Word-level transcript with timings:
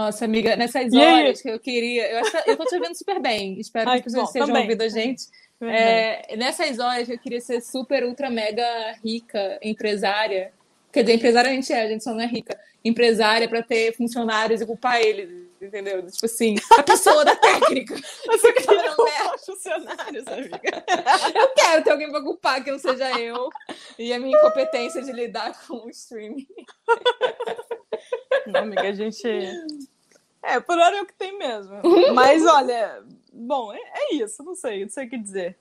Nossa, 0.00 0.24
amiga, 0.24 0.56
nessas 0.56 0.92
horas 0.94 1.42
que 1.42 1.50
eu 1.50 1.60
queria. 1.60 2.10
Eu, 2.10 2.18
acho, 2.20 2.36
eu 2.46 2.56
tô 2.56 2.64
te 2.64 2.74
ouvindo 2.74 2.96
super 2.96 3.20
bem. 3.20 3.60
Espero 3.60 3.90
Ai, 3.90 4.00
que 4.00 4.08
as 4.08 4.12
pessoas 4.12 4.28
estejam 4.28 4.46
também. 4.46 4.62
ouvindo 4.62 4.82
a 4.82 4.88
gente. 4.88 5.24
É, 5.60 6.36
nessas 6.36 6.78
horas 6.78 7.06
eu 7.10 7.18
queria 7.18 7.40
ser 7.40 7.60
super, 7.60 8.02
ultra, 8.04 8.30
mega 8.30 8.64
rica, 9.04 9.58
empresária. 9.62 10.52
Quer 10.90 11.02
dizer, 11.02 11.16
empresária 11.16 11.50
a 11.50 11.54
gente 11.54 11.70
é, 11.70 11.82
a 11.82 11.88
gente 11.88 12.02
só 12.02 12.14
não 12.14 12.22
é 12.22 12.26
rica. 12.26 12.58
Empresária 12.82 13.46
para 13.46 13.62
ter 13.62 13.94
funcionários 13.94 14.62
e 14.62 14.66
culpar 14.66 15.02
eles, 15.02 15.28
entendeu? 15.60 16.06
Tipo 16.06 16.26
assim, 16.26 16.56
a 16.78 16.82
pessoa 16.82 17.24
da 17.24 17.36
técnica. 17.36 17.94
Você 18.26 18.52
quer 18.52 18.94
culpar 18.94 19.34
os 19.34 19.44
funcionários, 19.44 20.26
amiga. 20.26 20.84
Eu 21.34 21.48
quero 21.54 21.84
ter 21.84 21.90
alguém 21.90 22.10
para 22.10 22.22
culpar 22.22 22.64
que 22.64 22.70
não 22.70 22.78
seja 22.78 23.18
eu 23.18 23.50
e 23.98 24.12
a 24.12 24.18
minha 24.18 24.36
incompetência 24.38 25.02
de 25.02 25.12
lidar 25.12 25.52
com 25.66 25.86
o 25.86 25.90
streaming. 25.90 26.46
Não, 28.46 28.60
amiga, 28.60 28.88
a 28.88 28.92
gente. 28.92 29.26
É, 30.42 30.58
por 30.58 30.78
hora 30.78 30.96
é 30.96 31.02
o 31.02 31.06
que 31.06 31.14
tem 31.14 31.36
mesmo. 31.36 31.80
Mas 32.14 32.46
olha, 32.46 33.04
bom, 33.32 33.72
é, 33.72 33.78
é 33.78 34.14
isso, 34.14 34.42
não 34.42 34.54
sei, 34.54 34.82
não 34.82 34.90
sei 34.90 35.06
o 35.06 35.10
que 35.10 35.18
dizer. 35.18 35.58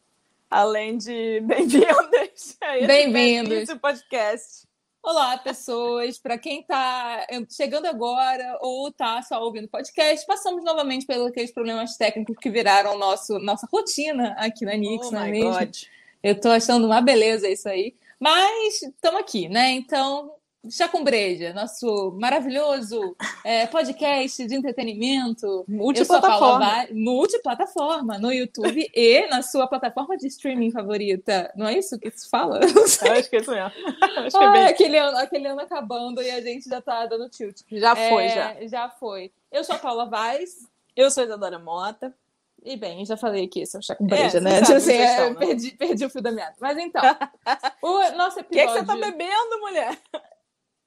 Além 0.49 0.97
de 0.97 1.41
bem-vindos 1.41 2.57
a 2.61 2.87
Bem-vindos. 2.87 3.69
podcast. 3.79 4.68
Olá, 5.01 5.37
pessoas. 5.37 6.19
Para 6.19 6.37
quem 6.37 6.59
está 6.59 7.25
chegando 7.49 7.85
agora 7.85 8.57
ou 8.61 8.89
está 8.89 9.21
só 9.21 9.41
ouvindo 9.41 9.67
podcast, 9.67 10.25
passamos 10.27 10.63
novamente 10.63 11.05
pelos 11.05 11.27
aqueles 11.27 11.51
problemas 11.51 11.95
técnicos 11.95 12.35
que 12.37 12.49
viraram 12.49 12.97
nosso, 12.97 13.39
nossa 13.39 13.67
rotina 13.71 14.35
aqui 14.37 14.65
na 14.65 14.75
Nix, 14.75 15.07
oh 15.07 15.11
não 15.11 15.23
é 15.23 15.31
mesmo? 15.31 15.51
God. 15.51 15.77
Eu 16.21 16.33
estou 16.33 16.51
achando 16.51 16.85
uma 16.85 17.01
beleza 17.01 17.49
isso 17.49 17.69
aí. 17.69 17.95
Mas 18.19 18.81
estamos 18.81 19.21
aqui, 19.21 19.47
né? 19.47 19.71
Então, 19.71 20.33
Chá 20.67 20.89
com 20.89 21.05
Breja, 21.05 21.53
nosso 21.53 22.11
maravilhoso 22.19 23.15
é, 23.45 23.65
podcast 23.65 24.45
de 24.45 24.53
entretenimento. 24.53 25.63
Multiplataforma. 25.65 26.85
Multiplataforma, 26.91 28.17
no 28.17 28.31
YouTube 28.31 28.91
e 28.93 29.25
na 29.27 29.41
sua 29.41 29.67
plataforma 29.67 30.17
de 30.17 30.27
streaming 30.27 30.69
favorita. 30.69 31.49
Não 31.55 31.65
é 31.65 31.77
isso 31.77 31.97
que 31.97 32.11
se 32.11 32.29
fala? 32.29 32.59
Eu 32.75 32.83
acho 32.83 33.29
que 33.29 33.37
é 33.37 33.39
isso 33.39 33.51
mesmo. 33.51 33.71
Acho 34.19 34.37
que 34.37 34.43
é 34.43 34.51
bem... 34.51 34.67
aquele, 34.67 34.97
ano, 34.97 35.17
aquele 35.17 35.47
ano 35.47 35.61
acabando 35.61 36.21
e 36.21 36.29
a 36.29 36.41
gente 36.41 36.67
já 36.69 36.81
tá 36.81 37.05
dando 37.05 37.29
tilt. 37.29 37.61
Já 37.71 37.95
foi, 37.95 38.25
é, 38.25 38.29
já. 38.29 38.67
Já 38.67 38.89
foi. 38.89 39.31
Eu 39.49 39.63
sou 39.63 39.75
a 39.75 39.79
Paula 39.79 40.09
Vaz. 40.09 40.67
Eu 40.93 41.09
sou 41.09 41.23
a 41.23 41.25
Isadora 41.25 41.57
Mota. 41.57 42.13
E 42.65 42.75
bem, 42.75 43.05
já 43.05 43.15
falei 43.15 43.45
aqui, 43.45 43.61
esse 43.61 43.77
é 43.77 43.79
o 43.79 43.81
chá 43.81 43.95
com 43.95 44.05
breja, 44.05 44.39
é, 44.39 44.41
né? 44.41 44.59
Tipo 44.59 44.73
assim, 44.73 44.91
é, 44.91 45.29
né? 45.29 45.35
perdi, 45.35 45.71
perdi 45.71 46.05
o 46.05 46.09
fio 46.09 46.21
da 46.21 46.31
meada. 46.33 46.55
Mas 46.59 46.77
então, 46.77 47.01
o 47.81 48.11
nosso 48.17 48.41
episódio... 48.41 48.43
O 48.43 48.49
que, 48.49 48.59
é 48.59 48.67
que 48.67 48.73
você 48.73 48.83
tá 48.83 48.95
bebendo, 48.97 49.59
mulher? 49.61 49.97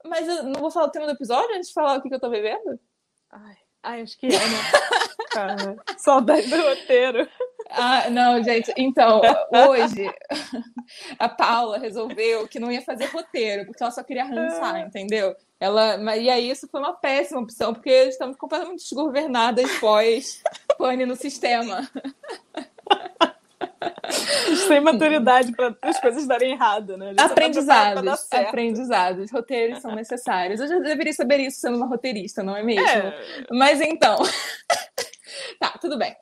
Mas 0.05 0.29
eu 0.29 0.45
não 0.45 0.61
vou 0.61 0.71
falar 0.71 0.87
o 0.87 0.91
tema 0.91 1.07
do 1.07 1.13
episódio 1.13 1.55
antes 1.55 1.69
de 1.69 1.75
falar 1.75 1.99
o 1.99 2.03
que, 2.03 2.09
que 2.09 2.15
eu 2.15 2.21
tô 2.21 2.31
bebendo? 2.31 2.79
Ai, 3.31 3.57
ai 3.83 4.03
acho 4.03 4.19
que 4.19 4.27
é, 4.27 4.31
né? 4.31 4.39
Cara, 5.31 5.77
saudade 5.97 6.49
do 6.49 6.57
roteiro. 6.57 7.29
Ah, 7.71 8.11
não, 8.11 8.43
gente. 8.43 8.73
Então, 8.77 9.21
hoje 9.69 10.13
a 11.19 11.29
Paula 11.29 11.79
resolveu 11.79 12.47
que 12.47 12.61
não 12.61 12.71
ia 12.71 12.83
fazer 12.83 13.07
roteiro, 13.07 13.65
porque 13.65 13.83
ela 13.83 13.93
só 13.93 14.03
queria 14.03 14.25
rançar, 14.25 14.75
ah. 14.75 14.81
entendeu? 14.81 15.35
Ela, 15.59 16.17
e 16.17 16.29
aí 16.29 16.51
isso 16.51 16.69
foi 16.69 16.81
uma 16.81 16.93
péssima 16.93 17.41
opção, 17.41 17.73
porque 17.73 17.91
estamos 17.91 18.37
completamente 18.37 18.83
desgovernadas 18.83 19.71
pós 19.79 20.43
pane 20.77 21.07
no 21.07 21.17
sistema. 21.17 21.89
Sem 24.67 24.81
maturidade 24.81 25.53
para 25.53 25.77
as 25.83 26.01
coisas 26.01 26.27
darem 26.27 26.53
errado, 26.53 26.97
né? 26.97 27.15
Aprendizados, 27.17 28.33
aprendizados. 28.33 29.31
Roteiros 29.31 29.81
são 29.81 29.95
necessários. 29.95 30.61
Eu 30.61 30.69
já 30.69 30.79
deveria 30.79 31.13
saber 31.13 31.41
isso 31.41 31.61
sendo 31.61 31.77
uma 31.77 31.87
roteirista, 31.87 32.43
não 32.43 32.57
é 32.57 32.63
mesmo? 32.63 32.87
É. 32.87 33.47
Mas 33.51 33.81
então. 33.81 34.19
tá, 35.59 35.71
tudo 35.81 35.99
bem. 35.99 36.17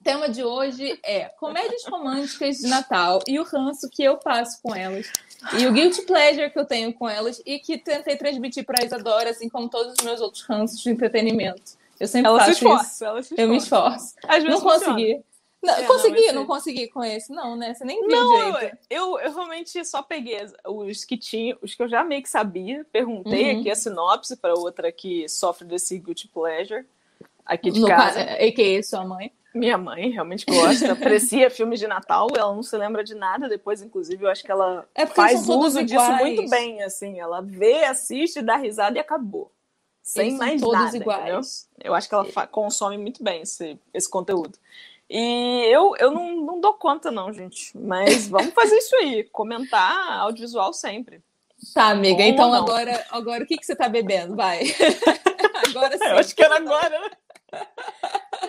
O 0.00 0.04
tema 0.04 0.28
de 0.28 0.44
hoje 0.44 0.98
é 1.04 1.24
comédias 1.30 1.84
românticas 1.84 2.58
de 2.58 2.68
Natal 2.68 3.20
e 3.26 3.40
o 3.40 3.44
ranço 3.44 3.88
que 3.90 4.04
eu 4.04 4.16
passo 4.18 4.60
com 4.62 4.74
elas. 4.74 5.10
E 5.58 5.66
o 5.66 5.72
guilty 5.72 6.02
pleasure 6.02 6.50
que 6.50 6.58
eu 6.58 6.64
tenho 6.64 6.92
com 6.94 7.08
elas 7.08 7.42
e 7.44 7.58
que 7.58 7.76
tentei 7.76 8.16
transmitir 8.16 8.64
para 8.64 8.82
a 8.82 8.86
Isadora, 8.86 9.30
assim 9.30 9.48
como 9.48 9.68
todos 9.68 9.94
os 9.98 10.04
meus 10.04 10.20
outros 10.20 10.44
ranços 10.44 10.80
de 10.80 10.90
entretenimento. 10.90 11.76
Eu 11.98 12.06
sempre 12.06 12.28
ela 12.28 12.38
faço 12.38 12.52
se 12.52 12.56
esforça, 12.58 12.86
isso. 12.86 13.04
Ela 13.04 13.22
se 13.22 13.34
esforça. 13.34 13.42
Eu 13.42 13.48
me 13.48 13.56
esforço. 13.56 14.14
Às 14.28 14.42
vezes 14.42 14.48
não 14.48 14.60
funciona. 14.60 14.92
consegui. 14.92 15.24
Não, 15.66 15.74
é, 15.74 15.82
consegui, 15.82 16.26
não, 16.28 16.34
não, 16.34 16.46
consegui 16.46 16.88
com 16.88 17.04
esse, 17.04 17.32
não, 17.32 17.56
né? 17.56 17.74
Você 17.74 17.84
nem 17.84 18.00
viu 18.00 18.08
não, 18.08 18.52
direito. 18.52 18.78
Eu, 18.88 19.18
eu 19.18 19.32
realmente 19.32 19.84
só 19.84 20.02
peguei 20.02 20.38
os 20.64 21.04
que 21.04 21.16
tinha, 21.16 21.56
os 21.60 21.74
que 21.74 21.82
eu 21.82 21.88
já 21.88 22.04
meio 22.04 22.22
que 22.22 22.28
sabia, 22.28 22.86
perguntei 22.92 23.52
uhum. 23.52 23.60
aqui 23.60 23.70
a 23.70 23.74
sinopse 23.74 24.36
para 24.36 24.54
outra 24.54 24.92
que 24.92 25.28
sofre 25.28 25.66
desse 25.66 25.98
guilty 25.98 26.28
pleasure 26.28 26.86
aqui 27.44 27.70
de 27.70 27.80
no 27.80 27.88
casa. 27.88 28.20
A.K.A. 28.20 28.82
sua 28.82 29.04
mãe. 29.04 29.32
Minha 29.54 29.78
mãe 29.78 30.10
realmente 30.10 30.44
gosta, 30.46 30.92
aprecia 30.92 31.50
filmes 31.50 31.80
de 31.80 31.86
Natal, 31.86 32.28
ela 32.36 32.54
não 32.54 32.62
se 32.62 32.76
lembra 32.76 33.02
de 33.02 33.14
nada 33.14 33.48
depois, 33.48 33.80
inclusive, 33.80 34.22
eu 34.22 34.28
acho 34.28 34.44
que 34.44 34.50
ela 34.50 34.86
é 34.94 35.06
faz 35.06 35.48
uso 35.48 35.82
disso 35.82 36.12
muito 36.18 36.48
bem, 36.50 36.82
assim, 36.82 37.18
ela 37.18 37.40
vê, 37.40 37.84
assiste, 37.84 38.42
dá 38.42 38.56
risada 38.56 38.98
e 38.98 39.00
acabou. 39.00 39.50
Sem 40.02 40.36
mais 40.36 40.60
todos 40.60 40.78
nada, 40.78 40.96
iguais. 40.96 41.68
Entendeu? 41.72 41.90
Eu 41.90 41.94
acho 41.94 42.08
que 42.08 42.14
ela 42.14 42.46
consome 42.46 42.96
muito 42.96 43.24
bem 43.24 43.42
esse, 43.42 43.76
esse 43.92 44.08
conteúdo. 44.08 44.56
E 45.08 45.64
eu, 45.70 45.94
eu 45.98 46.10
não, 46.10 46.36
não 46.36 46.60
dou 46.60 46.74
conta, 46.74 47.10
não, 47.10 47.32
gente. 47.32 47.76
Mas 47.78 48.28
vamos 48.28 48.52
fazer 48.52 48.76
isso 48.76 48.94
aí. 48.96 49.24
Comentar 49.24 50.18
audiovisual 50.20 50.72
sempre. 50.72 51.22
Tá, 51.72 51.90
amiga. 51.90 52.22
Bom 52.22 52.28
então 52.28 52.52
agora, 52.52 53.06
agora 53.10 53.44
o 53.44 53.46
que, 53.46 53.56
que 53.56 53.64
você 53.64 53.76
tá 53.76 53.88
bebendo? 53.88 54.34
Vai. 54.34 54.62
agora 55.70 55.96
sim. 55.96 56.04
Eu 56.04 56.18
acho 56.18 56.34
que 56.34 56.42
era 56.42 56.56
agora. 56.56 56.90
Né? 56.90 57.10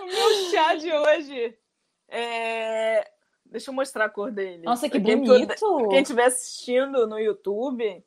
o 0.02 0.06
meu 0.06 0.52
chá 0.52 0.76
de 0.76 0.92
hoje 0.92 1.58
é... 2.10 3.08
Deixa 3.46 3.70
eu 3.70 3.76
mostrar 3.76 4.06
a 4.06 4.10
cor 4.10 4.32
dele. 4.32 4.64
Nossa, 4.64 4.90
que 4.90 5.00
bonito! 5.00 5.88
Quem 5.90 6.02
estiver 6.02 6.26
assistindo 6.26 7.08
no 7.08 7.18
YouTube, 7.18 8.04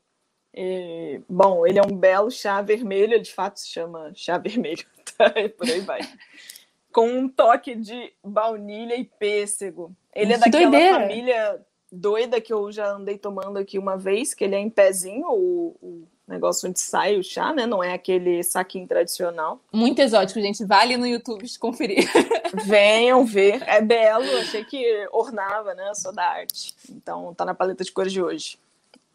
e... 0.53 1.21
bom, 1.27 1.67
ele 1.67 1.79
é 1.79 1.83
um 1.83 1.97
belo 1.97 2.31
chá 2.31 2.61
vermelho, 2.61 3.23
de 3.23 3.33
fato 3.33 3.59
se 3.59 3.69
chama 3.69 4.13
chá 4.15 4.37
vermelho. 4.37 4.85
Tá? 5.17 5.31
Por 5.59 5.69
aí 5.69 5.81
vai 5.81 6.01
com 6.93 7.09
um 7.09 7.29
toque 7.29 7.75
de 7.75 8.13
baunilha 8.23 8.97
e 8.97 9.05
pêssego. 9.05 9.93
Ele 10.15 10.33
é 10.33 10.39
daquela 10.39 10.71
doideira. 10.71 11.01
família 11.01 11.67
doida 11.91 12.41
que 12.41 12.53
eu 12.53 12.71
já 12.71 12.93
andei 12.93 13.19
tomando 13.19 13.59
aqui 13.59 13.79
uma 13.79 13.97
vez, 13.97 14.35
que 14.35 14.45
ele 14.45 14.55
é 14.55 14.59
em 14.59 14.71
pezinho, 14.71 15.27
o, 15.29 15.77
o 15.83 16.09
negócio 16.27 16.69
onde 16.69 16.79
sai 16.79 17.19
o 17.19 17.25
chá, 17.25 17.53
né? 17.53 17.67
Não 17.67 17.83
é 17.83 17.93
aquele 17.93 18.43
saquinho 18.43 18.87
tradicional. 18.87 19.61
Muito 19.73 20.01
exótico, 20.01 20.41
gente. 20.41 20.65
Vale 20.65 20.97
no 20.97 21.07
YouTube 21.07 21.45
conferir. 21.59 22.09
Venham 22.65 23.25
ver. 23.25 23.63
É 23.67 23.81
belo. 23.81 24.25
Achei 24.39 24.65
que 24.65 25.09
ornava, 25.13 25.75
né? 25.75 25.89
Eu 25.89 25.95
sou 25.95 26.13
da 26.13 26.25
arte. 26.25 26.75
Então 26.89 27.35
tá 27.35 27.45
na 27.45 27.55
paleta 27.55 27.85
de 27.85 27.93
cores 27.93 28.13
de 28.13 28.23
hoje. 28.23 28.59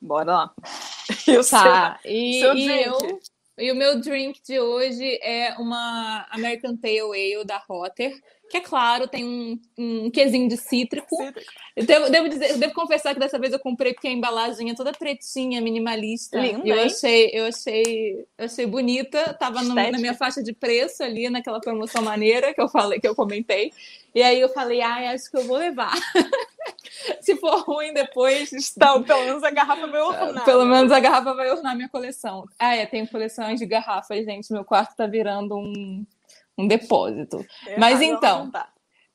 Bora 0.01 0.31
lá. 0.31 0.53
Eu 1.25 1.47
tá. 1.47 1.99
Sei, 2.03 2.11
e, 2.11 2.41
e 2.41 2.83
eu 2.83 3.19
e 3.57 3.71
o 3.71 3.75
meu 3.75 3.99
drink 4.01 4.41
de 4.43 4.59
hoje 4.59 5.17
é 5.21 5.55
uma 5.57 6.27
American 6.29 6.75
Pale 6.77 6.99
Ale 7.01 7.45
da 7.45 7.57
Rotter, 7.57 8.13
que 8.49 8.57
é 8.57 8.61
claro, 8.61 9.07
tem 9.07 9.25
um, 9.25 9.59
um 9.77 10.11
quesinho 10.11 10.47
de 10.47 10.57
cítrico. 10.57 11.15
cítrico. 11.15 11.51
Eu 11.75 11.85
devo, 11.85 12.09
devo, 12.09 12.29
dizer, 12.29 12.57
devo 12.57 12.73
confessar 12.73 13.13
que 13.13 13.19
dessa 13.19 13.39
vez 13.39 13.51
eu 13.51 13.59
comprei 13.59 13.93
porque 13.93 14.07
a 14.07 14.11
embalagem 14.11 14.69
é 14.69 14.75
toda 14.75 14.91
pretinha, 14.91 15.59
minimalista. 15.59 16.39
Linda, 16.39 16.67
eu 16.67 16.83
achei, 16.83 17.31
eu 17.33 17.45
achei, 17.45 18.25
eu 18.37 18.45
achei 18.45 18.65
bonita. 18.65 19.33
Tava 19.33 19.61
no, 19.61 19.73
na 19.73 19.97
minha 19.97 20.13
faixa 20.13 20.43
de 20.43 20.53
preço 20.53 21.03
ali, 21.03 21.29
naquela 21.29 21.59
promoção 21.59 22.01
maneira 22.03 22.53
que 22.53 22.61
eu 22.61 22.69
falei, 22.69 22.99
que 22.99 23.07
eu 23.07 23.15
comentei. 23.15 23.73
E 24.13 24.21
aí 24.21 24.39
eu 24.39 24.49
falei, 24.49 24.81
ai, 24.81 25.07
acho 25.07 25.29
que 25.29 25.37
eu 25.37 25.43
vou 25.43 25.57
levar. 25.57 25.91
Se 27.19 27.35
for 27.35 27.63
ruim 27.63 27.93
depois. 27.93 28.53
Então, 28.53 29.03
pelo 29.03 29.25
menos 29.25 29.43
a 29.43 29.51
garrafa 29.51 29.87
vai 29.87 30.01
ornar. 30.01 30.45
Pelo 30.45 30.65
menos 30.65 30.91
a 30.91 30.99
garrafa 30.99 31.33
vai 31.33 31.49
ornar 31.49 31.75
minha 31.75 31.89
coleção. 31.89 32.47
Ah, 32.57 32.75
é, 32.75 32.85
tenho 32.85 33.07
coleções 33.07 33.59
de 33.59 33.65
garrafas, 33.65 34.23
gente. 34.23 34.53
Meu 34.53 34.63
quarto 34.63 34.95
tá 34.95 35.05
virando 35.05 35.57
um, 35.57 36.05
um 36.57 36.67
depósito. 36.67 37.45
É, 37.67 37.77
Mas 37.77 38.01
então. 38.01 38.51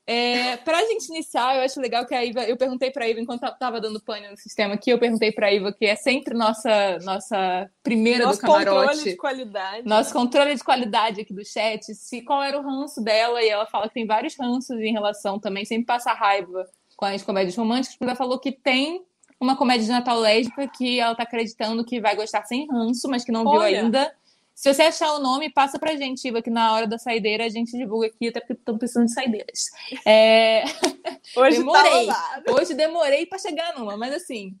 É, 0.07 0.57
para 0.57 0.79
a 0.79 0.85
gente 0.85 1.07
iniciar, 1.09 1.55
eu 1.55 1.61
acho 1.61 1.79
legal 1.79 2.05
que 2.05 2.13
a 2.13 2.25
Iva, 2.25 2.43
eu 2.43 2.57
perguntei 2.57 2.91
para 2.91 3.05
a 3.05 3.07
Iva, 3.07 3.21
enquanto 3.21 3.45
estava 3.45 3.79
dando 3.79 4.01
pane 4.01 4.27
no 4.29 4.35
sistema 4.35 4.73
aqui, 4.73 4.89
eu 4.89 4.99
perguntei 4.99 5.31
para 5.31 5.47
a 5.47 5.53
Iva, 5.53 5.71
que 5.71 5.85
é 5.85 5.95
sempre 5.95 6.33
nossa, 6.33 6.97
nossa 7.03 7.69
primeira 7.83 8.25
nosso 8.25 8.39
do 8.39 8.41
camarote. 8.41 8.65
Nosso 8.65 8.87
controle 8.87 9.09
de 9.11 9.15
qualidade. 9.15 9.87
Nosso 9.87 10.13
controle 10.13 10.55
de 10.55 10.63
qualidade 10.63 11.21
aqui 11.21 11.33
do 11.33 11.45
chat, 11.45 11.93
se 11.93 12.21
qual 12.23 12.43
era 12.43 12.59
o 12.59 12.63
ranço 12.63 13.01
dela, 13.01 13.41
e 13.41 13.47
ela 13.47 13.65
fala 13.67 13.87
que 13.87 13.93
tem 13.93 14.05
vários 14.05 14.35
ranços 14.37 14.77
em 14.79 14.91
relação 14.91 15.39
também, 15.39 15.63
sempre 15.63 15.85
passa 15.85 16.11
raiva 16.13 16.65
com 16.97 17.05
as 17.05 17.23
comédias 17.23 17.55
românticas, 17.55 17.95
porque 17.95 18.05
ela 18.05 18.15
falou 18.15 18.39
que 18.39 18.51
tem 18.51 19.05
uma 19.39 19.55
comédia 19.55 19.85
de 19.85 19.91
Natal 19.91 20.19
lésbica 20.19 20.67
que 20.67 20.99
ela 20.99 21.15
tá 21.15 21.23
acreditando 21.23 21.83
que 21.83 21.99
vai 21.99 22.15
gostar 22.15 22.43
sem 22.43 22.67
ranço, 22.67 23.09
mas 23.09 23.23
que 23.23 23.31
não 23.31 23.45
Olha. 23.45 23.51
viu 23.51 23.61
ainda. 23.61 24.13
Se 24.61 24.71
você 24.71 24.83
achar 24.83 25.13
o 25.13 25.19
nome, 25.19 25.49
passa 25.49 25.79
pra 25.79 25.95
gente, 25.95 26.27
Iva, 26.27 26.39
que 26.39 26.51
na 26.51 26.71
hora 26.71 26.85
da 26.85 26.99
saideira 26.99 27.43
a 27.43 27.49
gente 27.49 27.75
divulga 27.75 28.05
aqui, 28.05 28.27
até 28.27 28.39
porque 28.39 28.53
estamos 28.53 28.77
precisando 28.77 29.07
de 29.07 29.13
saideiras. 29.13 29.71
É... 30.05 30.63
Hoje 31.35 31.57
tá 31.57 31.81
demorei. 31.81 32.05
Tá 32.05 32.43
Hoje 32.47 32.73
demorei 32.75 33.25
para 33.25 33.39
chegar 33.39 33.75
numa, 33.75 33.97
mas 33.97 34.13
assim. 34.13 34.55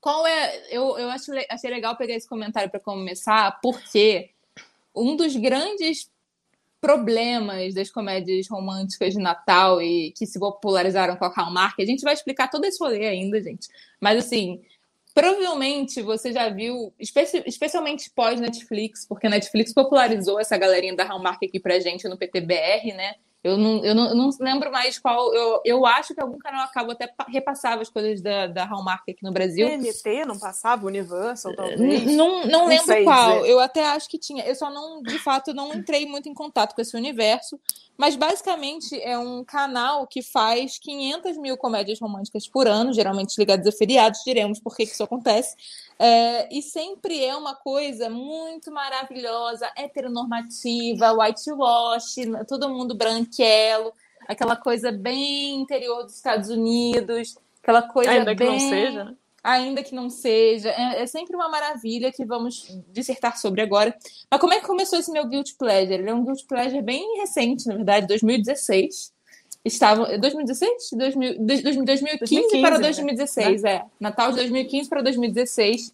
Qual 0.00 0.26
é. 0.26 0.60
Eu, 0.70 0.98
eu 0.98 1.08
acho, 1.08 1.30
achei 1.48 1.70
legal 1.70 1.96
pegar 1.96 2.14
esse 2.14 2.28
comentário 2.28 2.68
para 2.68 2.80
começar, 2.80 3.60
porque 3.60 4.30
um 4.92 5.14
dos 5.14 5.36
grandes 5.36 6.10
problemas 6.80 7.74
das 7.74 7.88
comédias 7.88 8.48
românticas 8.48 9.14
de 9.14 9.20
Natal 9.20 9.80
e 9.80 10.10
que 10.18 10.26
se 10.26 10.36
popularizaram 10.40 11.14
com 11.14 11.26
a 11.26 11.32
Hallmark. 11.32 11.80
A 11.80 11.86
gente 11.86 12.02
vai 12.02 12.12
explicar 12.12 12.50
todo 12.50 12.64
esse 12.64 12.82
rolê 12.82 13.06
ainda, 13.06 13.40
gente. 13.40 13.68
Mas 14.00 14.18
assim, 14.18 14.64
provavelmente 15.16 16.02
você 16.02 16.30
já 16.30 16.50
viu, 16.50 16.92
especi 17.00 17.42
especialmente 17.46 18.10
pós-Netflix, 18.14 19.06
porque 19.08 19.26
a 19.26 19.30
Netflix 19.30 19.72
popularizou 19.72 20.38
essa 20.38 20.58
galerinha 20.58 20.94
da 20.94 21.04
Hallmark 21.04 21.42
aqui 21.42 21.58
pra 21.58 21.80
gente 21.80 22.06
no 22.06 22.18
PTBR, 22.18 22.92
né? 22.94 23.14
Eu 23.46 23.56
não, 23.56 23.84
eu 23.84 23.94
não, 23.94 24.08
eu 24.08 24.14
não 24.14 24.30
lembro 24.40 24.72
mais 24.72 24.98
qual. 24.98 25.32
Eu, 25.32 25.60
eu 25.64 25.86
acho 25.86 26.14
que 26.14 26.20
algum 26.20 26.36
canal 26.38 26.64
acaba 26.64 26.92
até 26.92 27.08
repassava 27.28 27.82
as 27.82 27.88
coisas 27.88 28.20
da, 28.20 28.48
da 28.48 28.64
Hallmark 28.64 29.08
aqui 29.08 29.22
no 29.22 29.32
Brasil. 29.32 29.68
TNT 29.68 30.24
não 30.24 30.38
passava? 30.38 30.84
Universal, 30.86 31.54
talvez? 31.54 32.04
Não, 32.04 32.44
não 32.46 32.66
lembro 32.66 32.94
não 32.94 33.04
qual. 33.04 33.36
Dizer. 33.36 33.50
Eu 33.50 33.60
até 33.60 33.86
acho 33.86 34.08
que 34.08 34.18
tinha. 34.18 34.44
Eu 34.44 34.54
só 34.56 34.68
não, 34.68 35.00
de 35.00 35.18
fato, 35.20 35.54
não 35.54 35.72
entrei 35.72 36.06
muito 36.06 36.28
em 36.28 36.34
contato 36.34 36.74
com 36.74 36.80
esse 36.80 36.96
universo. 36.96 37.58
Mas 37.96 38.14
basicamente 38.14 39.00
é 39.00 39.18
um 39.18 39.42
canal 39.42 40.06
que 40.06 40.22
faz 40.22 40.78
500 40.78 41.38
mil 41.38 41.56
comédias 41.56 41.98
românticas 41.98 42.46
por 42.46 42.66
ano, 42.66 42.92
geralmente 42.92 43.38
ligadas 43.38 43.66
a 43.66 43.72
feriados, 43.72 44.20
diremos 44.24 44.60
por 44.60 44.76
que 44.76 44.82
isso 44.82 45.02
acontece. 45.02 45.56
É, 45.98 46.54
e 46.54 46.60
sempre 46.60 47.24
é 47.24 47.34
uma 47.34 47.54
coisa 47.54 48.10
muito 48.10 48.70
maravilhosa, 48.70 49.70
heteronormativa, 49.76 51.12
whitewash, 51.12 52.16
todo 52.46 52.68
mundo 52.68 52.94
branquelo, 52.94 53.92
aquela 54.28 54.56
coisa 54.56 54.92
bem 54.92 55.54
interior 55.54 56.02
dos 56.02 56.16
Estados 56.16 56.50
Unidos, 56.50 57.36
aquela 57.62 57.82
coisa 57.82 58.10
Ainda 58.10 58.34
bem... 58.34 58.36
que 58.36 58.44
não 58.44 58.58
seja, 58.58 59.04
né? 59.04 59.16
ainda 59.46 59.82
que 59.82 59.94
não 59.94 60.10
seja. 60.10 60.70
É, 60.70 61.02
é, 61.02 61.06
sempre 61.06 61.36
uma 61.36 61.48
maravilha 61.48 62.10
que 62.10 62.24
vamos 62.24 62.66
dissertar 62.92 63.38
sobre 63.38 63.62
agora. 63.62 63.96
Mas 64.28 64.40
como 64.40 64.52
é 64.52 64.60
que 64.60 64.66
começou 64.66 64.98
esse 64.98 65.12
meu 65.12 65.24
Guilty 65.24 65.54
Pleasure? 65.54 65.94
Ele 65.94 66.10
é 66.10 66.14
um 66.14 66.24
Guilty 66.24 66.44
Pleasure 66.46 66.82
bem 66.82 67.18
recente, 67.18 67.68
na 67.68 67.76
verdade, 67.76 68.08
2016. 68.08 69.14
Estava. 69.66 70.16
2016? 70.16 70.90
2000, 70.92 71.38
2015, 71.40 71.84
2015 71.84 72.62
para 72.62 72.78
2016, 72.78 73.62
né? 73.62 73.72
é. 73.72 73.84
Natal 73.98 74.30
de 74.30 74.36
2015 74.36 74.88
para 74.88 75.02
2016. 75.02 75.92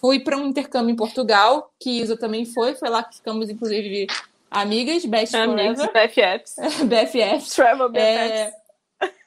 Fui 0.00 0.18
para 0.18 0.36
um 0.36 0.48
intercâmbio 0.48 0.92
em 0.92 0.96
Portugal, 0.96 1.72
que 1.78 2.00
Isa 2.00 2.16
também 2.16 2.44
foi. 2.44 2.74
Foi 2.74 2.88
lá 2.88 3.04
que 3.04 3.16
ficamos, 3.16 3.48
inclusive, 3.48 4.08
amigas, 4.50 5.04
best 5.04 5.36
Amigos, 5.36 5.78
BFFs. 5.78 6.56
BFFs. 6.84 7.54
Travel 7.54 7.88
BFFs. 7.88 8.02
É, 8.02 8.52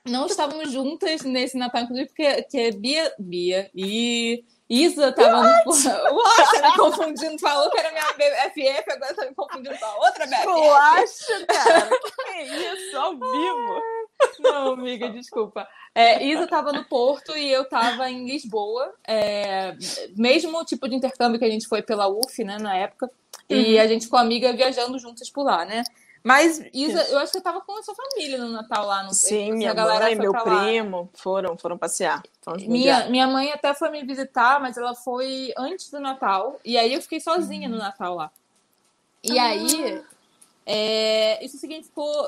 não 0.05 0.25
estávamos 0.25 0.71
juntas 0.71 1.21
nesse 1.23 1.57
Natal, 1.57 1.83
inclusive, 1.83 2.09
porque 2.09 2.43
que 2.43 2.71
Bia, 2.73 3.13
Bia 3.17 3.69
e 3.73 4.43
Isa 4.69 5.09
estavam. 5.09 5.41
What? 5.41 5.87
What? 6.11 6.61
Tá 6.61 6.71
me 6.71 6.77
confundindo, 6.77 7.39
falou 7.39 7.69
que 7.69 7.77
era 7.77 7.91
minha 7.91 8.13
BFF, 8.13 8.91
agora 8.91 9.13
tá 9.13 9.25
me 9.25 9.35
confundindo 9.35 9.77
com 9.77 9.85
a 9.85 9.95
outra 9.97 10.25
BFF. 10.25 10.45
Relaxa, 10.45 11.45
cara. 11.45 11.89
que 12.25 12.41
isso, 12.41 12.97
ao 12.97 13.11
vivo. 13.11 13.81
Não, 14.39 14.73
amiga, 14.73 15.09
desculpa. 15.09 15.67
É, 15.93 16.23
Isa 16.25 16.45
estava 16.45 16.71
no 16.71 16.83
Porto 16.85 17.37
e 17.37 17.51
eu 17.51 17.63
estava 17.63 18.09
em 18.09 18.25
Lisboa. 18.25 18.93
É, 19.07 19.75
mesmo 20.15 20.63
tipo 20.65 20.87
de 20.87 20.95
intercâmbio 20.95 21.39
que 21.39 21.45
a 21.45 21.49
gente 21.49 21.67
foi 21.67 21.81
pela 21.81 22.07
UF, 22.07 22.43
né, 22.43 22.57
na 22.57 22.75
época. 22.75 23.09
Uhum. 23.49 23.57
E 23.57 23.79
a 23.79 23.85
gente 23.87 24.07
com 24.07 24.17
a 24.17 24.21
amiga 24.21 24.53
viajando 24.53 24.97
juntas 24.97 25.29
por 25.29 25.43
lá, 25.43 25.63
né? 25.65 25.83
Mas, 26.25 26.59
Isa, 26.73 27.03
eu 27.11 27.19
acho 27.19 27.31
que 27.31 27.37
eu 27.37 27.43
tava 27.43 27.61
com 27.61 27.77
a 27.77 27.83
sua 27.83 27.93
família 27.93 28.39
no 28.39 28.49
Natal 28.49 28.87
lá. 28.87 29.03
No, 29.03 29.13
Sim, 29.13 29.51
minha 29.51 29.75
mãe 29.75 30.13
e 30.13 30.15
meu 30.15 30.33
primo 30.33 31.07
foram, 31.13 31.55
foram 31.55 31.77
passear. 31.77 32.23
minha, 32.67 33.07
minha 33.09 33.27
mãe 33.27 33.51
até 33.51 33.75
foi 33.75 33.91
me 33.91 34.03
visitar, 34.03 34.59
mas 34.59 34.75
ela 34.75 34.95
foi 34.95 35.53
antes 35.55 35.91
do 35.91 35.99
Natal. 35.99 36.59
E 36.65 36.79
aí 36.79 36.95
eu 36.95 37.01
fiquei 37.03 37.19
sozinha 37.19 37.69
no 37.69 37.77
Natal 37.77 38.15
lá. 38.15 38.31
E 39.23 39.37
ah. 39.37 39.43
aí, 39.49 40.03
é, 40.65 41.45
isso 41.45 41.59
significou 41.59 42.27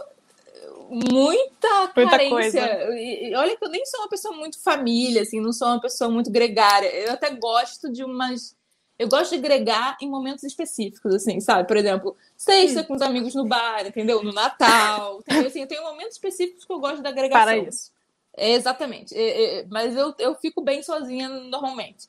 muita, 0.90 1.92
muita 1.96 2.12
carência. 2.12 2.30
Coisa. 2.30 3.00
E, 3.00 3.34
olha 3.34 3.58
que 3.58 3.66
eu 3.66 3.70
nem 3.70 3.84
sou 3.84 4.02
uma 4.02 4.10
pessoa 4.10 4.36
muito 4.36 4.62
família, 4.62 5.24
assim, 5.24 5.42
não 5.42 5.52
sou 5.52 5.70
uma 5.70 5.82
pessoa 5.82 6.08
muito 6.08 6.30
gregária. 6.30 6.88
Eu 6.88 7.14
até 7.14 7.32
gosto 7.32 7.92
de 7.92 8.04
umas 8.04 8.56
eu 9.00 9.08
gosto 9.08 9.32
de 9.32 9.38
agregar 9.38 9.96
em 10.02 10.10
momentos 10.10 10.44
específicos, 10.44 11.14
assim, 11.14 11.40
sabe? 11.40 11.68
Por 11.68 11.78
exemplo, 11.78 12.18
sexta 12.36 12.84
com 12.84 12.96
os 12.96 13.02
amigos 13.02 13.36
no 13.36 13.46
bar, 13.46 13.86
entendeu? 13.86 14.24
No 14.24 14.34
Natal. 14.34 15.20
Entendeu? 15.20 15.48
Assim, 15.48 15.62
eu 15.62 15.68
tenho 15.68 15.84
momentos 15.84 16.14
específicos 16.14 16.66
que 16.66 16.74
eu 16.74 16.80
gosto 16.80 17.02
de 17.02 17.08
agregação. 17.08 17.46
Para 17.46 17.58
isso. 17.58 17.92
É, 18.36 18.52
exatamente. 18.52 19.16
É, 19.16 19.60
é, 19.60 19.66
mas 19.70 19.96
eu, 19.96 20.14
eu 20.18 20.36
fico 20.36 20.62
bem 20.62 20.82
sozinha 20.82 21.30
normalmente. 21.30 22.08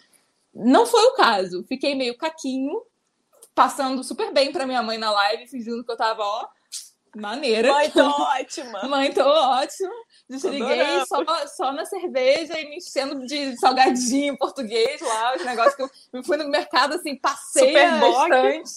Não 0.54 0.86
foi 0.86 1.02
o 1.04 1.14
caso. 1.14 1.62
Fiquei 1.68 1.94
meio 1.94 2.16
caquinho, 2.16 2.82
passando 3.54 4.02
super 4.02 4.32
bem 4.32 4.50
para 4.50 4.66
minha 4.66 4.82
mãe 4.82 4.96
na 4.96 5.10
live, 5.10 5.46
fingindo 5.46 5.84
que 5.84 5.92
eu 5.92 5.96
tava, 5.96 6.22
ó, 6.22 6.46
maneira. 7.20 7.72
Mãe, 7.72 7.90
tô 7.90 8.06
ótima. 8.06 8.82
Mãe, 8.88 9.12
tô 9.12 9.22
ótima. 9.22 9.94
Desliguei 10.28 11.04
só, 11.06 11.46
só 11.46 11.72
na 11.72 11.84
cerveja 11.84 12.58
e 12.60 12.68
me 12.68 12.76
enchendo 12.76 13.26
de 13.26 13.56
salgadinho 13.58 14.36
português 14.36 15.00
lá, 15.00 15.36
os 15.36 15.44
negócios 15.44 15.74
que 15.74 15.82
eu 16.12 16.22
fui 16.22 16.36
no 16.36 16.48
mercado, 16.48 16.94
assim, 16.94 17.16
passei 17.16 17.72
bastante. 17.72 18.76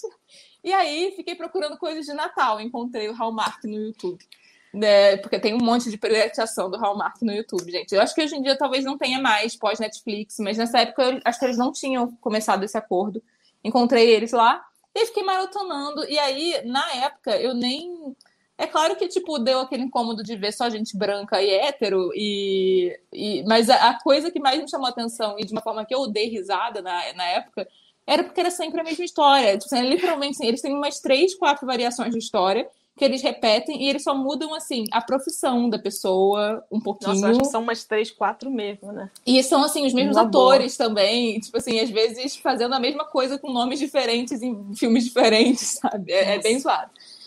E 0.64 0.72
aí 0.72 1.12
fiquei 1.16 1.34
procurando 1.34 1.76
coisas 1.76 2.06
de 2.06 2.12
Natal. 2.12 2.60
Encontrei 2.60 3.08
o 3.08 3.14
Hallmark 3.14 3.64
no 3.64 3.74
YouTube. 3.74 4.24
Né? 4.72 5.16
Porque 5.18 5.38
tem 5.38 5.54
um 5.54 5.62
monte 5.62 5.90
de 5.90 5.98
preteação 5.98 6.70
do 6.70 6.78
Hallmark 6.78 7.20
no 7.22 7.32
YouTube, 7.32 7.70
gente. 7.70 7.94
Eu 7.94 8.00
acho 8.00 8.14
que 8.14 8.22
hoje 8.22 8.36
em 8.36 8.42
dia 8.42 8.56
talvez 8.56 8.84
não 8.84 8.96
tenha 8.96 9.20
mais 9.20 9.54
pós-Netflix, 9.56 10.38
mas 10.38 10.56
nessa 10.56 10.80
época 10.80 11.02
eu 11.02 11.20
acho 11.24 11.38
que 11.38 11.44
eles 11.44 11.58
não 11.58 11.72
tinham 11.72 12.12
começado 12.20 12.64
esse 12.64 12.78
acordo. 12.78 13.22
Encontrei 13.62 14.08
eles 14.10 14.32
lá 14.32 14.64
e 14.94 15.06
fiquei 15.06 15.22
maratonando. 15.22 16.04
E 16.08 16.18
aí, 16.18 16.62
na 16.64 16.90
época, 16.94 17.36
eu 17.36 17.54
nem 17.54 18.16
é 18.62 18.66
claro 18.68 18.94
que, 18.94 19.08
tipo, 19.08 19.40
deu 19.40 19.58
aquele 19.58 19.82
incômodo 19.82 20.22
de 20.22 20.36
ver 20.36 20.52
só 20.52 20.70
gente 20.70 20.96
branca 20.96 21.42
e 21.42 21.50
hétero, 21.50 22.12
e, 22.14 22.96
e 23.12 23.42
mas 23.42 23.68
a, 23.68 23.88
a 23.88 24.00
coisa 24.00 24.30
que 24.30 24.38
mais 24.38 24.62
me 24.62 24.70
chamou 24.70 24.86
a 24.86 24.90
atenção, 24.90 25.34
e 25.36 25.44
de 25.44 25.50
uma 25.52 25.60
forma 25.60 25.84
que 25.84 25.92
eu 25.92 26.06
dei 26.06 26.28
risada 26.28 26.80
na, 26.80 27.12
na 27.14 27.24
época, 27.24 27.66
era 28.06 28.22
porque 28.22 28.38
era 28.38 28.52
sempre 28.52 28.80
a 28.80 28.84
mesma 28.84 29.04
história. 29.04 29.58
Tipo, 29.58 29.74
assim, 29.74 29.88
literalmente, 29.88 30.36
assim, 30.36 30.46
eles 30.46 30.62
têm 30.62 30.72
umas 30.74 31.00
três, 31.00 31.34
quatro 31.34 31.66
variações 31.66 32.12
de 32.12 32.18
história 32.18 32.68
que 32.96 33.04
eles 33.04 33.20
repetem 33.20 33.82
e 33.82 33.88
eles 33.88 34.04
só 34.04 34.14
mudam, 34.14 34.54
assim, 34.54 34.84
a 34.92 35.00
profissão 35.00 35.68
da 35.68 35.78
pessoa 35.78 36.62
um 36.70 36.78
pouquinho. 36.78 37.14
Nossa, 37.14 37.30
acho 37.30 37.40
que 37.40 37.46
são 37.46 37.62
umas 37.62 37.82
três, 37.82 38.12
quatro 38.12 38.48
mesmo, 38.48 38.92
né? 38.92 39.10
E 39.26 39.42
são, 39.42 39.64
assim, 39.64 39.84
os 39.84 39.92
mesmos 39.92 40.16
Uma 40.16 40.26
atores 40.26 40.76
boa. 40.76 40.88
também, 40.88 41.40
tipo 41.40 41.56
assim, 41.56 41.80
às 41.80 41.90
vezes 41.90 42.36
fazendo 42.36 42.74
a 42.74 42.78
mesma 42.78 43.04
coisa 43.06 43.38
com 43.38 43.50
nomes 43.50 43.80
diferentes 43.80 44.40
em 44.40 44.72
filmes 44.76 45.04
diferentes, 45.04 45.78
sabe? 45.82 46.12
É, 46.12 46.36
é 46.36 46.38
bem 46.38 46.60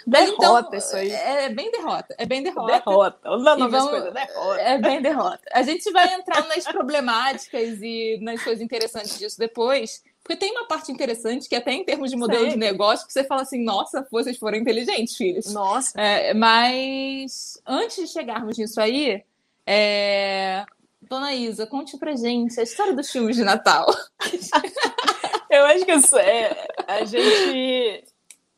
zoado. 0.09 0.37
Derrota 0.37 0.67
então, 0.67 0.79
isso 0.79 0.95
aí. 0.95 1.11
É 1.11 1.49
bem 1.49 1.71
derrota. 1.71 2.15
É 2.17 2.25
bem 2.25 2.43
derrota. 2.43 2.71
Derrota. 2.71 3.19
Olha 3.25 3.39
o 3.39 3.43
nome 3.43 3.71
vamos, 3.71 4.13
derrota. 4.13 4.61
É 4.61 4.77
bem 4.77 5.01
derrota. 5.01 5.41
A 5.51 5.63
gente 5.63 5.91
vai 5.91 6.13
entrar 6.13 6.47
nas 6.47 6.65
problemáticas 6.65 7.79
e 7.81 8.19
nas 8.21 8.43
coisas 8.43 8.61
interessantes 8.61 9.17
disso 9.17 9.37
depois. 9.39 10.03
Porque 10.23 10.35
tem 10.35 10.51
uma 10.51 10.67
parte 10.67 10.91
interessante 10.91 11.47
que 11.47 11.55
até 11.55 11.71
em 11.71 11.83
termos 11.83 12.09
de 12.09 12.17
modelo 12.17 12.45
Sei. 12.45 12.51
de 12.51 12.57
negócio, 12.57 13.05
que 13.05 13.13
você 13.13 13.23
fala 13.23 13.43
assim, 13.43 13.63
nossa, 13.63 14.07
vocês 14.11 14.37
foram 14.37 14.57
inteligentes, 14.57 15.15
filhos. 15.15 15.53
Nossa. 15.53 15.99
É, 15.99 16.33
mas 16.33 17.61
antes 17.65 17.97
de 17.97 18.07
chegarmos 18.07 18.57
nisso 18.57 18.81
aí, 18.81 19.23
é... 19.65 20.65
Dona 21.01 21.33
Isa, 21.35 21.67
conte 21.67 21.97
pra 21.97 22.15
gente 22.15 22.59
a 22.59 22.63
história 22.63 22.93
dos 22.93 23.11
filmes 23.11 23.35
de 23.35 23.43
Natal. 23.43 23.85
Eu 25.49 25.65
acho 25.67 25.85
que 25.85 25.93
isso 25.93 26.17
é. 26.17 26.67
A 26.87 27.05
gente 27.05 28.03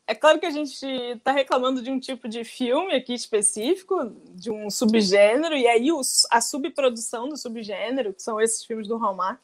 é 0.08 0.16
claro 0.16 0.40
que 0.40 0.46
a 0.46 0.52
gente 0.52 0.86
está 0.86 1.34
reclamando 1.34 1.82
de 1.82 1.92
um 1.92 2.00
tipo 2.00 2.30
de 2.30 2.46
filme 2.46 2.96
aqui 2.96 3.14
específico, 3.14 4.16
de 4.30 4.50
um 4.50 4.70
subgênero, 4.70 5.54
e 5.54 5.68
aí 5.68 5.90
a 6.32 6.40
subprodução 6.40 7.28
do 7.28 7.36
subgênero, 7.36 8.14
que 8.14 8.24
são 8.24 8.40
esses 8.40 8.64
filmes 8.64 8.88
do 8.88 8.96
Hallmark. 8.96 9.40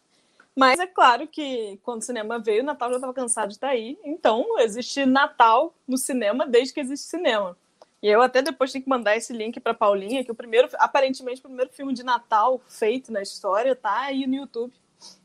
Mas 0.55 0.79
é 0.79 0.88
claro 0.88 1.27
que 1.27 1.77
quando 1.84 2.01
o 2.01 2.05
cinema 2.05 2.39
veio, 2.39 2.62
o 2.62 2.65
Natal 2.65 2.89
já 2.91 2.96
estava 2.96 3.13
cansado 3.13 3.50
de 3.50 3.55
estar 3.55 3.67
tá 3.67 3.74
aí. 3.74 3.98
Então, 4.05 4.58
existe 4.60 5.05
Natal 5.05 5.74
no 5.86 5.98
cinema 5.98 6.48
desde 6.48 6.74
que 6.74 6.79
existe 6.79 7.08
cinema. 7.08 7.58
E 8.01 8.08
eu 8.08 8.22
até 8.22 8.41
depois 8.41 8.72
tenho 8.72 8.84
que 8.84 8.89
mandar 8.89 9.17
esse 9.17 9.34
link 9.34 9.60
para 9.60 9.74
Paulinha, 9.74 10.24
que 10.24 10.32
o 10.32 10.36
primeiro, 10.36 10.70
aparentemente, 10.75 11.39
o 11.39 11.43
primeiro 11.43 11.72
filme 11.74 11.93
de 11.93 12.03
Natal 12.03 12.62
feito 12.70 13.12
na 13.12 13.22
história 13.22 13.75
tá 13.75 14.01
aí 14.01 14.25
no 14.27 14.36
YouTube. 14.36 14.74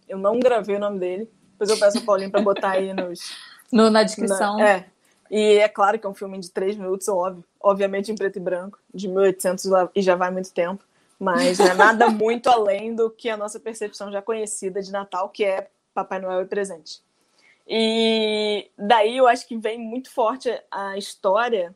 Eu 0.09 0.19
não 0.19 0.41
gravei 0.41 0.77
o 0.77 0.81
nome 0.81 0.99
dele. 0.99 1.31
Depois 1.53 1.71
eu 1.71 1.79
peço 1.79 1.99
a 1.99 2.01
Paulinha 2.01 2.31
para 2.31 2.41
botar 2.41 2.71
aí 2.71 2.93
nos. 2.93 3.21
No, 3.71 3.91
na 3.91 4.03
descrição. 4.03 4.57
Na, 4.57 4.69
é, 4.69 4.87
e 5.31 5.59
é 5.59 5.69
claro 5.69 5.99
que 5.99 6.07
é 6.07 6.11
um 6.11 6.15
filme 6.15 6.39
de 6.39 6.51
três 6.51 6.77
minutos, 6.77 7.09
óbvio, 7.09 7.45
obviamente 7.61 8.11
em 8.11 8.15
preto 8.15 8.37
e 8.37 8.41
branco, 8.41 8.79
de 8.93 9.09
1800 9.09 9.65
e 9.95 10.03
já 10.03 10.15
vai 10.15 10.31
muito 10.31 10.53
tempo, 10.53 10.83
mas 11.19 11.61
é 11.61 11.75
nada 11.75 12.09
muito 12.11 12.49
além 12.49 12.95
do 12.95 13.11
que 13.11 13.29
a 13.29 13.37
nossa 13.37 13.61
percepção 13.61 14.11
já 14.11 14.23
conhecida 14.23 14.81
de 14.81 14.91
Natal, 14.91 15.29
que 15.29 15.45
é 15.45 15.69
Papai 15.93 16.21
Noel 16.21 16.43
e 16.43 16.47
presente. 16.47 17.03
E 17.67 18.71
daí 18.79 19.17
eu 19.17 19.29
acho 19.29 19.47
que 19.47 19.57
vem 19.59 19.79
muito 19.79 20.11
forte 20.11 20.51
a 20.71 20.97
história 20.97 21.75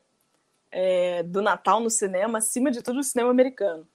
é, 0.71 1.23
do 1.23 1.43
Natal 1.43 1.81
no 1.81 1.91
cinema, 1.91 2.39
acima 2.39 2.71
de 2.71 2.81
tudo 2.81 3.01
o 3.01 3.05
cinema 3.05 3.31
americano. 3.31 3.87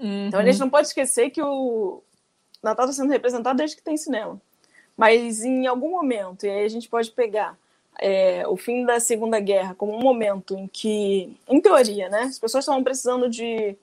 Uhum. 0.00 0.28
Então 0.28 0.40
a 0.40 0.44
gente 0.44 0.58
não 0.58 0.70
pode 0.70 0.86
esquecer 0.86 1.28
que 1.28 1.42
o 1.42 2.02
Natal 2.62 2.86
está 2.86 3.02
sendo 3.02 3.12
representado 3.12 3.58
desde 3.58 3.76
que 3.76 3.82
tem 3.82 3.98
cinema. 3.98 4.40
Mas 4.96 5.44
em 5.44 5.66
algum 5.66 5.90
momento, 5.90 6.46
e 6.46 6.50
aí 6.50 6.64
a 6.64 6.68
gente 6.68 6.88
pode 6.88 7.10
pegar 7.10 7.58
é, 7.98 8.46
o 8.48 8.56
fim 8.56 8.84
da 8.84 8.98
Segunda 9.00 9.38
Guerra 9.40 9.74
como 9.74 9.94
um 9.94 10.00
momento 10.00 10.56
em 10.56 10.66
que, 10.66 11.36
em 11.48 11.60
teoria, 11.60 12.08
né, 12.08 12.22
as 12.22 12.38
pessoas 12.38 12.64
estavam 12.64 12.82
precisando 12.82 13.28
de 13.28 13.76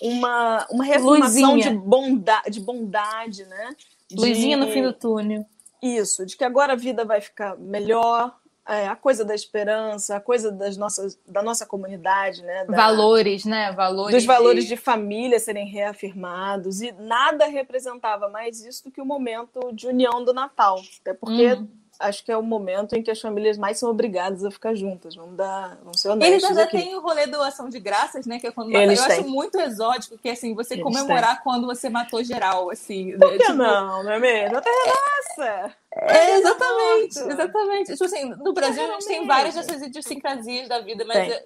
uma, 0.00 0.66
uma 0.70 0.84
reformação 0.84 1.58
de, 1.58 1.70
bonda, 1.70 2.40
de 2.48 2.60
bondade, 2.60 3.44
né? 3.44 3.76
De, 4.08 4.16
Luzinha 4.16 4.56
no 4.56 4.68
fim 4.68 4.82
do 4.82 4.92
túnel. 4.92 5.44
Isso, 5.82 6.24
de 6.24 6.36
que 6.36 6.44
agora 6.44 6.74
a 6.74 6.76
vida 6.76 7.04
vai 7.04 7.20
ficar 7.20 7.56
melhor, 7.58 8.34
é, 8.66 8.86
a 8.86 8.94
coisa 8.94 9.24
da 9.24 9.34
esperança, 9.34 10.16
a 10.16 10.20
coisa 10.20 10.52
das 10.52 10.76
nossas, 10.76 11.18
da 11.26 11.42
nossa 11.42 11.66
comunidade, 11.66 12.42
né? 12.42 12.64
Da, 12.64 12.76
valores, 12.76 13.44
né? 13.44 13.72
Valores 13.72 14.14
dos 14.14 14.24
valores 14.24 14.64
de... 14.64 14.70
de... 14.70 14.76
família 14.76 15.38
serem 15.40 15.66
reafirmados 15.66 16.80
e 16.80 16.92
nada 16.92 17.46
representava 17.46 18.28
mais 18.28 18.64
isso 18.64 18.84
do 18.84 18.90
que 18.90 19.00
o 19.00 19.04
momento 19.04 19.72
de 19.72 19.88
união 19.88 20.24
do 20.24 20.32
Natal, 20.32 20.80
até 21.00 21.12
porque 21.12 21.52
uhum 21.52 21.81
acho 22.02 22.24
que 22.24 22.30
é 22.32 22.36
o 22.36 22.42
momento 22.42 22.94
em 22.94 23.02
que 23.02 23.10
as 23.10 23.20
famílias 23.20 23.56
mais 23.56 23.78
são 23.78 23.88
obrigadas 23.90 24.44
a 24.44 24.50
ficar 24.50 24.74
juntas. 24.74 25.14
Vamos 25.14 25.36
dar, 25.36 25.78
vamos 25.82 26.00
ser 26.00 26.08
honestos. 26.10 26.32
Eles 26.32 26.44
ainda 26.44 26.66
têm 26.66 26.94
o 26.94 27.00
rolê 27.00 27.26
do 27.26 27.40
ação 27.42 27.68
de 27.68 27.80
graças, 27.80 28.26
né? 28.26 28.38
Que 28.38 28.48
é 28.48 28.50
quando 28.52 28.74
Eles 28.74 29.00
Eu 29.00 29.06
têm. 29.06 29.18
acho 29.20 29.28
muito 29.28 29.58
exótico 29.58 30.18
que 30.18 30.28
assim 30.28 30.54
você 30.54 30.74
Eles 30.74 30.84
comemorar 30.84 31.36
têm. 31.36 31.44
quando 31.44 31.66
você 31.66 31.88
matou 31.88 32.22
geral, 32.22 32.70
assim. 32.70 33.12
Por 33.18 33.30
né? 33.30 33.38
que 33.38 33.44
tipo... 33.44 33.54
não, 33.54 34.02
não 34.04 34.12
é 34.12 34.18
mesmo? 34.18 34.56
Até 34.58 34.70
nossa. 34.70 35.74
É, 35.94 36.38
exatamente, 36.38 37.18
exatamente. 37.18 37.92
Tipo 37.92 38.04
assim, 38.04 38.24
no 38.30 38.52
Brasil 38.52 38.84
a 38.84 38.92
gente 38.92 39.06
tem 39.06 39.26
várias 39.26 39.54
dessas 39.54 39.82
idiosincrasias 39.82 40.68
da 40.68 40.80
vida, 40.80 41.04
mas 41.06 41.28
tem. 41.28 41.42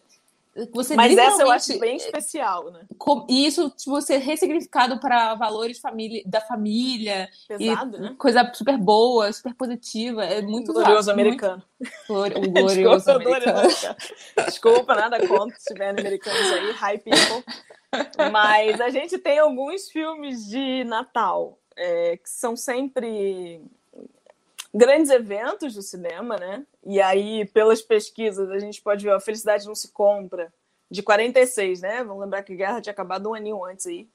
Você 0.73 0.97
Mas 0.97 1.17
essa 1.17 1.43
eu 1.43 1.51
acho 1.51 1.79
bem 1.79 1.97
especial, 1.97 2.71
né? 2.71 2.87
E 3.29 3.47
isso, 3.47 3.69
tipo, 3.71 4.01
ser 4.01 4.19
ressignificado 4.19 4.99
para 4.99 5.35
valores 5.35 5.79
família, 5.79 6.23
da 6.25 6.41
família. 6.41 7.29
Pesado, 7.47 7.99
né? 7.99 8.15
Coisa 8.19 8.51
super 8.55 8.79
boa, 8.79 9.33
super 9.33 9.55
positiva. 9.55 10.25
É 10.25 10.41
muito 10.41 10.73
Glorioso 10.73 11.11
americano. 11.11 11.63
Muito... 12.09 12.39
O 12.39 12.51
glorioso 12.51 13.05
Desculpa, 13.05 13.37
americano. 13.37 13.69
Desculpa, 14.47 14.95
nada 14.95 15.29
contra 15.29 15.59
se 15.59 15.75
tiverem 15.75 16.01
americanos 16.01 16.53
aí, 16.53 16.71
high 16.71 16.99
people. 16.99 17.45
Mas 18.33 18.81
a 18.81 18.89
gente 18.89 19.19
tem 19.19 19.39
alguns 19.39 19.91
filmes 19.91 20.47
de 20.47 20.85
Natal 20.85 21.59
é, 21.77 22.17
que 22.17 22.31
são 22.31 22.57
sempre 22.57 23.61
grandes 24.73 25.11
eventos 25.11 25.75
do 25.75 25.83
cinema, 25.83 26.37
né? 26.37 26.65
E 26.87 27.01
aí, 27.01 27.45
pelas 27.47 27.83
pesquisas, 27.83 28.49
a 28.49 28.61
gente 28.61 28.81
pode 28.81 29.05
ver 29.05 29.11
A 29.11 29.19
Felicidade 29.19 29.67
Não 29.67 29.75
Se 29.75 29.89
Compra, 29.89 30.53
de 30.89 31.03
46, 31.03 31.81
né? 31.81 32.05
Vamos 32.05 32.23
lembrar 32.23 32.45
que 32.45 32.53
a 32.53 32.57
guerra 32.57 32.81
tinha 32.81 32.93
acabado 32.93 33.29
um 33.29 33.35
aninho 33.35 33.65
antes 33.65 33.89
aí. 33.89 34.09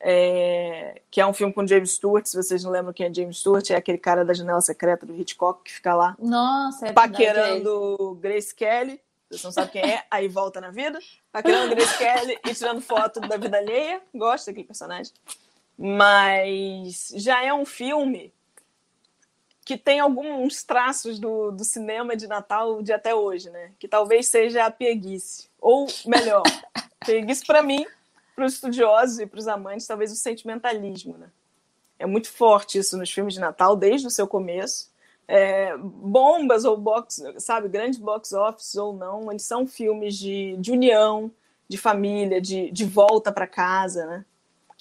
É... 0.00 1.00
que 1.10 1.20
é 1.20 1.26
um 1.26 1.34
filme 1.34 1.52
com 1.52 1.66
James 1.66 1.92
Stewart. 1.92 2.24
Se 2.24 2.36
vocês 2.36 2.64
não 2.64 2.70
lembram 2.70 2.94
quem 2.94 3.06
é 3.06 3.12
James 3.12 3.38
Stewart, 3.38 3.70
é 3.70 3.76
aquele 3.76 3.98
cara 3.98 4.24
da 4.24 4.32
janela 4.32 4.60
secreta 4.62 5.04
do 5.04 5.14
Hitchcock 5.14 5.62
que 5.64 5.72
fica 5.72 5.94
lá 5.94 6.16
Nossa, 6.18 6.88
é 6.88 6.92
paquerando 6.92 8.18
Grace 8.20 8.54
Kelly. 8.54 8.98
Você 9.30 9.46
não 9.46 9.52
sabe 9.52 9.72
quem 9.72 9.82
é, 9.82 10.04
aí 10.10 10.26
volta 10.26 10.60
na 10.62 10.70
vida. 10.70 10.98
Paquerando 11.30 11.74
Grace 11.74 11.98
Kelly 11.98 12.38
e 12.46 12.54
tirando 12.54 12.80
foto 12.80 13.20
da 13.20 13.36
vida 13.36 13.58
alheia. 13.58 14.00
Gosto 14.14 14.46
daquele 14.46 14.66
personagem. 14.66 15.12
Mas 15.76 17.12
já 17.16 17.44
é 17.44 17.52
um 17.52 17.66
filme 17.66 18.32
que 19.64 19.78
tem 19.78 19.98
alguns 19.98 20.62
traços 20.62 21.18
do, 21.18 21.50
do 21.50 21.64
cinema 21.64 22.14
de 22.14 22.26
Natal 22.26 22.82
de 22.82 22.92
até 22.92 23.14
hoje, 23.14 23.48
né? 23.48 23.72
Que 23.78 23.88
talvez 23.88 24.28
seja 24.28 24.66
a 24.66 24.70
pieguice. 24.70 25.48
Ou, 25.60 25.86
melhor, 26.06 26.42
pieguice 27.04 27.44
para 27.46 27.62
mim, 27.62 27.86
para 28.36 28.44
os 28.44 28.54
estudiosos 28.54 29.18
e 29.20 29.26
para 29.26 29.38
os 29.38 29.48
amantes, 29.48 29.86
talvez 29.86 30.12
o 30.12 30.16
sentimentalismo, 30.16 31.16
né? 31.16 31.28
É 31.98 32.04
muito 32.04 32.30
forte 32.30 32.78
isso 32.78 32.98
nos 32.98 33.10
filmes 33.10 33.34
de 33.34 33.40
Natal, 33.40 33.74
desde 33.76 34.06
o 34.06 34.10
seu 34.10 34.26
começo. 34.26 34.92
É, 35.26 35.74
bombas 35.78 36.66
ou 36.66 36.76
box, 36.76 37.22
sabe, 37.38 37.68
grandes 37.68 37.98
box 37.98 38.34
office 38.34 38.74
ou 38.74 38.92
não, 38.92 39.30
eles 39.30 39.44
são 39.44 39.66
filmes 39.66 40.18
de, 40.18 40.54
de 40.58 40.70
união, 40.70 41.30
de 41.66 41.78
família, 41.78 42.42
de, 42.42 42.70
de 42.70 42.84
volta 42.84 43.32
para 43.32 43.46
casa, 43.46 44.04
né? 44.04 44.24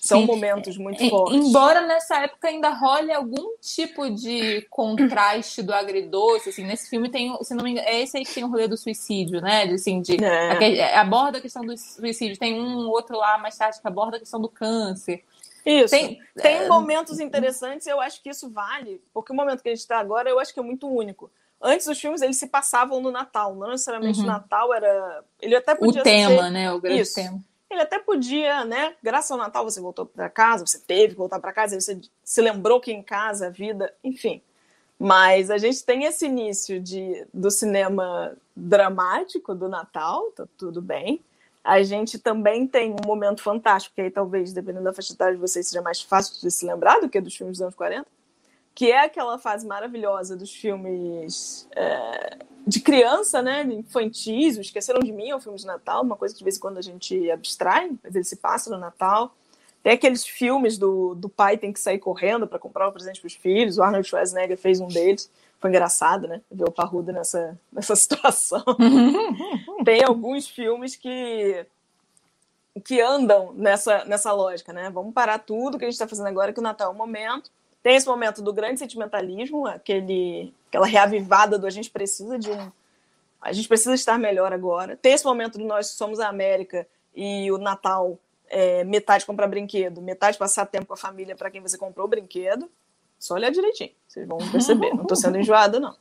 São 0.04 0.20
Sim. 0.20 0.28
momentos 0.28 0.78
muito 0.78 1.10
fortes. 1.10 1.48
Embora 1.48 1.80
nessa 1.88 2.18
época 2.18 2.50
ainda 2.50 2.68
role 2.72 3.10
algum 3.14 3.56
tipo 3.62 4.10
de 4.10 4.68
contraste 4.70 5.64
do 5.64 5.74
agridoce, 5.74 6.50
assim, 6.50 6.66
nesse 6.66 6.90
filme 6.90 7.08
tem, 7.08 7.34
se 7.42 7.56
não 7.56 7.64
me 7.64 7.72
engano, 7.72 7.88
é 7.88 8.02
esse 8.02 8.18
aí 8.18 8.26
que 8.26 8.34
tem 8.34 8.44
o 8.44 8.50
rolê 8.50 8.68
do 8.68 8.76
suicídio, 8.76 9.40
né? 9.40 9.66
De, 9.66 9.76
assim, 9.76 10.02
de, 10.02 10.22
é. 10.22 10.78
É, 10.78 10.98
aborda 10.98 11.38
a 11.38 11.42
questão 11.42 11.66
do 11.66 11.78
suicídio. 11.78 12.38
Tem 12.38 12.60
um 12.60 12.90
outro 12.90 13.16
lá 13.16 13.38
mais 13.38 13.56
tarde 13.56 13.80
que 13.80 13.88
aborda 13.88 14.18
a 14.18 14.20
questão 14.20 14.42
do 14.42 14.50
câncer. 14.50 15.24
Isso. 15.66 15.92
Tem, 15.92 16.20
tem 16.36 16.58
é... 16.58 16.68
momentos 16.68 17.22
interessantes, 17.22 17.88
eu 17.88 18.02
acho 18.02 18.22
que 18.22 18.30
isso 18.30 18.50
vale, 18.50 19.02
porque 19.14 19.32
o 19.32 19.36
momento 19.36 19.64
que 19.64 19.70
a 19.70 19.72
gente 19.72 19.80
está 19.80 20.00
agora, 20.00 20.30
eu 20.30 20.38
acho 20.38 20.54
que 20.54 20.60
é 20.60 20.64
muito 20.64 20.86
único. 20.86 21.32
Antes 21.62 21.88
os 21.88 21.98
filmes 21.98 22.22
eles 22.22 22.36
se 22.36 22.48
passavam 22.48 23.00
no 23.00 23.10
Natal, 23.10 23.56
não 23.56 23.70
necessariamente 23.70 24.20
uhum. 24.20 24.26
o 24.26 24.28
Natal 24.28 24.74
era. 24.74 25.24
Ele 25.42 25.56
até 25.56 25.74
podia 25.74 26.02
o 26.02 26.04
tema, 26.04 26.44
ser... 26.44 26.50
né? 26.50 26.74
O 26.74 26.82
grande 26.82 27.00
isso. 27.00 27.16
tema 27.16 27.42
ele 27.74 27.82
até 27.82 28.00
podia, 28.00 28.64
né? 28.64 28.96
Graças 29.04 29.32
ao 29.32 29.38
Natal 29.38 29.64
você 29.64 29.82
voltou 29.82 30.06
para 30.06 30.30
casa, 30.30 30.66
você 30.66 30.80
teve 30.80 31.14
que 31.14 31.20
voltar 31.20 31.40
para 31.40 31.52
casa, 31.52 31.80
você 31.80 32.00
se 32.24 32.42
lembrou 32.42 32.80
que 32.80 32.92
em 32.92 33.04
casa 33.04 33.48
a 33.48 33.50
vida, 33.50 33.94
enfim. 34.04 34.42
Mas 34.98 35.52
a 35.52 35.58
gente 35.58 35.84
tem 35.84 36.06
esse 36.06 36.26
início 36.26 36.80
de, 36.80 37.26
do 37.34 37.52
cinema 37.52 38.36
dramático 38.56 39.54
do 39.54 39.68
Natal, 39.68 40.32
tá 40.32 40.48
tudo 40.58 40.82
bem. 40.82 41.20
A 41.64 41.82
gente 41.82 42.20
também 42.20 42.68
tem 42.68 42.92
um 42.92 43.06
momento 43.06 43.42
fantástico, 43.42 43.96
que 43.96 44.02
aí 44.02 44.12
talvez, 44.12 44.54
dependendo 44.54 44.86
da 44.86 44.94
faixa 44.94 45.14
etária 45.14 45.34
de 45.34 45.40
vocês, 45.42 45.68
seja 45.68 45.82
mais 45.82 46.02
fácil 46.02 46.40
de 46.42 46.52
se 46.52 46.66
lembrar 46.66 47.00
do 47.00 47.10
que 47.10 47.20
dos 47.22 47.36
filmes 47.36 47.58
dos 47.58 47.64
anos 47.64 47.76
40, 47.76 48.06
que 48.76 48.92
é 48.92 49.04
aquela 49.04 49.38
fase 49.38 49.66
maravilhosa 49.68 50.36
dos 50.36 50.54
filmes 50.54 51.68
é, 51.76 52.38
de 52.66 52.80
criança, 52.80 53.42
né, 53.42 53.64
infantis, 53.64 54.58
Esqueceram 54.58 55.00
de 55.00 55.12
Mim 55.12 55.30
é 55.30 55.36
um 55.36 55.40
filme 55.40 55.58
de 55.58 55.66
Natal, 55.66 56.02
uma 56.02 56.16
coisa 56.16 56.34
que 56.34 56.40
de 56.40 56.44
vez 56.44 56.58
em 56.58 56.60
quando 56.60 56.78
a 56.78 56.82
gente 56.82 57.30
abstrai, 57.30 57.92
mas 58.02 58.16
ele 58.16 58.24
se 58.24 58.38
passa 58.38 58.70
no 58.70 58.78
Natal. 58.78 59.36
Tem 59.84 59.94
aqueles 59.94 60.26
filmes 60.26 60.78
do, 60.78 61.14
do 61.14 61.28
pai 61.28 61.58
tem 61.58 61.74
que 61.74 61.80
sair 61.80 62.00
correndo 62.00 62.48
para 62.48 62.58
comprar 62.58 62.88
o 62.88 62.90
um 62.90 62.94
presente 62.94 63.20
para 63.20 63.28
os 63.28 63.34
filhos, 63.34 63.78
o 63.78 63.84
Arnold 63.84 64.08
Schwarzenegger 64.08 64.58
fez 64.58 64.80
um 64.80 64.88
deles, 64.88 65.30
foi 65.60 65.70
engraçado, 65.70 66.28
né, 66.28 66.42
ver 66.50 66.68
o 66.68 66.72
Parrudo 66.72 67.12
nessa, 67.12 67.58
nessa 67.72 67.96
situação. 67.98 68.64
Tem 69.86 70.04
alguns 70.04 70.48
filmes 70.48 70.96
que 70.96 71.66
que 72.84 73.00
andam 73.00 73.54
nessa, 73.54 74.04
nessa 74.06 74.34
lógica, 74.34 74.74
né, 74.74 74.90
vamos 74.90 75.14
parar 75.14 75.38
tudo 75.38 75.78
que 75.78 75.86
a 75.86 75.88
gente 75.88 75.94
está 75.94 76.08
fazendo 76.08 76.26
agora, 76.26 76.52
que 76.52 76.60
o 76.60 76.64
Natal 76.64 76.92
é 76.92 76.96
o 76.96 76.98
momento, 76.98 77.52
tem 77.84 77.98
esse 77.98 78.08
momento 78.08 78.42
do 78.42 78.54
grande 78.54 78.80
sentimentalismo, 78.80 79.68
aquele, 79.68 80.54
aquela 80.70 80.88
reavivada 80.88 81.60
do 81.60 81.68
a 81.68 81.70
gente 81.70 81.92
precisa 81.92 82.40
de 82.40 82.50
um. 82.50 82.72
A 83.42 83.52
gente 83.52 83.68
precisa 83.68 83.94
estar 83.94 84.18
melhor 84.18 84.54
agora. 84.54 84.96
Tem 84.96 85.12
esse 85.12 85.26
momento 85.26 85.58
do 85.58 85.66
nós 85.66 85.88
somos 85.88 86.22
a 86.22 86.30
América 86.30 86.88
e 87.14 87.52
o 87.52 87.58
Natal 87.58 88.18
é 88.48 88.86
metade 88.86 89.26
comprar 89.26 89.48
brinquedo, 89.48 90.02
metade 90.02 90.38
passar 90.38 90.66
tempo 90.66 90.86
com 90.86 90.94
a 90.94 90.98
família 90.98 91.36
para 91.36 91.52
quem 91.52 91.60
você 91.60 91.78
comprou 91.78 92.06
o 92.06 92.10
brinquedo. 92.10 92.72
Só 93.20 93.34
olhar 93.34 93.52
direitinho, 93.52 93.92
vocês 94.08 94.26
vão 94.26 94.38
perceber. 94.50 94.94
Não 94.94 95.02
estou 95.02 95.18
sendo 95.18 95.38
enjoada, 95.38 95.78
não. 95.78 95.96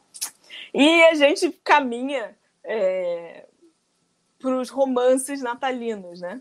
E 0.72 1.02
a 1.04 1.14
gente 1.14 1.50
caminha 1.64 2.36
é, 2.62 3.44
para 4.38 4.56
os 4.56 4.70
romances 4.70 5.42
natalinos, 5.42 6.20
né? 6.20 6.40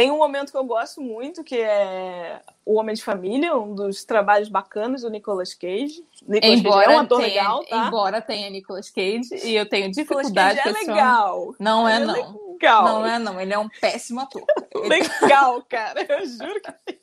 Tem 0.00 0.10
um 0.10 0.16
momento 0.16 0.50
que 0.50 0.56
eu 0.56 0.64
gosto 0.64 0.98
muito, 1.02 1.44
que 1.44 1.58
é 1.58 2.40
O 2.64 2.78
Homem 2.78 2.94
de 2.94 3.04
Família, 3.04 3.54
um 3.54 3.74
dos 3.74 4.02
trabalhos 4.02 4.48
bacanas 4.48 5.02
do 5.02 5.10
Nicolas 5.10 5.52
Cage. 5.52 6.02
Nicolas 6.26 6.58
embora 6.58 6.84
Cage 6.86 6.94
é 6.94 6.96
um 6.96 7.00
ator 7.00 7.20
tenha, 7.20 7.28
legal, 7.28 7.64
tá? 7.66 7.86
Embora 7.86 8.22
tenha 8.22 8.48
Nicolas 8.48 8.88
Cage, 8.88 9.28
e 9.44 9.54
eu 9.54 9.68
tenho 9.68 9.90
dificuldade... 9.90 10.56
Nicolas 10.56 10.78
Cage 10.78 10.88
é 10.88 10.94
legal. 10.94 11.54
Não 11.58 11.86
é, 11.86 11.96
é 11.96 11.98
não. 11.98 12.52
Legal. 12.52 12.84
Não 12.84 13.06
é, 13.06 13.18
não. 13.18 13.38
Ele 13.38 13.52
é 13.52 13.58
um 13.58 13.68
péssimo 13.68 14.20
ator. 14.20 14.42
legal, 14.88 15.62
cara. 15.68 16.02
Eu 16.08 16.26
juro 16.26 16.58
que... 16.62 16.98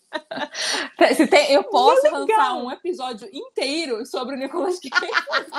Se 1.13 1.27
tem, 1.27 1.51
eu 1.51 1.65
posso 1.65 2.07
é 2.07 2.09
lançar 2.09 2.55
um 2.55 2.71
episódio 2.71 3.29
inteiro 3.31 4.07
sobre 4.07 4.33
o 4.33 4.39
Nicolas 4.39 4.79
Cage. 4.79 5.53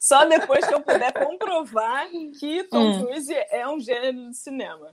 Só 0.00 0.24
depois 0.24 0.66
que 0.66 0.74
eu 0.74 0.80
puder 0.80 1.12
comprovar 1.12 2.08
que 2.40 2.64
Tom 2.64 2.88
hum. 2.88 3.06
Cruise 3.06 3.32
é 3.32 3.68
um 3.68 3.78
gênero 3.78 4.30
de 4.30 4.36
cinema. 4.36 4.92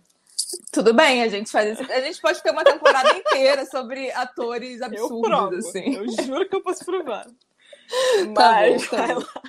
Tudo 0.72 0.94
bem, 0.94 1.22
a 1.22 1.28
gente 1.28 1.52
faz 1.52 1.80
isso. 1.80 1.92
A 1.92 2.02
gente 2.02 2.20
pode 2.22 2.42
ter 2.42 2.52
uma 2.52 2.64
temporada 2.64 3.16
inteira 3.16 3.66
sobre 3.66 4.12
atores 4.12 4.82
absurdos, 4.82 5.66
eu 5.66 5.70
assim. 5.70 5.96
Eu 5.96 6.26
juro 6.26 6.48
que 6.48 6.56
eu 6.56 6.62
posso 6.62 6.84
provar. 6.84 7.26
Tá 7.26 7.32
Mas 8.36 8.88
tá 8.90 9.08
bom, 9.14 9.22
tá 9.22 9.42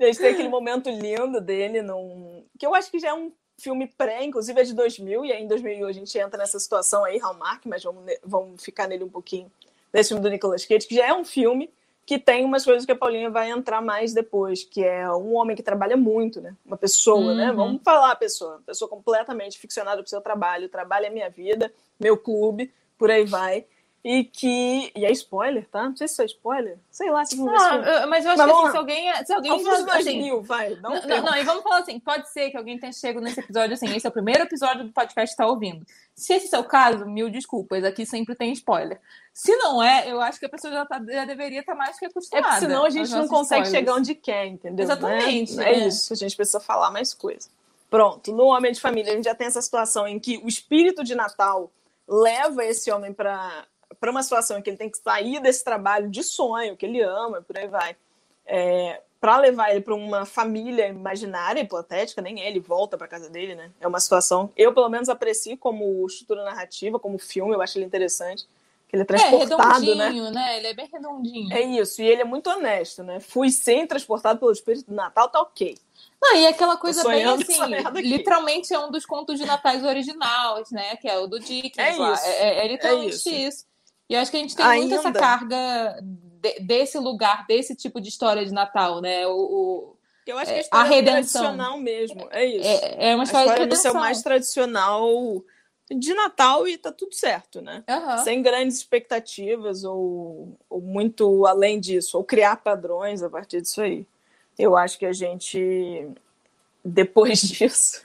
a 0.00 0.04
gente 0.06 0.18
tem 0.18 0.30
aquele 0.30 0.48
momento 0.48 0.88
lindo 0.90 1.40
dele, 1.40 1.82
num... 1.82 2.44
que 2.58 2.66
eu 2.66 2.74
acho 2.74 2.90
que 2.90 2.98
já 2.98 3.08
é 3.08 3.14
um 3.14 3.32
filme 3.58 3.88
pré, 3.88 4.24
inclusive 4.24 4.60
é 4.60 4.64
de 4.64 4.72
2000, 4.72 5.24
e 5.24 5.32
aí 5.32 5.42
em 5.42 5.48
2000 5.48 5.86
a 5.86 5.92
gente 5.92 6.16
entra 6.16 6.38
nessa 6.38 6.60
situação 6.60 7.04
aí, 7.04 7.18
Hallmark, 7.18 7.66
mas 7.66 7.82
vamos, 7.82 8.04
vamos 8.22 8.64
ficar 8.64 8.86
nele 8.86 9.04
um 9.04 9.08
pouquinho, 9.08 9.50
nesse 9.92 10.10
filme 10.10 10.22
do 10.22 10.30
Nicolas 10.30 10.64
Cage, 10.64 10.86
que 10.86 10.94
já 10.94 11.06
é 11.06 11.12
um 11.12 11.24
filme 11.24 11.68
que 12.08 12.18
tem 12.18 12.42
umas 12.42 12.64
coisas 12.64 12.86
que 12.86 12.92
a 12.92 12.96
Paulinha 12.96 13.28
vai 13.28 13.50
entrar 13.50 13.82
mais 13.82 14.14
depois, 14.14 14.64
que 14.64 14.82
é 14.82 15.06
um 15.12 15.34
homem 15.34 15.54
que 15.54 15.62
trabalha 15.62 15.94
muito, 15.94 16.40
né? 16.40 16.56
Uma 16.64 16.78
pessoa, 16.78 17.34
né? 17.34 17.42
uhum. 17.42 17.48
né? 17.48 17.52
Vamos 17.52 17.82
falar 17.84 18.16
pessoa, 18.16 18.62
pessoa 18.64 18.88
completamente 18.88 19.58
ficcionada 19.58 20.00
pro 20.00 20.08
seu 20.08 20.22
trabalho, 20.22 20.70
trabalho 20.70 21.04
é 21.04 21.10
minha 21.10 21.28
vida, 21.28 21.70
meu 22.00 22.16
clube, 22.16 22.72
por 22.96 23.10
aí 23.10 23.26
vai. 23.26 23.66
E 24.04 24.24
que. 24.24 24.92
E 24.94 25.04
é 25.04 25.10
spoiler, 25.10 25.66
tá? 25.68 25.88
Não 25.88 25.96
sei 25.96 26.06
se 26.06 26.22
é 26.22 26.26
spoiler. 26.26 26.78
Sei 26.90 27.10
lá, 27.10 27.24
se 27.24 27.36
vão 27.36 27.48
ah, 27.48 28.06
Mas 28.06 28.24
eu 28.24 28.30
acho 28.30 28.38
mas 28.38 28.46
que 28.46 28.52
assim, 28.52 28.70
se 28.70 28.76
alguém. 28.76 29.24
Se 29.24 29.32
alguém 29.32 29.64
já, 29.64 29.96
assim, 29.96 30.22
mil, 30.22 30.42
vai. 30.42 30.76
Não, 30.76 30.94
não, 31.02 31.22
não, 31.22 31.36
e 31.36 31.42
vamos 31.42 31.62
falar 31.62 31.78
assim: 31.80 31.98
pode 31.98 32.28
ser 32.30 32.50
que 32.50 32.56
alguém 32.56 32.78
tenha 32.78 32.92
chegado 32.92 33.22
nesse 33.22 33.40
episódio 33.40 33.74
assim. 33.74 33.86
Esse 33.94 34.06
é 34.06 34.10
o 34.10 34.12
primeiro 34.12 34.44
episódio 34.44 34.84
do 34.84 34.92
podcast 34.92 35.34
que 35.34 35.42
está 35.42 35.46
ouvindo. 35.46 35.84
Se 36.14 36.32
esse 36.34 36.54
é 36.54 36.58
o 36.58 36.64
caso, 36.64 37.06
mil 37.06 37.28
desculpas. 37.28 37.82
Aqui 37.82 38.06
sempre 38.06 38.34
tem 38.36 38.52
spoiler. 38.52 39.00
Se 39.34 39.54
não 39.56 39.82
é, 39.82 40.10
eu 40.10 40.20
acho 40.20 40.38
que 40.38 40.46
a 40.46 40.48
pessoa 40.48 40.72
já, 40.72 40.86
tá, 40.86 41.02
já 41.06 41.24
deveria 41.24 41.60
estar 41.60 41.72
tá 41.72 41.78
mais 41.78 41.98
que 41.98 42.06
acostumada. 42.06 42.46
É 42.46 42.50
porque 42.50 42.66
senão 42.66 42.84
a 42.84 42.90
gente 42.90 43.10
não 43.10 43.28
consegue 43.28 43.62
spoilers. 43.62 43.70
chegar 43.70 43.94
onde 43.94 44.14
quer, 44.14 44.46
entendeu? 44.46 44.84
Exatamente. 44.84 45.56
Né? 45.56 45.72
É, 45.72 45.74
é 45.74 45.86
isso. 45.88 46.12
A 46.12 46.16
gente 46.16 46.36
precisa 46.36 46.60
falar 46.60 46.90
mais 46.90 47.12
coisa. 47.12 47.48
Pronto, 47.90 48.32
no 48.32 48.44
Homem 48.44 48.70
de 48.70 48.80
Família, 48.80 49.12
a 49.12 49.16
gente 49.16 49.24
já 49.24 49.34
tem 49.34 49.46
essa 49.46 49.62
situação 49.62 50.06
em 50.06 50.18
que 50.18 50.38
o 50.38 50.48
espírito 50.48 51.02
de 51.02 51.14
Natal 51.14 51.72
leva 52.06 52.64
esse 52.64 52.90
homem 52.90 53.12
para 53.12 53.66
para 54.00 54.10
uma 54.10 54.22
situação 54.22 54.58
em 54.58 54.62
que 54.62 54.70
ele 54.70 54.76
tem 54.76 54.90
que 54.90 54.98
sair 54.98 55.40
desse 55.40 55.64
trabalho 55.64 56.08
de 56.08 56.22
sonho 56.22 56.76
que 56.76 56.86
ele 56.86 57.00
ama, 57.00 57.42
por 57.42 57.56
aí 57.56 57.68
vai, 57.68 57.96
é, 58.46 59.02
para 59.20 59.36
levar 59.36 59.70
ele 59.70 59.80
para 59.80 59.94
uma 59.94 60.24
família 60.24 60.86
imaginária, 60.88 61.60
hipotética, 61.60 62.22
nem 62.22 62.40
ele 62.40 62.60
volta 62.60 62.96
para 62.96 63.08
casa 63.08 63.28
dele, 63.28 63.54
né? 63.54 63.70
É 63.80 63.86
uma 63.86 63.98
situação, 63.98 64.50
eu 64.56 64.72
pelo 64.72 64.88
menos 64.88 65.08
aprecio 65.08 65.56
como 65.56 66.06
estrutura 66.06 66.44
narrativa, 66.44 66.98
como 66.98 67.18
filme, 67.18 67.54
eu 67.54 67.60
acho 67.60 67.78
ele 67.78 67.84
interessante. 67.84 68.46
Que 68.88 68.96
ele 68.96 69.02
é, 69.02 69.04
é 69.04 69.06
transportado, 69.06 69.92
é, 69.92 69.94
né? 69.94 70.30
né? 70.30 70.56
Ele 70.56 70.66
é 70.68 70.74
bem 70.74 70.88
redondinho. 70.90 71.52
É 71.52 71.60
isso, 71.60 72.00
e 72.00 72.06
ele 72.06 72.22
é 72.22 72.24
muito 72.24 72.48
honesto, 72.48 73.02
né? 73.02 73.20
Fui 73.20 73.50
sem 73.50 73.86
transportado 73.86 74.38
pelo 74.38 74.52
espírito 74.52 74.86
do 74.86 74.94
Natal, 74.94 75.28
tá 75.28 75.40
ok. 75.42 75.76
Não, 76.20 76.36
e 76.36 76.46
aquela 76.46 76.76
coisa 76.76 77.06
bem 77.06 77.24
assim, 77.24 77.60
literalmente 77.96 78.72
é 78.72 78.78
um 78.78 78.90
dos 78.90 79.06
contos 79.06 79.38
de 79.38 79.46
natais 79.46 79.84
originais, 79.84 80.70
né? 80.70 80.96
Que 80.96 81.08
é 81.08 81.18
o 81.18 81.26
do 81.26 81.38
Dickens. 81.38 81.78
É 81.78 81.92
isso. 81.92 82.24
É, 82.24 82.30
é, 82.30 82.64
é, 82.64 82.68
literalmente 82.68 83.14
isso. 83.14 83.28
isso. 83.28 83.67
E 84.08 84.14
eu 84.14 84.20
acho 84.20 84.30
que 84.30 84.36
a 84.36 84.40
gente 84.40 84.56
tem 84.56 84.64
Ainda. 84.64 84.96
muito 84.96 85.08
essa 85.08 85.12
carga 85.12 85.98
de, 86.02 86.60
desse 86.60 86.98
lugar, 86.98 87.46
desse 87.46 87.74
tipo 87.74 88.00
de 88.00 88.08
história 88.08 88.44
de 88.44 88.52
Natal, 88.52 89.00
né? 89.00 89.26
O, 89.26 89.36
o 89.36 89.96
eu 90.26 90.36
acho 90.36 90.46
que 90.46 90.54
a, 90.54 90.56
é, 90.56 90.60
história 90.60 90.86
a 90.86 90.88
redenção. 90.88 91.42
tradicional 91.42 91.78
mesmo. 91.78 92.28
É 92.30 92.44
isso. 92.44 92.68
É, 92.68 93.10
é 93.10 93.14
uma 93.14 93.24
história, 93.24 93.50
a 93.50 93.52
história 93.52 93.66
de 93.66 93.76
redenção. 93.76 93.92
o 93.92 93.94
mais 93.94 94.22
tradicional 94.22 95.44
de 95.90 96.12
Natal 96.12 96.68
e 96.68 96.76
tá 96.76 96.92
tudo 96.92 97.14
certo, 97.14 97.62
né? 97.62 97.82
Uhum. 97.88 98.24
Sem 98.24 98.42
grandes 98.42 98.76
expectativas 98.76 99.84
ou, 99.84 100.54
ou 100.68 100.80
muito 100.80 101.46
além 101.46 101.80
disso, 101.80 102.18
ou 102.18 102.24
criar 102.24 102.56
padrões 102.56 103.22
a 103.22 103.30
partir 103.30 103.62
disso 103.62 103.80
aí. 103.80 104.06
Eu 104.58 104.76
acho 104.76 104.98
que 104.98 105.06
a 105.06 105.12
gente, 105.12 106.06
depois 106.84 107.40
disso, 107.48 108.02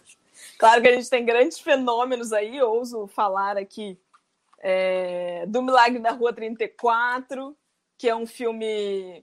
claro 0.58 0.82
que 0.82 0.88
a 0.88 0.96
gente 0.96 1.10
tem 1.10 1.26
grandes 1.26 1.60
fenômenos 1.60 2.32
aí, 2.32 2.62
ouso 2.62 3.08
falar 3.08 3.58
aqui 3.58 3.98
é, 4.66 5.46
do 5.46 5.62
Milagre 5.62 6.00
da 6.00 6.12
Rua 6.12 6.32
34, 6.32 7.56
que 7.98 8.08
é 8.08 8.16
um 8.16 8.26
filme 8.26 9.22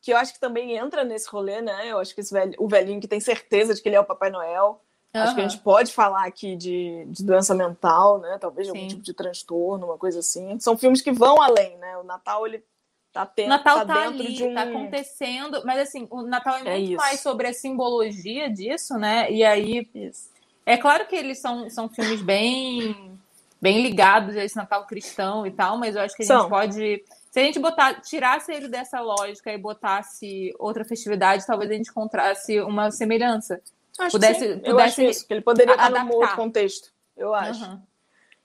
que 0.00 0.10
eu 0.10 0.16
acho 0.16 0.32
que 0.32 0.40
também 0.40 0.76
entra 0.76 1.04
nesse 1.04 1.28
rolê, 1.28 1.60
né? 1.60 1.88
Eu 1.88 1.98
acho 1.98 2.14
que 2.14 2.22
esse 2.22 2.32
velho, 2.32 2.54
o 2.58 2.66
velhinho 2.66 3.00
que 3.00 3.06
tem 3.06 3.20
certeza 3.20 3.74
de 3.74 3.82
que 3.82 3.88
ele 3.88 3.96
é 3.96 4.00
o 4.00 4.04
Papai 4.04 4.30
Noel. 4.30 4.82
Uhum. 5.14 5.22
Acho 5.22 5.34
que 5.34 5.40
a 5.42 5.48
gente 5.48 5.62
pode 5.62 5.92
falar 5.92 6.24
aqui 6.24 6.56
de, 6.56 7.04
de 7.08 7.22
doença 7.22 7.54
mental, 7.54 8.18
né? 8.18 8.38
Talvez 8.40 8.66
de 8.66 8.70
algum 8.70 8.88
tipo 8.88 9.02
de 9.02 9.12
transtorno, 9.12 9.86
uma 9.86 9.98
coisa 9.98 10.20
assim. 10.20 10.58
São 10.58 10.78
filmes 10.78 11.02
que 11.02 11.12
vão 11.12 11.42
além, 11.42 11.76
né? 11.76 11.98
O 11.98 12.04
Natal, 12.04 12.46
ele 12.46 12.64
tá, 13.12 13.26
tendo, 13.26 13.50
Natal 13.50 13.80
tá, 13.80 13.86
tá 13.86 14.00
dentro 14.04 14.20
ali, 14.20 14.32
de 14.32 14.44
um... 14.44 14.54
tá 14.54 14.62
acontecendo. 14.62 15.62
Mas, 15.66 15.80
assim, 15.80 16.06
o 16.10 16.22
Natal 16.22 16.56
é, 16.56 16.60
é 16.60 16.78
muito 16.78 16.92
é 16.94 16.96
mais 16.96 17.20
sobre 17.20 17.48
a 17.48 17.52
simbologia 17.52 18.48
disso, 18.48 18.94
né? 18.96 19.30
E 19.30 19.44
aí... 19.44 19.86
Isso. 19.94 20.30
É 20.64 20.76
claro 20.78 21.06
que 21.06 21.16
eles 21.16 21.38
são, 21.38 21.68
são 21.68 21.88
filmes 21.88 22.22
bem 22.22 23.17
bem 23.60 23.82
ligados 23.82 24.36
a 24.36 24.44
esse 24.44 24.56
Natal 24.56 24.86
cristão 24.86 25.46
e 25.46 25.50
tal, 25.50 25.76
mas 25.76 25.96
eu 25.96 26.02
acho 26.02 26.16
que 26.16 26.22
a 26.22 26.26
São. 26.26 26.40
gente 26.42 26.50
pode. 26.50 27.04
Se 27.30 27.40
a 27.40 27.42
gente 27.42 27.58
botar, 27.58 28.00
tirasse 28.00 28.52
ele 28.52 28.68
dessa 28.68 29.00
lógica 29.00 29.52
e 29.52 29.58
botasse 29.58 30.54
outra 30.58 30.84
festividade, 30.84 31.46
talvez 31.46 31.70
a 31.70 31.74
gente 31.74 31.90
encontrasse 31.90 32.60
uma 32.60 32.90
semelhança. 32.90 33.60
Acho 33.98 34.12
pudesse, 34.12 34.40
que 34.40 34.54
pudesse 34.54 34.70
eu 34.70 34.78
acho 34.78 35.02
isso, 35.02 35.26
que 35.26 35.34
ele 35.34 35.42
poderia 35.42 35.74
estar 35.74 35.90
num 35.90 36.12
outro 36.12 36.36
contexto, 36.36 36.92
eu 37.16 37.34
acho. 37.34 37.64
Uhum. 37.64 37.82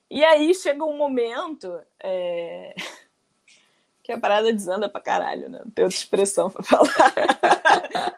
E 0.10 0.24
aí 0.24 0.54
chega 0.54 0.84
um 0.84 0.98
momento 0.98 1.80
é... 2.00 2.76
que 4.04 4.12
a 4.12 4.20
parada 4.20 4.52
desanda 4.52 4.90
pra 4.90 5.00
caralho, 5.00 5.50
né? 5.50 5.62
Não 5.64 5.72
tem 5.72 5.86
outra 5.86 5.98
expressão 5.98 6.50
pra 6.50 6.62
falar. 6.64 7.14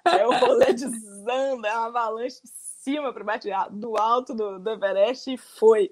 é 0.18 0.26
o 0.26 0.32
rolê 0.32 0.74
desanda, 0.74 1.68
é 1.68 1.78
uma 1.78 1.88
avalanche 1.88 2.42
de 2.42 2.50
cima 2.82 3.14
para 3.14 3.24
baixo, 3.24 3.48
do 3.72 3.98
alto 3.98 4.34
do, 4.34 4.60
do 4.60 4.70
Everest 4.72 5.32
e 5.32 5.38
foi 5.38 5.92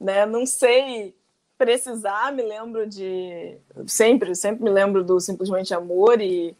né? 0.00 0.26
Não 0.26 0.46
sei 0.46 1.14
precisar, 1.56 2.32
me 2.32 2.42
lembro 2.42 2.88
de 2.88 3.56
sempre, 3.86 4.34
sempre 4.34 4.64
me 4.64 4.70
lembro 4.70 5.04
do 5.04 5.20
Simplesmente 5.20 5.72
Amor 5.72 6.20
e 6.20 6.56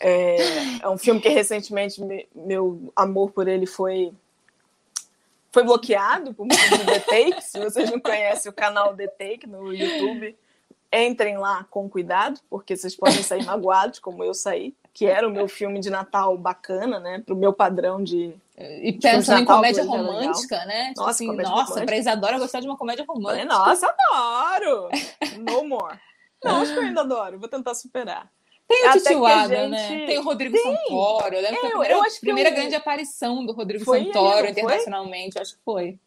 é, 0.00 0.36
é 0.82 0.88
um 0.88 0.98
filme 0.98 1.20
que 1.20 1.28
recentemente 1.28 2.02
me, 2.02 2.28
meu 2.34 2.92
amor 2.96 3.30
por 3.30 3.48
ele 3.48 3.66
foi 3.66 4.12
foi 5.52 5.62
bloqueado 5.64 6.34
por 6.34 6.46
motivo 6.46 6.78
do 6.78 6.84
The 6.84 7.00
Take. 7.00 7.42
Se 7.42 7.58
vocês 7.58 7.90
não 7.90 7.98
conhecem 7.98 8.50
o 8.50 8.54
canal 8.54 8.94
The 8.94 9.06
Take 9.08 9.46
no 9.46 9.72
YouTube, 9.72 10.36
entrem 10.92 11.38
lá 11.38 11.64
com 11.70 11.88
cuidado, 11.88 12.40
porque 12.50 12.76
vocês 12.76 12.94
podem 12.94 13.22
sair 13.22 13.44
magoados, 13.44 13.98
como 13.98 14.22
eu 14.22 14.34
saí, 14.34 14.74
que 14.98 15.06
era 15.06 15.28
o 15.28 15.30
meu 15.30 15.46
filme 15.46 15.78
de 15.78 15.90
Natal 15.90 16.36
bacana, 16.36 16.98
né? 16.98 17.22
Para 17.24 17.32
o 17.32 17.38
meu 17.38 17.52
padrão 17.52 18.02
de 18.02 18.34
e 18.58 18.92
pensando 18.94 19.42
em 19.42 19.44
comédia 19.44 19.84
romântica, 19.84 20.64
né? 20.64 20.88
Tipo 20.88 21.00
nossa, 21.00 21.10
assim, 21.10 21.36
nossa, 21.36 21.84
pra 21.86 21.96
Isadora 21.96 22.36
gostar 22.36 22.58
de 22.58 22.66
uma 22.66 22.76
comédia 22.76 23.04
romântica. 23.08 23.44
Nossa, 23.44 23.86
adoro! 23.86 24.88
No 25.38 25.64
more. 25.68 25.96
Não, 26.42 26.62
acho 26.62 26.72
que 26.72 26.78
eu 26.80 26.82
ainda 26.82 27.02
adoro. 27.02 27.38
Vou 27.38 27.48
tentar 27.48 27.74
superar. 27.74 28.28
Tem 28.66 28.88
o 28.88 28.92
Titiwada, 28.92 29.56
gente... 29.56 29.70
né? 29.70 30.06
Tem 30.06 30.18
o 30.18 30.24
Rodrigo 30.24 30.56
Tem. 30.56 30.76
Santoro. 30.76 31.34
Eu 31.36 31.42
lembro 31.42 31.56
é, 31.56 31.60
que 31.60 31.66
a 31.66 31.70
primeira, 31.70 31.94
eu 31.94 32.02
acho 32.02 32.20
primeira 32.20 32.50
eu... 32.50 32.54
grande 32.54 32.74
aparição 32.74 33.46
do 33.46 33.52
Rodrigo 33.52 33.84
foi 33.84 34.04
Santoro 34.04 34.38
ele, 34.38 34.50
internacionalmente. 34.50 35.34
Foi? 35.34 35.42
Acho 35.42 35.54
que 35.54 35.60
foi. 35.64 35.98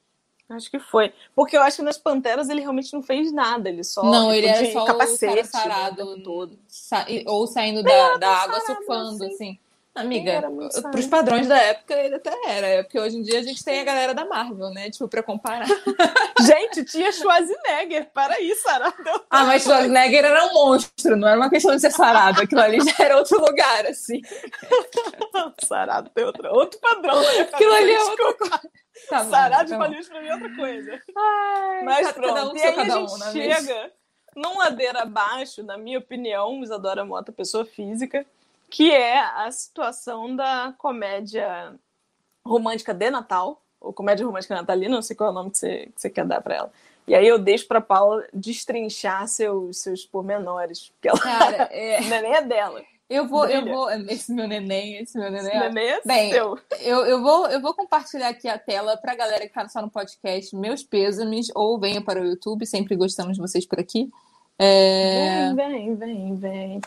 Acho 0.56 0.70
que 0.70 0.80
foi. 0.80 1.14
Porque 1.36 1.56
eu 1.56 1.62
acho 1.62 1.78
que 1.78 1.84
nas 1.84 1.98
Panteras 1.98 2.50
ele 2.50 2.62
realmente 2.62 2.92
não 2.94 3.02
fez 3.02 3.32
nada. 3.32 3.70
Ele 3.70 3.84
só. 3.84 4.04
Não, 4.04 4.34
ele 4.34 4.48
era 4.48 4.72
só 4.72 4.86
capacete, 4.86 5.32
o 5.32 5.36
cara 5.36 5.46
sarado 5.46 6.18
né, 6.18 6.22
todo. 6.24 6.60
Sa... 6.68 7.06
Ou 7.28 7.48
saindo 7.48 7.82
da, 7.82 8.18
da 8.18 8.30
água 8.30 8.60
sarado, 8.60 8.78
surfando, 8.80 9.24
assim. 9.24 9.34
assim. 9.34 9.60
Amiga, 9.94 10.42
para 10.82 11.00
os 11.00 11.06
padrões 11.06 11.48
da 11.50 11.58
época 11.58 11.94
ele 11.94 12.16
até 12.16 12.32
era, 12.48 12.68
é 12.68 12.84
porque 12.84 12.98
hoje 12.98 13.18
em 13.18 13.22
dia 13.22 13.40
a 13.40 13.44
gente 13.44 13.62
tem 13.62 13.82
a 13.82 13.84
galera 13.84 14.14
da 14.14 14.24
Marvel, 14.24 14.70
né? 14.70 14.90
Tipo, 14.90 15.10
para 15.10 15.22
comparar. 15.22 15.68
gente, 16.40 16.86
tinha 16.86 17.12
Schwarzenegger, 17.12 18.10
para 18.14 18.40
isso, 18.40 18.64
sarado. 18.64 18.96
Ah, 19.30 19.44
mas 19.44 19.64
Schwarzenegger 19.64 20.24
era 20.24 20.46
um 20.46 20.54
monstro, 20.54 21.18
não 21.18 21.28
era 21.28 21.38
uma 21.38 21.50
questão 21.50 21.76
de 21.76 21.82
ser 21.82 21.92
sarado, 21.92 22.42
aquilo 22.42 22.62
ali 22.62 22.80
já 22.80 23.04
era 23.04 23.18
outro 23.18 23.38
lugar, 23.42 23.86
assim. 23.86 24.22
sarado 25.62 26.10
tem 26.12 26.24
outro, 26.24 26.48
outro 26.54 26.80
padrão. 26.80 27.20
Né? 27.20 27.42
Aquilo 27.52 27.74
ali 27.74 27.92
é 27.92 28.04
outro. 28.04 28.38
Tá 29.10 29.26
sarado 29.26 29.70
de 29.70 29.76
Hollywood 29.76 30.08
para 30.08 30.22
mim 30.22 30.28
é 30.28 30.34
outra 30.34 30.56
coisa. 30.56 31.02
Ai, 31.18 31.84
mas 31.84 32.12
pronto, 32.14 32.34
cada 32.34 32.50
um 32.50 32.56
e 32.56 32.62
aí 32.62 32.76
cada 32.76 33.00
um, 33.00 33.06
a 33.06 33.32
gente 33.32 33.54
chega 33.54 33.92
num 34.38 34.58
ladeira 34.58 35.02
abaixo, 35.02 35.64
na 35.64 35.78
minha 35.78 36.00
opinião, 36.00 36.64
Isadora 36.64 37.04
Mota, 37.04 37.32
pessoa 37.32 37.66
física, 37.66 38.26
que 38.72 38.90
é 38.90 39.20
a 39.20 39.52
situação 39.52 40.34
da 40.34 40.74
comédia 40.78 41.76
romântica 42.44 42.94
de 42.94 43.12
Natal, 43.12 43.62
ou 43.82 43.92
comédia 43.92 44.26
romântica 44.26 44.56
natalina, 44.56 44.96
não 44.96 45.02
sei 45.02 45.16
qual 45.16 45.30
é 45.30 45.32
o 45.32 45.36
nome 45.36 45.52
que 45.52 45.58
você, 45.58 45.90
que 45.94 46.02
você 46.02 46.10
quer 46.10 46.26
dar 46.26 46.42
para 46.42 46.56
ela. 46.56 46.72
E 47.06 47.14
aí 47.14 47.28
eu 47.28 47.38
deixo 47.38 47.68
para 47.68 47.82
Paula 47.82 48.26
destrinchar 48.34 49.28
seus, 49.28 49.80
seus 49.80 50.06
pormenores, 50.06 50.90
porque 50.90 51.10
ela 51.10 51.20
Cara, 51.20 51.64
é... 51.74 52.00
nem 52.00 52.34
é 52.34 52.42
dela. 52.42 52.82
Eu 53.10 53.28
vou, 53.28 53.46
eu 53.46 53.66
vou. 53.66 53.92
Esse 54.08 54.32
meu 54.32 54.48
neném, 54.48 54.96
esse 54.96 55.18
meu 55.18 55.30
neném. 55.30 55.50
Esse 55.50 55.60
neném 55.60 55.88
é 55.90 56.02
Bem, 56.06 56.32
seu. 56.32 56.58
Eu, 56.80 57.06
eu, 57.06 57.22
vou, 57.22 57.48
eu 57.48 57.60
vou 57.60 57.74
compartilhar 57.74 58.30
aqui 58.30 58.48
a 58.48 58.58
tela 58.58 58.96
para 58.96 59.12
a 59.12 59.16
galera 59.16 59.42
que 59.42 59.48
está 59.48 59.68
só 59.68 59.82
no 59.82 59.90
podcast, 59.90 60.56
meus 60.56 60.82
pêsames, 60.82 61.50
ou 61.54 61.78
venha 61.78 62.02
para 62.02 62.22
o 62.22 62.26
YouTube, 62.26 62.66
sempre 62.66 62.96
gostamos 62.96 63.36
de 63.36 63.42
vocês 63.42 63.66
por 63.66 63.82
aqui. 63.82 64.10
É... 64.58 65.54
Vem, 65.54 65.96
vem, 65.96 65.96
vem, 65.96 66.36
vem 66.36 66.82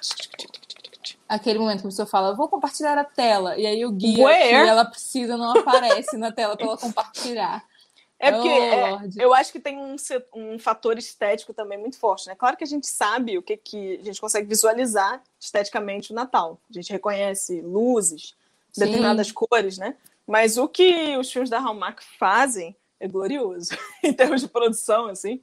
aquele 1.29 1.59
momento 1.59 1.81
que 1.81 1.87
a 1.87 1.91
pessoa 1.91 2.07
fala, 2.07 2.35
vou 2.35 2.49
compartilhar 2.49 2.99
a 2.99 3.05
tela, 3.05 3.57
e 3.57 3.67
aí 3.67 3.85
o 3.85 3.93
guia 3.93 4.27
que 4.27 4.53
ela 4.55 4.85
precisa 4.85 5.37
não 5.37 5.59
aparece 5.59 6.17
na 6.17 6.33
tela 6.33 6.57
para 6.57 6.67
ela 6.67 6.79
compartilhar. 6.79 7.65
É 8.19 8.31
porque 8.33 8.49
oh, 8.49 8.53
é, 8.53 9.09
eu 9.19 9.35
acho 9.35 9.53
que 9.53 9.61
tem 9.61 9.77
um, 9.77 9.97
um 10.35 10.59
fator 10.59 10.97
estético 10.97 11.53
também 11.53 11.77
muito 11.77 11.99
forte, 11.99 12.27
né? 12.27 12.35
Claro 12.35 12.57
que 12.57 12.65
a 12.65 12.67
gente 12.67 12.87
sabe 12.87 13.37
o 13.37 13.43
que, 13.43 13.57
que 13.57 13.99
a 14.01 14.05
gente 14.05 14.21
consegue 14.21 14.49
visualizar 14.49 15.23
esteticamente 15.39 16.13
o 16.13 16.15
Natal. 16.15 16.59
A 16.71 16.73
gente 16.73 16.91
reconhece 16.91 17.61
luzes, 17.61 18.35
Sim. 18.73 18.85
determinadas 18.85 19.31
cores, 19.31 19.77
né? 19.77 19.97
Mas 20.27 20.57
o 20.57 20.67
que 20.67 21.17
os 21.19 21.31
filmes 21.31 21.51
da 21.51 21.59
Hallmark 21.59 22.01
fazem 22.19 22.75
é 22.99 23.07
glorioso. 23.07 23.77
em 24.03 24.13
termos 24.13 24.41
de 24.41 24.49
produção, 24.49 25.07
assim, 25.07 25.43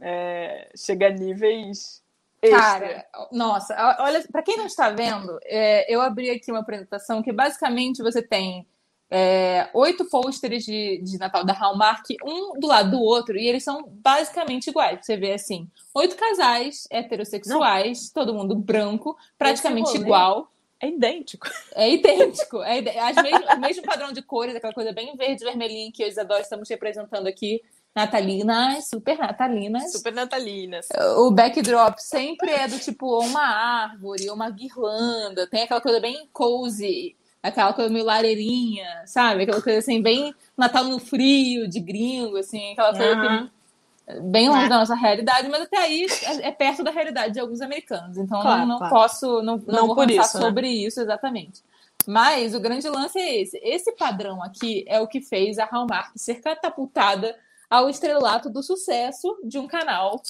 é, 0.00 0.70
chega 0.76 1.08
a 1.08 1.10
níveis 1.10 2.00
Cara, 2.48 3.06
nossa, 3.30 3.96
olha, 4.00 4.24
para 4.32 4.42
quem 4.42 4.56
não 4.56 4.66
está 4.66 4.88
vendo, 4.88 5.38
é, 5.44 5.92
eu 5.92 6.00
abri 6.00 6.30
aqui 6.30 6.50
uma 6.50 6.60
apresentação 6.60 7.22
que 7.22 7.32
basicamente 7.32 8.02
você 8.02 8.22
tem 8.22 8.66
é, 9.10 9.68
oito 9.74 10.04
pôsteres 10.04 10.64
de, 10.64 11.02
de 11.02 11.18
Natal 11.18 11.44
da 11.44 11.52
Hallmark, 11.52 12.06
um 12.24 12.58
do 12.58 12.68
lado 12.68 12.92
do 12.92 13.00
outro, 13.00 13.36
e 13.36 13.46
eles 13.46 13.64
são 13.64 13.82
basicamente 13.86 14.70
iguais. 14.70 15.04
Você 15.04 15.16
vê 15.16 15.32
assim, 15.32 15.68
oito 15.94 16.16
casais 16.16 16.86
heterossexuais, 16.90 18.12
Não. 18.14 18.24
todo 18.24 18.34
mundo 18.34 18.54
branco, 18.54 19.16
praticamente 19.36 19.96
igual. 19.96 20.50
É 20.82 20.88
idêntico. 20.88 21.46
É 21.74 21.90
idêntico. 21.90 22.62
É 22.62 22.78
idêntico. 22.78 23.22
Mesmo, 23.22 23.46
o 23.54 23.60
mesmo 23.60 23.82
padrão 23.82 24.12
de 24.12 24.22
cores, 24.22 24.54
aquela 24.54 24.72
coisa 24.72 24.92
bem 24.92 25.14
verde 25.14 25.44
vermelhinho 25.44 25.92
que 25.92 26.02
eu 26.02 26.06
e 26.06 26.10
Isadora 26.10 26.40
estamos 26.40 26.70
representando 26.70 27.26
aqui. 27.26 27.60
Natalinas, 27.94 28.88
super 28.88 29.18
natalinas. 29.18 29.92
Super 29.92 30.12
natalinas. 30.12 30.88
O 31.18 31.30
backdrop 31.30 31.98
sempre 31.98 32.50
é 32.52 32.68
do 32.68 32.78
tipo 32.78 33.18
uma 33.20 33.42
árvore, 33.42 34.30
uma 34.30 34.48
guirlanda. 34.48 35.46
Tem 35.46 35.62
aquela 35.62 35.80
coisa 35.80 36.00
bem 36.00 36.28
cozy 36.32 37.16
aquela 37.42 37.72
coisa 37.72 37.90
meio 37.92 38.04
lareirinha, 38.04 38.86
sabe? 39.06 39.42
Aquela 39.42 39.62
coisa 39.62 39.78
assim, 39.78 40.02
bem 40.02 40.34
Natal 40.56 40.84
no 40.84 40.98
frio, 40.98 41.68
de 41.68 41.80
gringo, 41.80 42.36
assim, 42.36 42.72
aquela 42.72 42.94
coisa 42.94 43.16
uhum. 43.16 43.46
que, 43.46 44.20
bem 44.20 44.48
longe 44.48 44.68
da 44.68 44.78
nossa 44.78 44.94
realidade, 44.94 45.48
mas 45.48 45.62
até 45.62 45.78
aí 45.78 46.06
é, 46.24 46.48
é 46.48 46.52
perto 46.52 46.82
da 46.82 46.90
realidade 46.90 47.34
de 47.34 47.40
alguns 47.40 47.60
americanos. 47.60 48.16
Então 48.16 48.40
claro, 48.40 48.66
não, 48.66 48.78
claro. 48.78 48.94
posso, 48.94 49.42
não, 49.42 49.56
não, 49.56 49.74
não 49.74 49.86
vou 49.86 49.96
pensar 49.96 50.22
isso, 50.22 50.38
né? 50.38 50.44
sobre 50.44 50.62
né? 50.62 50.74
isso 50.74 51.00
exatamente. 51.00 51.62
Mas 52.06 52.54
o 52.54 52.60
grande 52.60 52.88
lance 52.88 53.18
é 53.18 53.40
esse. 53.42 53.60
Esse 53.62 53.92
padrão 53.92 54.42
aqui 54.42 54.84
é 54.88 55.00
o 55.00 55.06
que 55.06 55.20
fez 55.20 55.58
a 55.58 55.66
Hallmark 55.66 56.12
ser 56.16 56.36
catapultada 56.36 57.36
ao 57.70 57.88
estrelato 57.88 58.50
do 58.50 58.62
sucesso 58.62 59.38
de 59.44 59.58
um 59.58 59.68
canal 59.68 60.20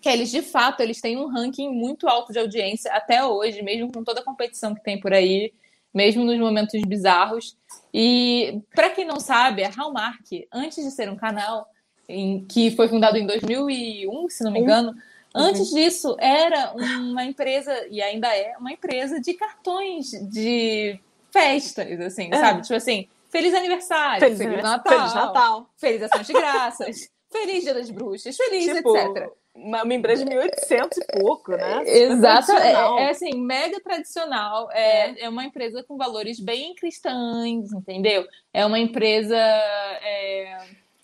que 0.00 0.08
eles 0.08 0.30
de 0.30 0.42
fato 0.42 0.80
eles 0.80 1.00
têm 1.00 1.16
um 1.16 1.28
ranking 1.28 1.70
muito 1.70 2.08
alto 2.08 2.32
de 2.32 2.38
audiência 2.38 2.92
até 2.92 3.24
hoje, 3.24 3.62
mesmo 3.62 3.92
com 3.92 4.02
toda 4.02 4.20
a 4.20 4.24
competição 4.24 4.74
que 4.74 4.82
tem 4.82 4.98
por 4.98 5.12
aí 5.12 5.52
mesmo 5.92 6.24
nos 6.24 6.38
momentos 6.38 6.80
bizarros. 6.82 7.56
E 7.92 8.60
para 8.74 8.90
quem 8.90 9.04
não 9.04 9.20
sabe, 9.20 9.64
a 9.64 9.68
Hallmark, 9.68 10.46
antes 10.52 10.82
de 10.82 10.90
ser 10.90 11.10
um 11.10 11.16
canal, 11.16 11.68
em, 12.08 12.44
que 12.44 12.70
foi 12.70 12.88
fundado 12.88 13.16
em 13.18 13.26
2001, 13.26 14.28
se 14.28 14.44
não 14.44 14.52
me 14.52 14.60
engano, 14.60 14.94
antes 15.34 15.70
disso 15.70 16.16
era 16.18 16.72
uma 16.74 17.24
empresa 17.24 17.86
e 17.90 18.00
ainda 18.00 18.28
é 18.34 18.56
uma 18.56 18.72
empresa 18.72 19.20
de 19.20 19.34
cartões 19.34 20.10
de 20.10 20.98
festas, 21.30 22.00
assim, 22.00 22.30
é. 22.32 22.36
sabe? 22.36 22.62
Tipo 22.62 22.74
assim, 22.74 23.08
feliz 23.30 23.54
aniversário, 23.54 24.20
feliz, 24.20 24.38
feliz 24.38 24.62
Natal, 24.62 24.98
feliz 24.98 25.14
Natal, 25.14 25.70
feliz 25.76 26.02
Ação 26.02 26.22
de 26.22 26.32
Graças, 26.32 27.10
feliz 27.30 27.64
Dia 27.64 27.74
das 27.74 27.90
Bruxas, 27.90 28.36
feliz 28.36 28.64
tipo, 28.64 28.96
etc 28.96 29.40
uma, 29.54 29.94
empresa 29.94 30.24
de 30.24 30.30
1800 30.30 30.98
e 30.98 31.06
pouco, 31.18 31.52
né? 31.52 31.82
Exato, 31.86 32.52
é, 32.52 32.72
é, 33.04 33.10
assim, 33.10 33.34
mega 33.34 33.80
tradicional. 33.80 34.70
É, 34.72 35.10
é, 35.10 35.24
é 35.24 35.28
uma 35.28 35.44
empresa 35.44 35.82
com 35.82 35.96
valores 35.96 36.40
bem 36.40 36.74
cristãs, 36.74 37.72
entendeu? 37.72 38.26
É 38.52 38.64
uma 38.64 38.78
empresa 38.78 39.36
é, 39.36 40.58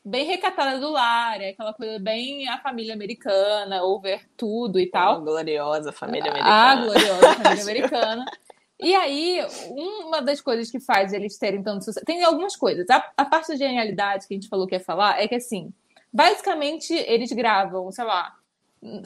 bem 0.04 0.26
recatada 0.26 0.78
do 0.78 0.90
lar, 0.90 1.40
é 1.40 1.50
aquela 1.50 1.74
coisa 1.74 1.98
bem 1.98 2.48
a 2.48 2.58
família 2.58 2.94
americana, 2.94 3.82
over 3.82 4.24
tudo 4.36 4.78
e 4.78 4.86
tal. 4.86 5.16
A 5.16 5.20
gloriosa 5.20 5.92
família 5.92 6.30
americana. 6.30 6.72
A 6.72 6.76
gloriosa 6.76 7.34
família 7.34 7.62
americana. 7.62 8.24
E 8.78 8.94
aí, 8.94 9.40
uma 9.70 10.20
das 10.20 10.40
coisas 10.40 10.70
que 10.70 10.78
faz 10.78 11.12
eles 11.12 11.38
terem 11.38 11.62
tanto 11.62 11.84
sucesso. 11.84 12.04
Tem 12.04 12.22
algumas 12.22 12.54
coisas. 12.54 12.88
A, 12.90 13.12
a 13.16 13.24
parte 13.24 13.48
da 13.48 13.56
genialidade 13.56 14.26
que 14.26 14.34
a 14.34 14.36
gente 14.36 14.48
falou 14.48 14.66
que 14.66 14.74
ia 14.74 14.80
falar 14.80 15.20
é 15.20 15.26
que, 15.26 15.34
assim, 15.34 15.72
basicamente 16.12 16.92
eles 16.92 17.32
gravam, 17.32 17.90
sei 17.90 18.04
lá, 18.04 18.36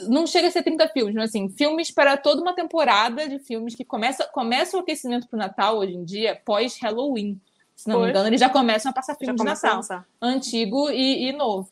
não 0.09 0.27
chega 0.27 0.49
a 0.49 0.51
ser 0.51 0.63
30 0.63 0.89
filmes, 0.89 1.15
mas 1.15 1.31
assim, 1.31 1.49
filmes 1.49 1.91
para 1.91 2.17
toda 2.17 2.43
uma 2.43 2.55
temporada 2.55 3.29
de 3.29 3.39
filmes 3.39 3.75
que 3.75 3.85
começa, 3.85 4.27
começa 4.27 4.77
o 4.77 4.81
aquecimento 4.81 5.29
para 5.29 5.37
o 5.37 5.39
Natal 5.39 5.79
hoje 5.79 5.95
em 5.95 6.05
dia, 6.05 6.41
pós-Halloween. 6.45 7.41
Se 7.77 7.89
não 7.89 8.01
me 8.01 8.11
engano, 8.11 8.27
eles 8.29 8.41
já 8.41 8.51
começam 8.51 8.91
a 8.91 8.93
passar 8.93 9.15
filmes 9.15 9.41
de 9.41 9.45
Natal. 9.45 9.81
Antigo 10.21 10.91
e, 10.91 11.29
e, 11.29 11.33
novo. 11.33 11.71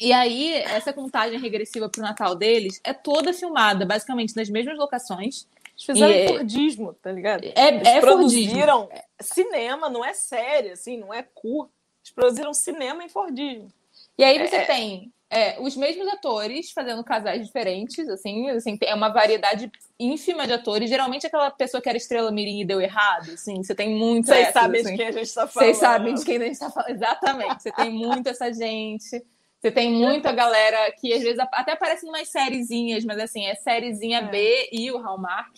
E 0.00 0.12
aí, 0.12 0.54
essa 0.54 0.92
contagem 0.92 1.38
regressiva 1.38 1.88
para 1.88 2.00
o 2.00 2.02
Natal 2.02 2.34
deles 2.34 2.80
é 2.82 2.92
toda 2.92 3.32
filmada, 3.32 3.86
basicamente, 3.86 4.34
nas 4.34 4.50
mesmas 4.50 4.76
locações. 4.76 5.46
Eles 5.90 6.00
fizeram 6.00 6.12
e, 6.12 6.28
Fordismo, 6.28 6.94
tá 6.94 7.12
ligado? 7.12 7.44
É, 7.44 7.68
Eles 7.68 7.88
é 7.88 8.00
produziram 8.00 8.86
Fordismo. 8.86 9.04
cinema, 9.20 9.90
não 9.90 10.04
é 10.04 10.14
série, 10.14 10.70
assim, 10.70 10.96
não 10.96 11.12
é 11.12 11.22
curto. 11.22 11.72
Eles 12.04 12.14
produziram 12.14 12.54
cinema 12.54 13.04
em 13.04 13.08
Fordismo. 13.08 13.72
E 14.16 14.24
aí 14.24 14.46
você 14.46 14.56
é, 14.56 14.62
é... 14.62 14.64
tem 14.64 15.12
é, 15.32 15.58
os 15.58 15.74
mesmos 15.74 16.06
atores 16.08 16.72
fazendo 16.72 17.02
casais 17.02 17.46
diferentes, 17.46 18.06
assim, 18.06 18.50
assim, 18.50 18.76
é 18.82 18.94
uma 18.94 19.08
variedade 19.08 19.72
ínfima 19.98 20.46
de 20.46 20.52
atores. 20.52 20.90
Geralmente 20.90 21.26
aquela 21.26 21.50
pessoa 21.50 21.80
que 21.80 21.88
era 21.88 21.96
estrela 21.96 22.30
mirim 22.30 22.60
e 22.60 22.66
deu 22.66 22.82
errado, 22.82 23.30
assim, 23.30 23.62
você 23.62 23.74
tem 23.74 23.94
muito 23.94 24.26
Vocês 24.26 24.52
sabem 24.52 24.82
assim. 24.82 24.90
de 24.90 24.96
quem 24.98 25.06
a 25.06 25.12
gente 25.12 25.22
está 25.22 25.46
falando. 25.46 25.68
Vocês 25.68 25.76
sabem 25.78 26.14
de 26.14 26.24
quem 26.24 26.36
a 26.36 26.40
gente 26.40 26.52
está 26.52 26.70
falando, 26.70 26.90
exatamente. 26.90 27.62
Você 27.62 27.72
tem 27.72 27.90
muito 27.90 28.28
essa 28.28 28.52
gente. 28.52 29.24
Você 29.62 29.70
tem 29.70 29.92
muita 29.92 30.32
galera 30.32 30.90
que 31.00 31.12
às 31.12 31.22
vezes 31.22 31.38
até 31.38 31.70
aparece 31.70 32.04
em 32.04 32.08
umas 32.08 32.28
sériezinhas, 32.28 33.04
mas 33.04 33.16
assim, 33.20 33.46
é 33.46 33.54
sériezinha 33.54 34.18
é. 34.18 34.22
B 34.22 34.68
e 34.72 34.90
o 34.90 34.98
Hallmark, 34.98 35.54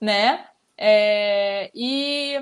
né? 0.00 0.46
É, 0.76 1.70
e 1.72 2.36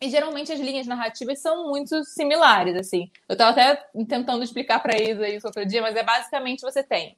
e 0.00 0.10
geralmente 0.10 0.50
as 0.50 0.58
linhas 0.58 0.86
narrativas 0.86 1.38
são 1.38 1.68
muito 1.68 2.02
similares, 2.04 2.74
assim. 2.74 3.08
Eu 3.28 3.34
estava 3.34 3.50
até 3.50 3.76
tentando 4.08 4.42
explicar 4.42 4.80
para 4.80 5.00
Isa 5.00 5.28
isso 5.28 5.46
outro 5.46 5.64
dia, 5.64 5.80
mas 5.80 5.94
é 5.94 6.02
basicamente 6.02 6.62
você 6.62 6.82
tem 6.82 7.16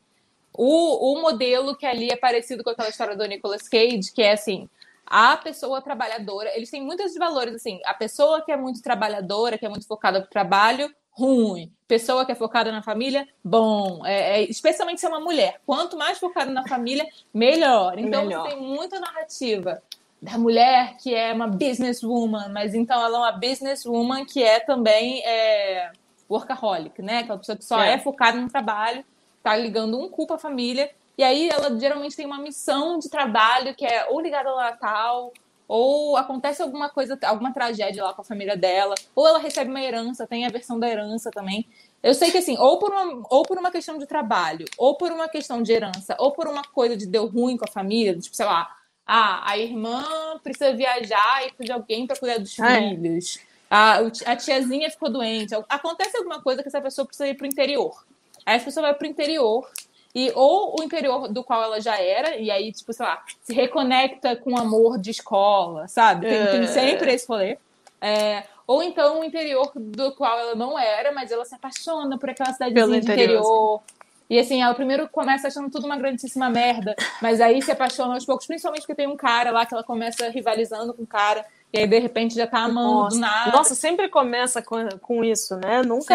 o, 0.52 1.12
o 1.12 1.22
modelo 1.22 1.74
que 1.74 1.86
ali 1.86 2.10
é 2.10 2.16
parecido 2.16 2.62
com 2.62 2.70
aquela 2.70 2.88
história 2.90 3.16
do 3.16 3.24
Nicolas 3.24 3.68
Cage, 3.68 4.12
que 4.14 4.22
é 4.22 4.32
assim, 4.32 4.68
a 5.06 5.36
pessoa 5.36 5.80
trabalhadora, 5.80 6.54
eles 6.54 6.70
têm 6.70 6.82
muitos 6.82 7.14
valores, 7.14 7.54
assim, 7.54 7.80
a 7.84 7.94
pessoa 7.94 8.44
que 8.44 8.52
é 8.52 8.56
muito 8.56 8.82
trabalhadora, 8.82 9.56
que 9.56 9.64
é 9.64 9.68
muito 9.68 9.86
focada 9.86 10.20
no 10.20 10.26
trabalho, 10.26 10.94
ruim. 11.12 11.70
Pessoa 11.86 12.24
que 12.24 12.32
é 12.32 12.34
focada 12.34 12.72
na 12.72 12.82
família, 12.82 13.28
bom. 13.44 14.04
É, 14.04 14.40
é, 14.40 14.50
especialmente 14.50 15.00
se 15.00 15.06
é 15.06 15.08
uma 15.08 15.20
mulher. 15.20 15.60
Quanto 15.66 15.96
mais 15.96 16.18
focada 16.18 16.50
na 16.50 16.66
família, 16.66 17.06
melhor. 17.32 17.98
Então 17.98 18.24
melhor. 18.24 18.48
tem 18.48 18.60
muita 18.60 18.98
narrativa 18.98 19.82
da 20.20 20.38
mulher 20.38 20.96
que 20.98 21.14
é 21.14 21.32
uma 21.32 21.48
businesswoman, 21.48 22.48
mas 22.50 22.74
então 22.74 23.04
ela 23.04 23.16
é 23.16 23.20
uma 23.20 23.32
businesswoman 23.32 24.24
que 24.24 24.42
é 24.42 24.60
também 24.60 25.20
é, 25.24 25.90
workaholic, 26.30 27.02
né? 27.02 27.18
Aquela 27.18 27.38
pessoa 27.38 27.56
que 27.56 27.64
só 27.64 27.82
é, 27.82 27.94
é 27.94 27.98
focada 27.98 28.40
no 28.40 28.48
trabalho, 28.48 29.04
tá 29.42 29.56
ligando 29.56 29.98
um 29.98 30.08
culpa 30.08 30.36
à 30.36 30.38
família. 30.38 30.90
E 31.18 31.22
aí 31.22 31.50
ela 31.50 31.78
geralmente 31.78 32.16
tem 32.16 32.24
uma 32.24 32.38
missão 32.38 32.98
de 32.98 33.10
trabalho 33.10 33.74
que 33.74 33.84
é 33.84 34.06
ou 34.08 34.20
ligada 34.20 34.48
ao 34.48 34.56
Natal, 34.56 35.32
ou 35.74 36.18
acontece 36.18 36.60
alguma 36.60 36.90
coisa, 36.90 37.18
alguma 37.22 37.50
tragédia 37.50 38.04
lá 38.04 38.12
com 38.12 38.20
a 38.20 38.24
família 38.24 38.54
dela, 38.54 38.94
ou 39.14 39.26
ela 39.26 39.38
recebe 39.38 39.70
uma 39.70 39.80
herança, 39.80 40.26
tem 40.26 40.44
a 40.44 40.50
versão 40.50 40.78
da 40.78 40.86
herança 40.86 41.30
também. 41.30 41.66
Eu 42.02 42.12
sei 42.12 42.30
que 42.30 42.36
assim, 42.36 42.58
ou 42.58 42.78
por 42.78 42.90
uma, 42.90 43.22
ou 43.30 43.42
por 43.42 43.56
uma 43.56 43.70
questão 43.70 43.96
de 43.96 44.04
trabalho, 44.04 44.66
ou 44.76 44.98
por 44.98 45.10
uma 45.10 45.30
questão 45.30 45.62
de 45.62 45.72
herança, 45.72 46.14
ou 46.18 46.30
por 46.32 46.46
uma 46.46 46.62
coisa 46.62 46.94
de 46.94 47.06
deu 47.06 47.24
ruim 47.26 47.56
com 47.56 47.64
a 47.64 47.72
família, 47.72 48.14
tipo, 48.18 48.36
sei 48.36 48.44
lá, 48.44 48.70
ah, 49.06 49.50
a 49.50 49.56
irmã 49.56 50.04
precisa 50.42 50.76
viajar 50.76 51.46
e 51.58 51.64
de 51.64 51.72
alguém 51.72 52.06
para 52.06 52.18
cuidar 52.18 52.38
dos 52.38 52.54
ah, 52.60 52.76
filhos. 52.76 53.40
A, 53.70 54.00
a 54.26 54.36
tiazinha 54.36 54.90
ficou 54.90 55.08
doente. 55.08 55.54
Acontece 55.70 56.18
alguma 56.18 56.42
coisa 56.42 56.60
que 56.60 56.68
essa 56.68 56.82
pessoa 56.82 57.06
precisa 57.06 57.28
ir 57.28 57.34
para 57.34 57.44
o 57.44 57.48
interior. 57.48 58.04
Aí 58.44 58.56
essa 58.56 58.66
pessoa 58.66 58.88
vai 58.88 58.94
para 58.94 59.06
o 59.06 59.10
interior 59.10 59.66
e 60.14 60.30
ou 60.34 60.76
o 60.78 60.82
interior 60.82 61.28
do 61.28 61.42
qual 61.42 61.62
ela 61.62 61.80
já 61.80 61.98
era, 61.98 62.36
e 62.36 62.50
aí, 62.50 62.72
tipo, 62.72 62.92
sei 62.92 63.06
lá, 63.06 63.22
se 63.42 63.54
reconecta 63.54 64.36
com 64.36 64.52
o 64.52 64.58
amor 64.58 64.98
de 64.98 65.10
escola, 65.10 65.88
sabe? 65.88 66.26
Tem, 66.26 66.46
tem 66.46 66.60
é. 66.62 66.66
sempre 66.66 67.12
esse 67.12 67.26
rolê. 67.26 67.56
É, 68.00 68.44
ou 68.66 68.82
então 68.82 69.20
o 69.20 69.24
interior 69.24 69.70
do 69.74 70.12
qual 70.12 70.38
ela 70.38 70.54
não 70.54 70.78
era, 70.78 71.12
mas 71.12 71.30
ela 71.30 71.44
se 71.44 71.54
apaixona 71.54 72.18
por 72.18 72.30
aquela 72.30 72.52
cidadezinha 72.52 72.84
Pelo 72.84 72.96
interior. 72.96 73.22
interior. 73.24 73.80
E 74.28 74.38
assim, 74.38 74.62
ela 74.62 74.74
primeiro 74.74 75.08
começa 75.08 75.48
achando 75.48 75.70
tudo 75.70 75.84
uma 75.84 75.96
grandíssima 75.96 76.48
merda, 76.48 76.96
mas 77.20 77.40
aí 77.40 77.60
se 77.60 77.70
apaixona 77.70 78.14
aos 78.14 78.24
poucos, 78.24 78.46
principalmente 78.46 78.80
porque 78.82 78.94
tem 78.94 79.06
um 79.06 79.16
cara 79.16 79.50
lá 79.50 79.66
que 79.66 79.74
ela 79.74 79.84
começa 79.84 80.28
rivalizando 80.30 80.94
com 80.94 81.02
o 81.02 81.06
cara. 81.06 81.44
E 81.72 81.78
aí, 81.78 81.86
de 81.86 81.98
repente, 81.98 82.34
já 82.34 82.46
tá 82.46 82.58
amando 82.58 82.92
Nossa. 82.92 83.16
do 83.16 83.20
nada. 83.20 83.52
Nossa, 83.52 83.74
sempre 83.74 84.08
começa 84.08 84.60
com, 84.60 84.86
com 85.00 85.24
isso, 85.24 85.56
né? 85.56 85.82
Nunca, 85.82 86.14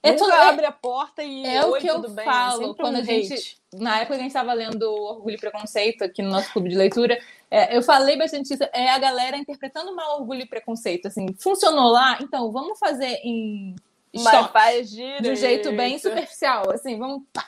é 0.00 0.12
nunca 0.12 0.24
tudo, 0.24 0.32
é 0.32 0.48
abre 0.48 0.64
a 0.64 0.72
porta 0.72 1.24
e 1.24 1.44
é 1.44 1.64
o 1.64 1.74
que 1.74 1.88
eu 1.88 2.00
bem. 2.08 2.24
falo. 2.24 2.74
quando 2.74 2.94
um 2.94 3.00
a 3.00 3.02
gente, 3.02 3.34
hate. 3.34 3.56
na 3.74 3.96
época 3.96 4.14
que 4.14 4.20
a 4.20 4.22
gente 4.22 4.28
estava 4.28 4.52
lendo 4.52 4.84
Orgulho 4.84 5.34
e 5.34 5.40
Preconceito 5.40 6.04
aqui 6.04 6.22
no 6.22 6.30
nosso 6.30 6.52
clube 6.52 6.68
de 6.68 6.76
leitura, 6.76 7.18
é, 7.50 7.76
eu 7.76 7.82
falei 7.82 8.16
bastante 8.16 8.54
isso. 8.54 8.62
É 8.72 8.90
a 8.90 8.98
galera 8.98 9.36
interpretando 9.36 9.94
mal 9.94 10.20
Orgulho 10.20 10.42
e 10.42 10.46
Preconceito. 10.46 11.08
Assim, 11.08 11.26
funcionou 11.36 11.90
lá? 11.90 12.18
Então, 12.20 12.52
vamos 12.52 12.78
fazer 12.78 13.20
em 13.24 13.74
mas 14.14 14.46
faz 14.50 14.90
direito. 14.90 15.22
De 15.22 15.30
um 15.30 15.36
jeito 15.36 15.72
bem 15.72 15.98
superficial, 15.98 16.70
assim, 16.70 16.98
vamos 16.98 17.22
pá, 17.32 17.44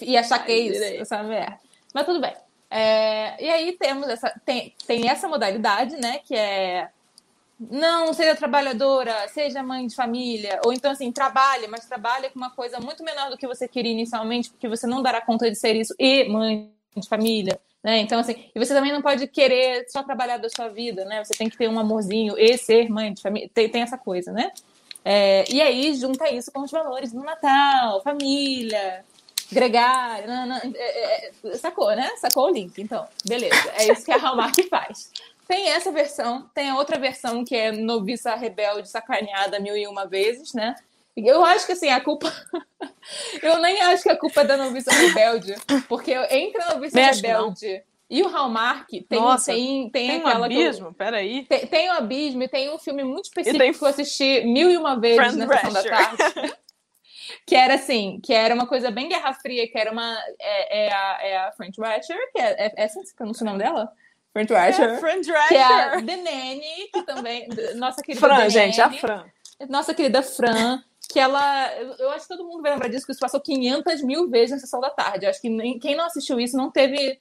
e 0.00 0.16
achar 0.16 0.44
que 0.44 0.52
é 0.52 0.58
isso, 0.58 0.82
essa 0.82 1.22
merda. 1.22 1.58
Mas 1.94 2.06
tudo 2.06 2.20
bem. 2.20 2.34
É, 2.74 3.36
e 3.44 3.50
aí 3.50 3.72
temos 3.72 4.08
essa, 4.08 4.32
tem, 4.46 4.74
tem 4.86 5.06
essa 5.06 5.28
modalidade, 5.28 5.94
né, 5.96 6.20
que 6.24 6.34
é 6.34 6.88
não 7.70 8.14
seja 8.14 8.34
trabalhadora, 8.34 9.28
seja 9.28 9.62
mãe 9.62 9.86
de 9.86 9.94
família, 9.94 10.58
ou 10.64 10.72
então 10.72 10.90
assim, 10.90 11.12
trabalhe, 11.12 11.68
mas 11.68 11.84
trabalhe 11.84 12.30
com 12.30 12.38
uma 12.38 12.50
coisa 12.50 12.80
muito 12.80 13.04
menor 13.04 13.28
do 13.28 13.36
que 13.36 13.46
você 13.46 13.68
queria 13.68 13.92
inicialmente, 13.92 14.50
porque 14.50 14.66
você 14.68 14.86
não 14.86 15.02
dará 15.02 15.20
conta 15.20 15.50
de 15.50 15.56
ser 15.56 15.76
isso 15.76 15.94
e 15.98 16.26
mãe 16.30 16.72
de 16.96 17.06
família, 17.06 17.60
né? 17.84 17.98
Então, 17.98 18.18
assim, 18.18 18.34
e 18.54 18.58
você 18.58 18.74
também 18.74 18.90
não 18.90 19.02
pode 19.02 19.26
querer 19.28 19.84
só 19.88 20.02
trabalhar 20.02 20.38
da 20.38 20.48
sua 20.48 20.68
vida, 20.68 21.04
né? 21.04 21.22
Você 21.22 21.34
tem 21.34 21.50
que 21.50 21.58
ter 21.58 21.68
um 21.68 21.78
amorzinho 21.78 22.38
e 22.38 22.56
ser 22.56 22.88
mãe 22.88 23.12
de 23.12 23.20
família, 23.20 23.50
tem, 23.52 23.68
tem 23.68 23.82
essa 23.82 23.98
coisa, 23.98 24.32
né? 24.32 24.50
É, 25.04 25.44
e 25.52 25.60
aí 25.60 25.94
junta 25.94 26.28
isso 26.30 26.50
com 26.50 26.62
os 26.62 26.70
valores 26.70 27.12
do 27.12 27.20
Natal, 27.20 28.02
família, 28.02 29.04
gregário, 29.52 30.26
não, 30.26 30.46
não, 30.46 30.56
é, 30.74 31.28
é, 31.28 31.32
sacou, 31.56 31.94
né? 31.94 32.10
Sacou 32.16 32.46
o 32.46 32.50
link, 32.50 32.80
então, 32.80 33.06
beleza. 33.24 33.72
É 33.76 33.92
isso 33.92 34.04
que 34.04 34.12
a 34.12 34.16
Hallmark 34.16 34.56
faz. 34.68 35.10
Tem 35.46 35.68
essa 35.68 35.92
versão, 35.92 36.48
tem 36.54 36.70
a 36.70 36.76
outra 36.76 36.98
versão 36.98 37.44
que 37.44 37.54
é 37.54 37.70
noviça 37.70 38.34
rebelde 38.34 38.88
sacaneada 38.88 39.60
mil 39.60 39.76
e 39.76 39.86
uma 39.86 40.06
vezes, 40.06 40.54
né? 40.54 40.74
Eu 41.16 41.44
acho 41.44 41.66
que 41.66 41.72
assim, 41.72 41.90
a 41.90 42.00
culpa. 42.00 42.32
eu 43.42 43.58
nem 43.58 43.80
acho 43.82 44.02
que 44.02 44.08
a 44.08 44.16
culpa 44.16 44.40
é 44.40 44.44
da 44.44 44.56
noviça 44.56 44.90
rebelde, 44.90 45.54
porque 45.88 46.12
entre 46.30 46.62
a 46.62 46.74
noviça 46.74 46.96
Mexe, 46.96 47.20
rebelde 47.20 47.68
não. 47.68 47.80
e 48.08 48.22
o 48.22 48.28
Hallmark 48.28 48.88
tem, 48.88 49.20
Nossa, 49.20 49.52
tem, 49.52 49.90
tem, 49.90 50.08
tem 50.08 50.20
aquela. 50.20 50.40
Um 50.40 50.44
abismo, 50.44 50.94
peraí. 50.94 51.44
Tem, 51.44 51.66
tem 51.66 51.90
um 51.90 51.92
abismo 51.92 52.42
e 52.44 52.48
tem 52.48 52.70
um 52.70 52.78
filme 52.78 53.04
muito 53.04 53.26
específico 53.26 53.58
tem... 53.58 53.72
que 53.74 53.84
eu 53.84 53.88
assisti 53.88 54.44
mil 54.44 54.70
e 54.70 54.76
uma 54.78 54.98
vezes 54.98 55.18
Friend 55.18 55.36
na 55.36 55.48
sessão 55.48 55.72
da 55.72 55.82
tarde. 55.82 56.54
que 57.46 57.54
era 57.54 57.74
assim, 57.74 58.20
que 58.22 58.32
era 58.32 58.54
uma 58.54 58.66
coisa 58.66 58.90
bem 58.90 59.08
Guerra 59.08 59.34
Fria, 59.34 59.70
que 59.70 59.78
era 59.78 59.90
uma. 59.92 60.16
É, 60.38 60.86
é 60.86 60.92
a, 60.92 61.18
é 61.22 61.36
a 61.38 61.52
French 61.52 61.80
Ratcher, 61.80 62.18
que 62.32 62.40
é, 62.40 62.66
é, 62.66 62.72
é 62.76 62.84
assim 62.84 63.02
que 63.02 63.14
pronuncia 63.14 63.44
o 63.44 63.50
nome 63.50 63.62
dela? 63.62 63.92
French 64.32 64.52
Ratcher. 64.52 64.88
É, 64.88 64.98
French 64.98 65.30
Ratcher. 65.30 65.48
Que 65.48 65.54
é 65.54 65.62
a 65.62 65.90
The 66.02 66.16
Nanny, 66.16 66.88
que 66.92 67.02
também. 67.02 67.48
Nossa 67.76 68.02
querida 68.02 68.26
Fran, 68.26 68.48
gente, 68.48 68.80
a 68.80 68.90
Fran. 68.90 69.24
Nossa 69.68 69.94
querida 69.94 70.22
Fran 70.22 70.82
que 71.12 71.20
ela. 71.20 71.70
Eu 71.98 72.10
acho 72.10 72.26
que 72.26 72.34
todo 72.34 72.46
mundo 72.46 72.62
vai 72.62 72.72
lembrar 72.72 72.88
disso, 72.88 73.04
que 73.04 73.12
isso 73.12 73.20
passou 73.20 73.40
500 73.40 74.02
mil 74.02 74.28
vezes 74.30 74.52
na 74.52 74.58
sessão 74.58 74.80
da 74.80 74.90
tarde. 74.90 75.26
Eu 75.26 75.30
acho 75.30 75.40
que 75.40 75.50
nem, 75.50 75.78
quem 75.78 75.94
não 75.94 76.06
assistiu 76.06 76.40
isso 76.40 76.56
não 76.56 76.70
teve. 76.70 77.20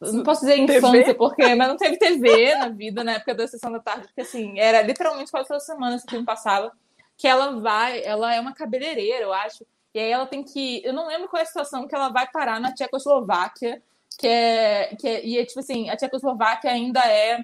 Não 0.00 0.22
posso 0.22 0.42
dizer 0.42 0.58
infância, 0.58 0.90
TV? 0.90 1.14
porque, 1.14 1.54
mas 1.56 1.68
não 1.68 1.76
teve 1.76 1.96
TV 1.96 2.54
na 2.54 2.68
vida 2.68 3.02
na 3.02 3.14
época 3.14 3.34
da 3.34 3.48
sessão 3.48 3.72
da 3.72 3.80
tarde, 3.80 4.06
porque 4.06 4.20
assim, 4.20 4.56
era 4.56 4.80
literalmente 4.82 5.28
quase 5.28 5.48
toda 5.48 5.58
semana 5.58 5.96
esse 5.96 6.06
filme 6.08 6.24
passava. 6.24 6.70
Que 7.18 7.28
ela 7.28 7.60
vai, 7.60 8.02
ela 8.02 8.34
é 8.34 8.40
uma 8.40 8.54
cabeleireira, 8.54 9.24
eu 9.24 9.32
acho. 9.34 9.66
E 9.92 9.98
aí 9.98 10.10
ela 10.10 10.26
tem 10.26 10.42
que. 10.42 10.80
Eu 10.84 10.94
não 10.94 11.06
lembro 11.06 11.28
qual 11.28 11.40
é 11.40 11.42
a 11.42 11.46
situação 11.46 11.86
que 11.86 11.94
ela 11.94 12.08
vai 12.08 12.26
parar 12.30 12.58
na 12.60 12.72
Tchecoslováquia, 12.72 13.82
que 14.18 14.26
é. 14.26 14.96
Que 14.98 15.08
é 15.08 15.26
e 15.26 15.38
é 15.38 15.44
tipo 15.44 15.60
assim, 15.60 15.90
a 15.90 15.96
Tchecoslováquia 15.96 16.70
ainda 16.70 17.00
é 17.00 17.42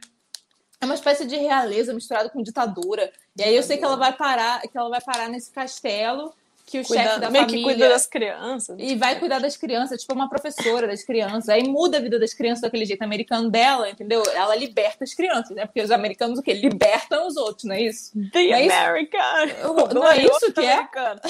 é 0.80 0.84
uma 0.84 0.94
espécie 0.94 1.26
de 1.26 1.36
realeza 1.36 1.94
misturada 1.94 2.28
com 2.30 2.42
ditadura. 2.42 3.12
E 3.36 3.42
aí 3.42 3.56
eu 3.56 3.62
sei 3.62 3.76
que 3.76 3.84
ela 3.84 3.96
vai 3.96 4.12
parar, 4.12 4.60
que 4.60 4.76
ela 4.76 4.90
vai 4.90 5.00
parar 5.00 5.28
nesse 5.28 5.50
castelo 5.50 6.32
que 6.74 6.80
o 6.80 6.84
chefe 6.84 7.20
da 7.20 7.30
meio 7.30 7.44
família 7.44 7.46
que 7.46 7.62
cuida 7.62 7.88
das 7.88 8.06
crianças. 8.06 8.76
E 8.78 8.96
vai 8.96 9.18
cuidar 9.18 9.38
das 9.38 9.56
crianças, 9.56 10.00
tipo 10.00 10.12
uma 10.12 10.28
professora 10.28 10.86
das 10.86 11.04
crianças. 11.04 11.48
Aí 11.48 11.62
muda 11.68 11.98
a 11.98 12.00
vida 12.00 12.18
das 12.18 12.34
crianças 12.34 12.62
daquele 12.62 12.84
jeito 12.84 13.02
americano 13.02 13.48
dela, 13.48 13.88
entendeu? 13.88 14.22
Ela 14.34 14.56
liberta 14.56 15.04
as 15.04 15.14
crianças, 15.14 15.54
né? 15.54 15.66
Porque 15.66 15.80
os 15.80 15.90
americanos 15.90 16.38
o 16.38 16.42
quê? 16.42 16.52
Libertam 16.54 17.28
os 17.28 17.36
outros, 17.36 17.64
não 17.64 17.74
é 17.74 17.82
isso? 17.82 18.12
The 18.32 18.42
não 18.42 18.54
é 18.54 18.86
American. 18.86 19.44
Isso? 19.44 19.94
Não, 19.94 20.06
é 20.06 20.22
isso 20.22 20.52
que 20.52 20.60
é? 20.60 20.86
Claro, 20.86 21.20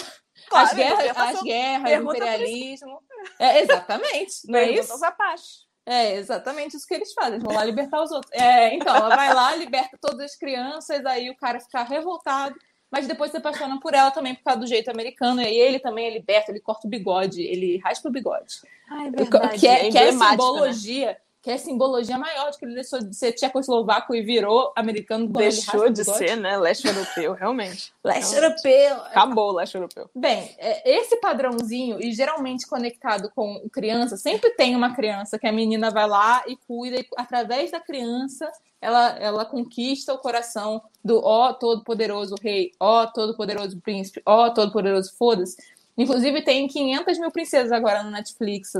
as 0.66 0.74
guerras, 0.74 1.16
as 1.16 1.42
guerras, 1.42 2.04
o 2.04 2.10
imperialismo. 2.10 3.02
É, 3.38 3.60
exatamente, 3.60 4.32
não 4.46 4.58
é 4.58 4.70
isso? 4.70 4.94
Os 4.94 5.02
Apaches. 5.02 5.64
É 5.86 6.14
exatamente 6.14 6.76
isso 6.76 6.86
que 6.86 6.94
eles 6.94 7.12
fazem, 7.12 7.34
eles 7.34 7.44
vão 7.44 7.54
lá 7.54 7.62
libertar 7.64 8.02
os 8.02 8.10
outros. 8.10 8.32
É, 8.32 8.74
então, 8.74 8.94
ela 8.94 9.14
vai 9.14 9.34
lá, 9.34 9.54
liberta 9.54 9.98
todas 10.00 10.20
as 10.20 10.36
crianças, 10.36 11.04
aí 11.04 11.28
o 11.28 11.36
cara 11.36 11.60
fica 11.60 11.82
revoltado, 11.82 12.54
mas 12.94 13.08
depois 13.08 13.32
se 13.32 13.36
apaixona 13.38 13.80
por 13.80 13.92
ela 13.92 14.12
também 14.12 14.36
por 14.36 14.44
causa 14.44 14.60
do 14.60 14.66
jeito 14.68 14.88
americano, 14.88 15.42
e 15.42 15.46
ele 15.46 15.80
também 15.80 16.06
é 16.06 16.10
liberta, 16.10 16.52
ele 16.52 16.60
corta 16.60 16.86
o 16.86 16.90
bigode, 16.90 17.42
ele 17.42 17.76
raspa 17.78 18.08
o 18.08 18.12
bigode. 18.12 18.60
Ai, 18.88 19.10
verdade. 19.10 19.58
Que 19.58 19.66
é, 19.66 19.88
é 19.88 19.90
que 19.90 19.98
é 19.98 20.12
simbologia. 20.12 21.06
Né? 21.08 21.16
Que 21.44 21.50
é 21.50 21.58
simbologia 21.58 22.16
maior 22.16 22.50
de 22.50 22.58
que 22.58 22.64
ele 22.64 22.74
deixou 22.74 23.00
de 23.00 23.14
ser 23.14 23.32
tchecoslovaco 23.32 24.14
e 24.14 24.22
virou 24.22 24.72
americano. 24.74 25.28
Deixou 25.28 25.90
de 25.90 26.02
ser, 26.02 26.38
né? 26.38 26.56
Leste 26.56 26.88
europeu, 26.88 27.34
realmente. 27.34 27.92
Leste 28.02 28.34
europeu. 28.34 28.96
Acabou 29.02 29.50
o 29.50 29.52
leste 29.52 29.74
europeu. 29.74 30.08
Bem, 30.14 30.54
é, 30.56 30.98
esse 30.98 31.20
padrãozinho, 31.20 32.00
e 32.00 32.12
geralmente 32.12 32.66
conectado 32.66 33.30
com 33.34 33.60
criança, 33.70 34.16
sempre 34.16 34.52
tem 34.52 34.74
uma 34.74 34.94
criança 34.94 35.38
que 35.38 35.46
a 35.46 35.52
menina 35.52 35.90
vai 35.90 36.08
lá 36.08 36.42
e 36.46 36.56
cuida, 36.66 36.96
e 36.96 37.06
através 37.14 37.70
da 37.70 37.78
criança 37.78 38.50
ela, 38.80 39.10
ela 39.18 39.44
conquista 39.44 40.14
o 40.14 40.18
coração 40.18 40.80
do 41.04 41.20
ó 41.22 41.52
todo-poderoso 41.52 42.36
rei, 42.42 42.72
ó 42.80 43.04
todo-poderoso 43.04 43.78
príncipe, 43.82 44.22
ó 44.24 44.48
todo-poderoso 44.48 45.12
foda-se. 45.18 45.56
Inclusive, 45.96 46.42
tem 46.42 46.66
500 46.66 47.18
mil 47.18 47.30
princesas 47.30 47.70
agora 47.70 48.02
no 48.02 48.10
Netflix, 48.10 48.72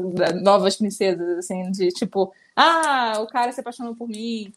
novas 0.43 0.77
princesas, 0.77 1.39
assim, 1.39 1.71
de 1.71 1.89
tipo, 1.89 2.33
ah, 2.57 3.15
o 3.21 3.27
cara 3.27 3.53
se 3.53 3.61
apaixonou 3.61 3.95
por 3.95 4.09
mim. 4.09 4.53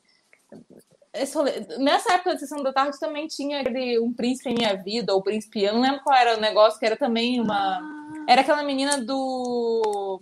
Nessa 1.80 2.14
época 2.14 2.34
da 2.34 2.40
sessão 2.40 2.62
da 2.62 2.72
tarde 2.72 3.00
também 3.00 3.28
tinha 3.28 3.62
aquele 3.62 4.00
Um 4.00 4.14
Príncipe 4.14 4.50
em 4.50 4.54
Minha 4.54 4.76
Vida, 4.76 5.14
ou 5.14 5.24
Príncipe, 5.24 5.64
eu 5.64 5.74
não 5.74 5.82
lembro 5.82 6.02
qual 6.04 6.16
era 6.16 6.38
o 6.38 6.42
negócio, 6.42 6.80
que 6.80 6.86
era 6.86 6.96
também 6.96 7.42
uma. 7.42 7.80
Ah. 7.80 8.26
Era 8.28 8.42
aquela 8.42 8.64
menina 8.64 8.98
do. 8.98 10.22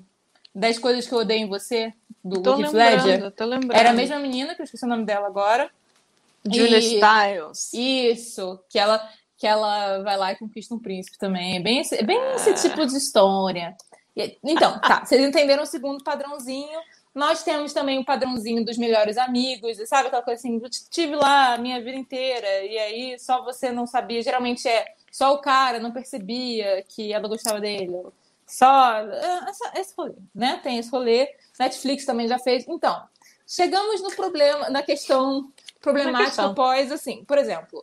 Das 0.54 0.80
Coisas 0.80 1.06
que 1.06 1.14
Eu 1.14 1.20
Odeio 1.20 1.46
em 1.46 1.50
Você, 1.50 1.94
do 2.24 2.42
tô 2.42 2.58
Heath 2.58 2.72
Ledger. 2.72 3.32
Tô 3.32 3.44
lembrando. 3.44 3.78
Era 3.78 3.90
a 3.90 3.94
mesma 3.94 4.18
menina, 4.20 4.56
que 4.56 4.62
eu 4.62 4.64
esqueci 4.64 4.86
o 4.86 4.88
nome 4.88 5.06
dela 5.06 5.28
agora. 5.28 5.70
Julia 6.46 6.78
e... 6.78 6.82
Stiles. 6.82 7.74
Isso, 7.74 8.60
que 8.70 8.80
ela 8.80 9.06
que 9.38 9.46
ela 9.46 10.02
vai 10.02 10.18
lá 10.18 10.32
e 10.32 10.38
conquista 10.38 10.74
um 10.74 10.80
príncipe 10.80 11.18
também. 11.18 11.58
É 11.58 11.60
bem 11.60 11.80
esse, 11.80 12.02
bem 12.04 12.18
esse 12.36 12.54
tipo 12.54 12.86
de 12.86 12.96
história. 12.96 13.76
Então, 14.44 14.80
tá, 14.80 15.04
vocês 15.04 15.22
entenderam 15.22 15.64
o 15.64 15.66
segundo 15.66 16.04
padrãozinho. 16.04 16.80
Nós 17.16 17.44
temos 17.44 17.72
também 17.72 17.98
o 17.98 18.04
padrãozinho 18.04 18.66
dos 18.66 18.78
melhores 18.78 19.18
amigos, 19.18 19.78
sabe 19.88 20.08
aquela 20.08 20.22
coisa 20.22 20.38
assim, 20.38 20.60
eu 20.62 20.70
tive 20.90 21.16
lá 21.16 21.54
a 21.54 21.58
minha 21.58 21.82
vida 21.82 21.98
inteira, 21.98 22.66
e 22.66 22.78
aí 22.78 23.18
só 23.18 23.42
você 23.42 23.72
não 23.72 23.88
sabia. 23.88 24.22
Geralmente 24.22 24.68
é 24.68 24.86
só 25.10 25.34
o 25.34 25.38
cara 25.38 25.80
não 25.80 25.94
percebia 25.94 26.84
que 26.90 27.14
ela 27.14 27.30
gostava 27.30 27.62
dele. 27.62 27.94
Só 28.46 28.98
essa, 29.48 29.72
esse 29.80 29.94
rolê, 29.98 30.16
né? 30.36 30.60
Tem 30.62 30.78
esse 30.78 30.92
rolê. 30.92 31.30
Netflix 31.58 32.06
também 32.06 32.28
já 32.28 32.38
fez. 32.38 32.66
Então, 32.68 33.02
chegamos 33.48 34.04
no 34.04 34.14
problema, 34.14 34.70
na 34.70 34.84
questão 34.84 35.54
problemática 35.80 36.44
após, 36.44 36.92
assim, 36.92 37.24
por 37.24 37.38
exemplo, 37.38 37.82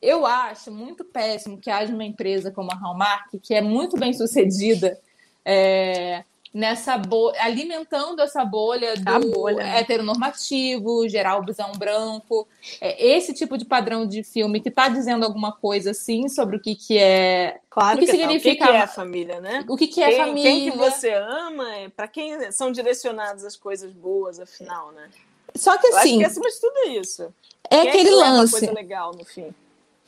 eu 0.00 0.24
acho 0.24 0.70
muito 0.70 1.04
péssimo 1.04 1.58
que 1.58 1.68
haja 1.68 1.92
uma 1.92 2.04
empresa 2.04 2.52
como 2.52 2.70
a 2.70 2.76
Hallmark, 2.76 3.40
que 3.42 3.54
é 3.54 3.60
muito 3.60 3.98
bem 3.98 4.12
sucedida 4.12 4.98
é, 5.44 6.24
nessa 6.52 6.96
bolha, 6.96 7.36
alimentando 7.42 8.22
essa 8.22 8.44
bolha 8.44 8.94
do 8.96 9.30
bolha, 9.30 9.58
né? 9.58 9.80
heteronormativo, 9.80 11.08
geral 11.08 11.44
visão 11.44 11.72
branco, 11.72 12.48
é, 12.80 13.16
esse 13.16 13.34
tipo 13.34 13.58
de 13.58 13.64
padrão 13.64 14.06
de 14.06 14.22
filme 14.22 14.60
que 14.60 14.68
está 14.68 14.88
dizendo 14.88 15.24
alguma 15.24 15.52
coisa 15.52 15.90
assim 15.90 16.28
sobre 16.28 16.56
o 16.56 16.60
que, 16.60 16.74
que 16.74 16.98
é. 16.98 17.60
Claro 17.70 17.96
o 17.96 18.00
que, 18.00 18.06
que 18.06 18.12
significa. 18.12 18.64
O 18.64 18.66
que, 18.66 18.72
que 18.72 18.76
é 18.76 18.82
a 18.82 18.86
família, 18.86 19.40
né? 19.40 19.64
O 19.68 19.76
que, 19.76 19.86
que 19.86 20.02
é 20.02 20.08
quem, 20.08 20.18
família? 20.18 20.50
Quem 20.50 20.70
que 20.70 20.76
você 20.76 21.12
ama, 21.12 21.74
é, 21.76 21.88
para 21.88 22.08
quem 22.08 22.50
são 22.50 22.72
direcionadas 22.72 23.44
as 23.44 23.56
coisas 23.56 23.92
boas, 23.92 24.40
afinal, 24.40 24.90
né? 24.92 25.08
Só 25.54 25.76
que 25.76 25.86
assim. 25.88 25.94
Eu 25.94 25.98
acho 25.98 26.18
que 26.18 26.24
acima 26.24 26.48
de 26.50 26.60
tudo 26.60 26.78
é 26.78 26.88
isso. 26.98 27.34
É 27.70 27.82
quem 27.82 27.88
aquele 27.90 28.10
é 28.10 28.14
lance. 28.14 28.52
Coisa 28.52 28.72
legal 28.72 29.12
no 29.12 29.24
fim. 29.24 29.54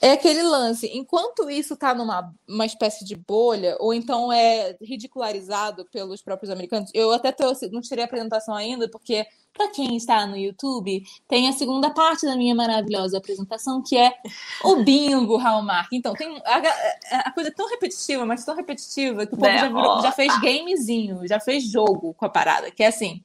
É 0.03 0.13
aquele 0.13 0.43
lance, 0.43 0.91
enquanto 0.95 1.51
isso 1.51 1.75
está 1.75 1.95
numa 1.95 2.33
uma 2.49 2.65
espécie 2.65 3.05
de 3.05 3.15
bolha, 3.15 3.77
ou 3.79 3.93
então 3.93 4.33
é 4.33 4.75
ridicularizado 4.81 5.85
pelos 5.93 6.23
próprios 6.23 6.51
americanos, 6.51 6.91
eu 6.95 7.13
até 7.13 7.31
trouxe, 7.31 7.71
não 7.71 7.83
tirei 7.83 8.03
a 8.03 8.07
apresentação 8.07 8.55
ainda, 8.55 8.89
porque 8.89 9.27
para 9.53 9.69
quem 9.69 9.97
está 9.97 10.27
no 10.27 10.39
YouTube, 10.39 11.03
tem 11.29 11.49
a 11.49 11.53
segunda 11.53 11.91
parte 11.91 12.25
da 12.25 12.35
minha 12.35 12.55
maravilhosa 12.55 13.19
apresentação, 13.19 13.83
que 13.83 13.95
é 13.95 14.15
o 14.65 14.77
bingo 14.77 15.37
Hallmark. 15.37 15.93
Então, 15.93 16.15
tem 16.15 16.41
a, 16.47 17.29
a 17.29 17.33
coisa 17.33 17.51
é 17.51 17.53
tão 17.53 17.69
repetitiva, 17.69 18.25
mas 18.25 18.43
tão 18.43 18.57
repetitiva, 18.57 19.27
que 19.27 19.35
o 19.35 19.37
povo 19.37 19.53
já, 19.53 19.69
virou, 19.69 20.01
já 20.01 20.13
fez 20.13 20.41
gamezinho, 20.41 21.29
já 21.29 21.39
fez 21.39 21.71
jogo 21.71 22.15
com 22.15 22.25
a 22.25 22.31
parada, 22.31 22.71
que 22.71 22.83
é 22.83 22.87
assim, 22.87 23.23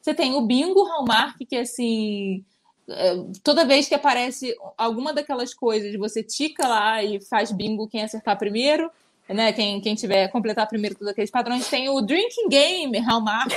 você 0.00 0.14
tem 0.14 0.34
o 0.34 0.40
bingo 0.40 0.84
Hallmark, 0.84 1.44
que 1.44 1.56
é 1.56 1.60
assim 1.60 2.42
é, 2.42 2.44
toda 3.42 3.64
vez 3.64 3.88
que 3.88 3.94
aparece 3.94 4.54
alguma 4.76 5.12
daquelas 5.12 5.54
coisas, 5.54 5.94
você 5.96 6.22
tica 6.22 6.66
lá 6.68 7.02
e 7.02 7.20
faz 7.20 7.50
bingo 7.50 7.88
quem 7.88 8.02
acertar 8.02 8.38
primeiro, 8.38 8.90
né? 9.28 9.52
Quem, 9.52 9.80
quem 9.80 9.94
tiver 9.94 10.28
completar 10.28 10.68
primeiro 10.68 10.94
todos 10.94 11.08
aqueles 11.08 11.30
padrões. 11.30 11.66
Tem 11.68 11.88
o 11.88 12.00
Drinking 12.02 12.48
Game, 12.48 12.98
Hallmark. 12.98 13.52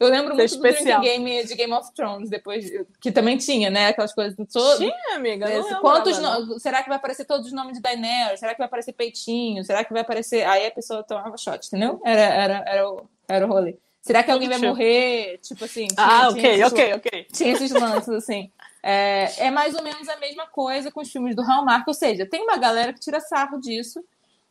Eu 0.00 0.08
lembro 0.08 0.34
muito 0.34 0.52
especial. 0.52 1.00
do 1.00 1.04
Drinking 1.04 1.24
Game 1.24 1.46
de 1.46 1.54
Game 1.54 1.72
of 1.72 1.92
Thrones, 1.94 2.28
depois, 2.28 2.68
que 3.00 3.12
também 3.12 3.36
tinha, 3.36 3.70
né? 3.70 3.88
Aquelas 3.88 4.12
coisas 4.12 4.36
todas. 4.52 4.78
Tinha, 4.78 5.14
amiga. 5.14 5.48
Não 5.48 5.80
Quantos 5.80 6.18
no... 6.18 6.58
Será 6.58 6.82
que 6.82 6.88
vai 6.88 6.96
aparecer 6.96 7.24
todos 7.24 7.46
os 7.46 7.52
nomes 7.52 7.74
de 7.74 7.80
Daenerys? 7.80 8.40
Será 8.40 8.52
que 8.52 8.58
vai 8.58 8.66
aparecer 8.66 8.92
peitinho? 8.92 9.64
Será 9.64 9.84
que 9.84 9.92
vai 9.92 10.02
aparecer. 10.02 10.44
Aí 10.44 10.66
a 10.66 10.70
pessoa 10.72 11.04
tomava 11.04 11.36
shot, 11.36 11.66
entendeu? 11.68 12.00
Era, 12.04 12.20
era, 12.20 12.64
era, 12.66 12.90
o, 12.90 13.08
era 13.28 13.46
o 13.46 13.48
rolê. 13.48 13.76
Será 14.02 14.22
que 14.22 14.30
alguém 14.30 14.48
vai 14.48 14.58
morrer? 14.58 15.38
Tipo 15.38 15.64
assim. 15.64 15.86
Tinha, 15.86 16.06
ah, 16.06 16.28
ok, 16.30 16.64
ok, 16.64 16.94
ok. 16.94 17.26
Tinha 17.32 17.52
esses 17.52 17.70
lances, 17.70 18.08
assim. 18.08 18.50
É, 18.82 19.46
é 19.46 19.50
mais 19.50 19.74
ou 19.74 19.82
menos 19.82 20.08
a 20.08 20.16
mesma 20.16 20.46
coisa 20.46 20.90
com 20.90 21.00
os 21.00 21.10
filmes 21.10 21.36
do 21.36 21.42
Hallmark. 21.42 21.86
Ou 21.86 21.94
seja, 21.94 22.26
tem 22.26 22.42
uma 22.42 22.56
galera 22.56 22.92
que 22.92 23.00
tira 23.00 23.20
sarro 23.20 23.60
disso, 23.60 24.02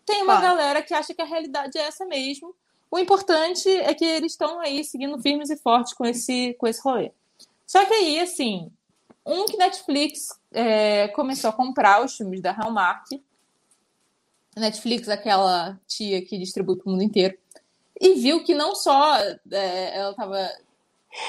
tem 0.05 0.21
uma 0.21 0.39
claro. 0.39 0.55
galera 0.55 0.81
que 0.81 0.93
acha 0.93 1.13
que 1.13 1.21
a 1.21 1.25
realidade 1.25 1.77
é 1.77 1.81
essa 1.81 2.05
mesmo. 2.05 2.55
O 2.91 2.97
importante 2.97 3.69
é 3.69 3.93
que 3.93 4.05
eles 4.05 4.31
estão 4.31 4.59
aí 4.59 4.83
seguindo 4.83 5.19
firmes 5.21 5.49
e 5.49 5.57
fortes 5.57 5.93
com 5.93 6.05
esse, 6.05 6.55
com 6.59 6.67
esse 6.67 6.81
rolê. 6.81 7.11
Só 7.65 7.85
que 7.85 7.93
aí, 7.93 8.19
assim, 8.19 8.71
um 9.25 9.45
que 9.45 9.57
Netflix 9.57 10.39
é, 10.51 11.07
começou 11.09 11.51
a 11.51 11.53
comprar 11.53 12.03
os 12.03 12.17
filmes 12.17 12.41
da 12.41 12.51
Hallmark. 12.51 13.21
Netflix, 14.57 15.07
aquela 15.07 15.79
tia 15.87 16.23
que 16.25 16.37
distribui 16.37 16.77
para 16.77 16.87
o 16.87 16.91
mundo 16.91 17.03
inteiro. 17.03 17.37
E 17.99 18.13
viu 18.15 18.43
que 18.43 18.55
não 18.55 18.75
só 18.75 19.17
é, 19.17 19.97
ela 19.97 20.11
estava 20.11 20.49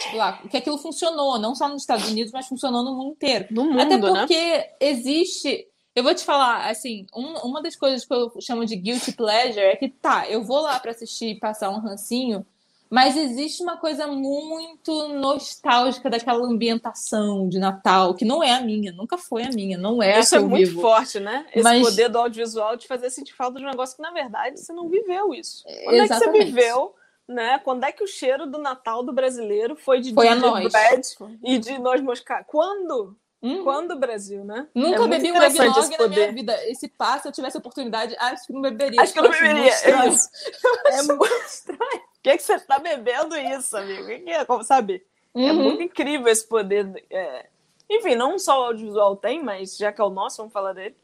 tipo, 0.02 0.16
lá, 0.16 0.38
que 0.48 0.56
aquilo 0.56 0.78
funcionou, 0.78 1.38
não 1.38 1.54
só 1.54 1.68
nos 1.68 1.82
Estados 1.82 2.08
Unidos, 2.08 2.32
mas 2.32 2.46
funcionou 2.46 2.82
no 2.82 2.94
mundo 2.94 3.12
inteiro. 3.12 3.46
No 3.50 3.64
mundo, 3.64 3.80
Até 3.80 3.96
né? 3.96 4.08
porque 4.08 4.38
né? 4.38 4.66
existe. 4.80 5.66
Eu 5.94 6.04
vou 6.04 6.14
te 6.14 6.24
falar, 6.24 6.68
assim, 6.70 7.06
um, 7.14 7.34
uma 7.38 7.60
das 7.60 7.74
coisas 7.74 8.04
que 8.04 8.14
eu 8.14 8.32
chamo 8.40 8.64
de 8.64 8.76
guilty 8.76 9.12
pleasure 9.12 9.60
é 9.60 9.76
que, 9.76 9.88
tá, 9.88 10.28
eu 10.28 10.44
vou 10.44 10.60
lá 10.60 10.78
para 10.78 10.92
assistir 10.92 11.30
e 11.30 11.40
passar 11.40 11.70
um 11.70 11.80
rancinho, 11.80 12.46
mas 12.90 13.16
existe 13.16 13.62
uma 13.62 13.76
coisa 13.76 14.06
muito 14.08 15.08
nostálgica 15.08 16.10
daquela 16.10 16.44
ambientação 16.44 17.48
de 17.48 17.58
Natal, 17.58 18.14
que 18.14 18.24
não 18.24 18.42
é 18.42 18.52
a 18.52 18.60
minha, 18.60 18.90
nunca 18.90 19.16
foi 19.16 19.44
a 19.44 19.50
minha, 19.50 19.78
não 19.78 20.02
é 20.02 20.18
Isso 20.18 20.34
a 20.34 20.38
é 20.38 20.40
muito 20.42 20.68
vivo. 20.68 20.80
forte, 20.80 21.20
né? 21.20 21.46
Esse 21.54 21.62
Mas... 21.62 21.82
poder 21.82 22.08
do 22.08 22.18
audiovisual 22.18 22.76
de 22.76 22.88
fazer 22.88 23.10
sentir 23.10 23.32
falta 23.32 23.58
de 23.58 23.64
um 23.64 23.70
negócio 23.70 23.94
que, 23.94 24.02
na 24.02 24.10
verdade, 24.10 24.58
você 24.58 24.72
não 24.72 24.88
viveu 24.88 25.32
isso. 25.32 25.62
Quando 25.84 25.94
Exatamente. 25.94 26.12
é 26.12 26.16
que 26.16 26.38
você 26.38 26.44
viveu 26.44 26.94
né? 27.30 27.60
Quando 27.60 27.84
é 27.84 27.92
que 27.92 28.02
o 28.02 28.08
cheiro 28.08 28.44
do 28.44 28.58
Natal 28.58 29.04
do 29.04 29.12
brasileiro 29.12 29.76
foi 29.76 30.00
de 30.00 30.12
foi 30.12 30.26
a 30.26 30.34
bread 30.34 31.08
e 31.44 31.58
de 31.58 31.78
noz 31.78 32.00
moscada? 32.00 32.44
Quando? 32.44 33.16
Uhum. 33.40 33.64
Quando, 33.64 33.98
Brasil, 33.98 34.44
né? 34.44 34.66
Nunca 34.74 35.04
é 35.04 35.08
bebi 35.08 35.32
um 35.32 35.40
eggnog 35.40 35.96
na 35.96 36.08
minha 36.08 36.32
vida. 36.32 36.68
Esse 36.68 36.88
passo, 36.88 37.22
se 37.22 37.28
eu 37.28 37.32
tivesse 37.32 37.56
oportunidade, 37.56 38.14
acho 38.18 38.46
que 38.46 38.52
não 38.52 38.60
beberia. 38.60 39.00
Acho 39.00 39.12
que 39.12 39.18
eu 39.18 39.22
não 39.22 39.30
beberia. 39.30 39.72
É, 39.72 39.90
é 40.98 41.02
muito 41.04 41.46
estranho. 41.46 42.09
Que, 42.22 42.30
é 42.30 42.36
que 42.36 42.42
você 42.42 42.58
tá 42.60 42.78
bebendo 42.78 43.36
isso, 43.36 43.76
amigo? 43.76 44.02
O 44.02 44.24
que 44.24 44.30
é? 44.30 44.44
Como 44.44 44.62
sabe? 44.62 45.04
Uhum. 45.34 45.48
É 45.48 45.52
muito 45.52 45.82
incrível 45.82 46.28
esse 46.28 46.46
poder. 46.46 47.04
É... 47.10 47.46
Enfim, 47.88 48.14
não 48.14 48.38
só 48.38 48.60
o 48.60 48.64
audiovisual 48.66 49.16
tem, 49.16 49.42
mas 49.42 49.76
já 49.76 49.92
que 49.92 50.00
é 50.00 50.04
o 50.04 50.10
nosso, 50.10 50.38
vamos 50.38 50.52
falar 50.52 50.72
dele 50.72 50.94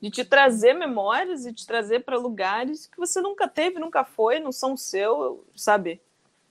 de 0.00 0.10
te 0.10 0.24
trazer 0.24 0.74
memórias 0.74 1.46
e 1.46 1.52
te 1.52 1.66
trazer 1.66 2.04
para 2.04 2.18
lugares 2.18 2.86
que 2.86 2.98
você 2.98 3.20
nunca 3.20 3.48
teve, 3.48 3.78
nunca 3.78 4.04
foi, 4.04 4.38
não 4.38 4.52
são 4.52 4.76
seu, 4.76 5.44
sabe? 5.54 6.00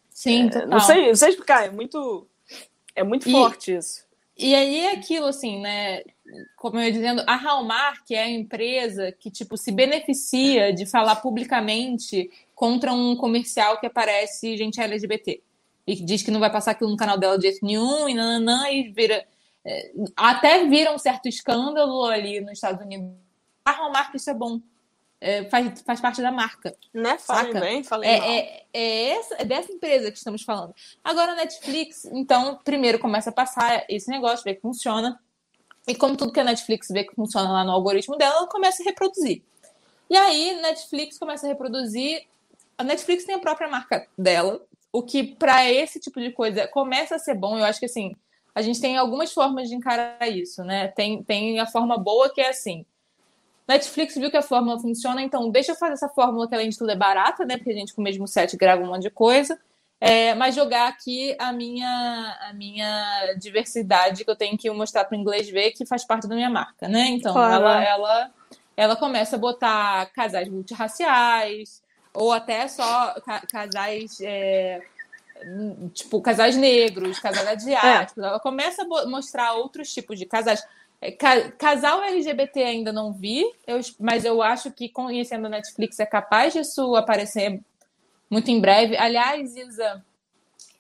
Sim, 0.10 0.50
é, 0.54 0.66
não 0.66 0.80
sei, 0.80 1.08
não 1.08 1.16
sei 1.16 1.30
explicar, 1.30 1.66
é 1.66 1.70
muito 1.70 2.28
é 2.96 3.04
muito 3.04 3.28
e, 3.28 3.32
forte 3.32 3.76
isso. 3.76 4.06
E 4.38 4.56
aí 4.56 4.80
é 4.80 4.92
aquilo 4.94 5.28
assim, 5.28 5.62
né? 5.62 6.02
Como 6.58 6.78
eu 6.78 6.84
ia 6.84 6.92
dizendo, 6.92 7.24
a 7.28 7.36
Hallmark 7.36 8.10
é 8.12 8.24
a 8.24 8.30
empresa 8.30 9.12
que 9.12 9.30
tipo 9.30 9.58
se 9.58 9.72
beneficia 9.72 10.74
de 10.74 10.86
falar 10.86 11.18
publicamente 11.18 12.32
contra 12.56 12.94
um 12.94 13.16
comercial 13.16 13.80
que 13.80 13.86
aparece 13.86 14.58
gente 14.58 14.82
LGBT 14.82 15.44
e 15.86 15.96
que 15.96 16.04
diz 16.04 16.24
que 16.24 16.32
não 16.32 16.40
vai 16.40 16.52
passar 16.52 16.72
aquilo 16.72 16.90
no 16.90 16.98
canal 16.98 17.18
dela 17.18 17.38
de 17.38 17.50
jeito 17.50 17.64
nenhum 17.64 18.10
e 18.10 18.14
nananã 18.14 18.70
e 18.70 18.90
vira 18.90 19.28
é, 19.64 19.92
até 20.16 20.66
vira 20.66 20.92
um 20.92 20.98
certo 20.98 21.28
escândalo 21.28 22.06
ali 22.06 22.40
nos 22.40 22.54
Estados 22.54 22.84
Unidos 22.84 23.26
a 23.66 23.72
Hallmark 23.72 24.16
isso 24.16 24.30
é 24.30 24.34
bom. 24.34 24.62
É, 25.20 25.46
faz, 25.46 25.82
faz 25.82 26.00
parte 26.00 26.22
da 26.22 26.32
marca. 26.32 26.78
Né? 26.94 27.18
Falem 27.18 27.54
bem, 27.54 27.84
falem 27.84 28.10
é, 28.10 28.20
mal. 28.20 28.30
É, 28.30 28.64
é, 28.74 29.10
essa, 29.10 29.36
é 29.42 29.46
dessa 29.46 29.72
empresa 29.72 30.12
que 30.12 30.18
estamos 30.18 30.44
falando. 30.44 30.76
Agora 31.04 31.32
a 31.32 31.36
Netflix, 31.36 32.06
então, 32.06 32.60
primeiro 32.64 33.00
começa 33.00 33.32
a 33.32 33.34
passar 33.34 33.86
esse 33.90 34.08
negócio, 34.10 34.44
ver 34.44 34.56
que 34.56 34.62
funciona. 34.62 35.20
E 35.88 35.96
como 35.96 36.16
tudo 36.16 36.32
que 36.32 36.40
a 36.40 36.44
Netflix 36.44 36.90
vê 36.90 37.04
que 37.04 37.16
funciona 37.16 37.52
lá 37.52 37.64
no 37.64 37.72
algoritmo 37.72 38.16
dela, 38.18 38.36
ela 38.36 38.48
começa 38.48 38.84
a 38.84 38.86
reproduzir. 38.86 39.42
E 40.10 40.16
aí, 40.16 40.62
Netflix 40.62 41.18
começa 41.18 41.48
a 41.48 41.50
reproduzir. 41.50 42.28
A 42.78 42.84
Netflix 42.84 43.26
tem 43.26 43.36
a 43.36 43.40
própria 43.40 43.68
marca 43.68 44.08
dela, 44.18 44.62
o 44.92 45.02
que 45.02 45.24
para 45.24 45.70
esse 45.72 46.00
tipo 46.00 46.20
de 46.20 46.32
coisa 46.32 46.68
começa 46.68 47.16
a 47.16 47.20
ser 47.20 47.36
bom. 47.36 47.58
Eu 47.58 47.66
acho 47.66 47.80
que 47.80 47.86
assim, 47.86 48.16
a 48.54 48.62
gente 48.62 48.82
tem 48.82 48.98
algumas 48.98 49.34
formas 49.34 49.70
de 49.70 49.76
encarar 49.76 50.28
isso, 50.30 50.64
né? 50.64 50.88
Tem, 50.90 51.24
tem 51.24 51.60
a 51.60 51.66
forma 51.66 51.98
boa 51.98 52.34
que 52.34 52.42
é 52.42 52.50
assim 52.50 52.86
Netflix 53.68 54.16
viu 54.16 54.30
que 54.30 54.38
a 54.38 54.44
fórmula 54.44 54.80
funciona, 54.80 55.22
então 55.22 55.50
deixa 55.50 55.72
eu 55.72 55.76
fazer 55.76 55.94
essa 55.94 56.10
fórmula 56.10 56.48
que 56.48 56.54
além 56.54 56.70
de 56.70 56.78
tudo 56.78 56.92
é 56.92 56.96
barata, 56.96 57.46
né? 57.46 57.58
Porque 57.58 57.72
a 57.72 57.74
gente 57.74 57.94
com 57.94 58.02
o 58.02 58.04
mesmo 58.04 58.28
set 58.28 58.56
grava 58.56 58.84
um 58.84 58.88
monte 58.88 59.04
de 59.04 59.10
coisa. 59.10 59.60
É, 60.00 60.36
mas 60.36 60.54
jogar 60.54 60.88
aqui 60.88 61.36
a 61.40 61.52
minha, 61.52 62.38
a 62.42 62.54
minha 62.54 63.34
diversidade 63.40 64.24
que 64.24 64.30
eu 64.30 64.36
tenho 64.36 64.58
que 64.58 64.70
mostrar 64.70 65.06
para 65.06 65.18
o 65.18 65.20
inglês 65.20 65.50
ver 65.50 65.72
que 65.72 65.86
faz 65.86 66.06
parte 66.06 66.28
da 66.28 66.36
minha 66.36 66.50
marca, 66.50 66.88
né? 66.88 67.08
Então 67.08 67.34
claro. 67.34 67.64
ela, 67.64 67.84
ela, 67.84 68.32
ela 68.78 68.96
começa 68.96 69.36
a 69.36 69.40
botar 69.40 70.06
casais 70.14 70.48
multirraciais 70.48 71.82
ou 72.16 72.32
até 72.32 72.68
só 72.68 73.14
ca 73.26 73.42
casais 73.42 74.20
é, 74.22 74.82
tipo 75.94 76.22
casais 76.22 76.56
negros, 76.56 77.20
casais 77.20 77.48
asiáticos. 77.48 78.24
É. 78.24 78.28
Ela 78.28 78.40
começa 78.40 78.84
a 78.84 79.06
mostrar 79.06 79.54
outros 79.54 79.94
tipos 79.94 80.18
de 80.18 80.26
casais. 80.26 80.64
Casal 81.60 82.02
LGBT 82.02 82.64
ainda 82.64 82.92
não 82.92 83.14
vi, 83.14 83.44
eu, 83.68 83.80
mas 84.00 84.26
eu 84.26 84.42
acho 84.42 84.72
que 84.72 84.90
conhecendo 84.90 85.46
a 85.46 85.50
Netflix 85.50 86.00
é 86.00 86.06
capaz 86.06 86.54
disso 86.54 86.96
aparecer 86.96 87.62
muito 88.30 88.50
em 88.50 88.60
breve. 88.60 88.98
Aliás, 88.98 89.56
Isa, 89.56 90.04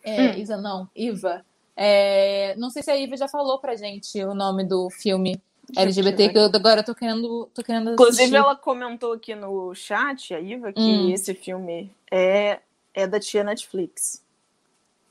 é, 0.04 0.22
hum. 0.22 0.34
Isa 0.38 0.58
não, 0.58 0.90
Iva, 0.96 1.46
é, 1.76 2.56
não 2.58 2.70
sei 2.70 2.82
se 2.82 2.90
a 2.90 2.98
Iva 2.98 3.18
já 3.18 3.28
falou 3.28 3.60
pra 3.60 3.76
gente 3.76 4.24
o 4.24 4.34
nome 4.34 4.64
do 4.64 4.90
filme 4.90 5.40
LGBT, 5.76 6.30
que 6.30 6.38
eu 6.38 6.46
agora 6.46 6.84
tô 6.84 6.94
querendo, 6.94 7.50
tô 7.54 7.64
querendo 7.64 7.94
Inclusive, 7.94 8.24
assistir. 8.24 8.36
ela 8.36 8.56
comentou 8.56 9.14
aqui 9.14 9.36
no 9.36 9.74
chat, 9.74 10.34
a 10.34 10.40
Iva, 10.40 10.74
que 10.74 10.82
hum. 10.82 11.10
esse 11.12 11.34
filme 11.34 11.92
é, 12.12 12.60
é 12.94 13.08
da 13.08 13.20
tia 13.20 13.44
Netflix. 13.44 14.24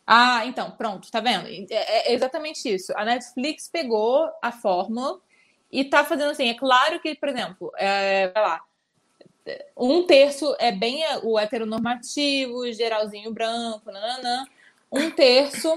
Ah, 0.06 0.44
então, 0.46 0.70
pronto, 0.72 1.10
tá 1.10 1.20
vendo? 1.20 1.46
É, 1.70 2.10
é 2.10 2.12
exatamente 2.12 2.68
isso. 2.68 2.92
A 2.96 3.04
Netflix 3.04 3.68
pegou 3.68 4.30
a 4.42 4.52
fórmula 4.52 5.18
e 5.72 5.84
tá 5.84 6.04
fazendo 6.04 6.30
assim. 6.30 6.48
É 6.48 6.54
claro 6.54 7.00
que, 7.00 7.14
por 7.14 7.28
exemplo, 7.28 7.72
é, 7.76 8.28
vai 8.28 8.42
lá, 8.42 8.60
um 9.76 10.06
terço 10.06 10.56
é 10.58 10.72
bem 10.72 11.02
o 11.22 11.38
heteronormativo, 11.38 12.70
geralzinho 12.72 13.32
branco, 13.32 13.90
nananã. 13.90 14.46
Um 14.90 15.10
terço 15.10 15.68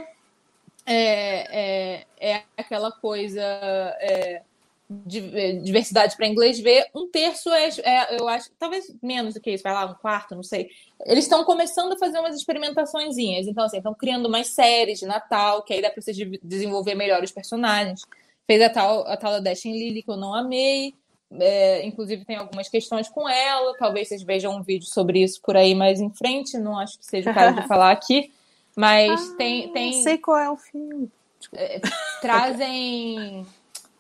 é, 0.85 2.05
é, 2.05 2.35
é 2.35 2.43
aquela 2.55 2.91
coisa. 2.91 3.41
É, 3.41 4.41
diversidade 4.89 6.15
para 6.15 6.27
inglês 6.27 6.59
ver, 6.59 6.85
um 6.95 7.09
terço 7.09 7.49
é, 7.49 7.69
é, 7.83 8.19
eu 8.19 8.27
acho, 8.27 8.49
talvez 8.57 8.95
menos 9.03 9.33
do 9.33 9.41
que 9.41 9.51
isso, 9.51 9.63
vai 9.63 9.73
lá, 9.73 9.85
um 9.85 9.93
quarto, 9.95 10.33
não 10.33 10.43
sei. 10.43 10.69
Eles 11.05 11.25
estão 11.25 11.43
começando 11.43 11.91
a 11.91 11.97
fazer 11.97 12.19
umas 12.19 12.35
experimentaçõezinhas, 12.37 13.47
então 13.47 13.65
assim, 13.65 13.77
estão 13.77 13.93
criando 13.93 14.29
mais 14.29 14.47
séries 14.47 14.99
de 14.99 15.05
Natal, 15.05 15.61
que 15.63 15.73
aí 15.73 15.81
dá 15.81 15.89
para 15.89 16.01
você 16.01 16.13
desenvolver 16.41 16.95
melhor 16.95 17.21
os 17.21 17.31
personagens. 17.31 18.01
Fez 18.45 18.61
a 18.61 18.69
tal, 18.69 19.05
a 19.07 19.17
tal 19.17 19.33
da 19.33 19.39
Dashing 19.39 19.73
Lily, 19.73 20.03
que 20.03 20.09
eu 20.09 20.15
não 20.15 20.33
amei, 20.33 20.93
é, 21.33 21.85
inclusive 21.85 22.23
tem 22.23 22.37
algumas 22.37 22.69
questões 22.69 23.09
com 23.09 23.27
ela, 23.27 23.75
talvez 23.77 24.07
vocês 24.07 24.23
vejam 24.23 24.55
um 24.55 24.63
vídeo 24.63 24.87
sobre 24.87 25.21
isso 25.21 25.41
por 25.41 25.57
aí 25.57 25.75
mais 25.75 25.99
em 25.99 26.09
frente, 26.09 26.57
não 26.57 26.79
acho 26.79 26.97
que 26.97 27.05
seja 27.05 27.31
o 27.31 27.33
caso 27.33 27.59
de 27.59 27.67
falar 27.67 27.91
aqui, 27.91 28.31
mas 28.73 29.31
ah, 29.31 29.35
tem, 29.37 29.73
tem... 29.73 30.01
sei 30.01 30.17
qual 30.17 30.37
é 30.37 30.49
o 30.49 30.55
filme. 30.55 31.11
É, 31.53 31.81
trazem 32.21 33.45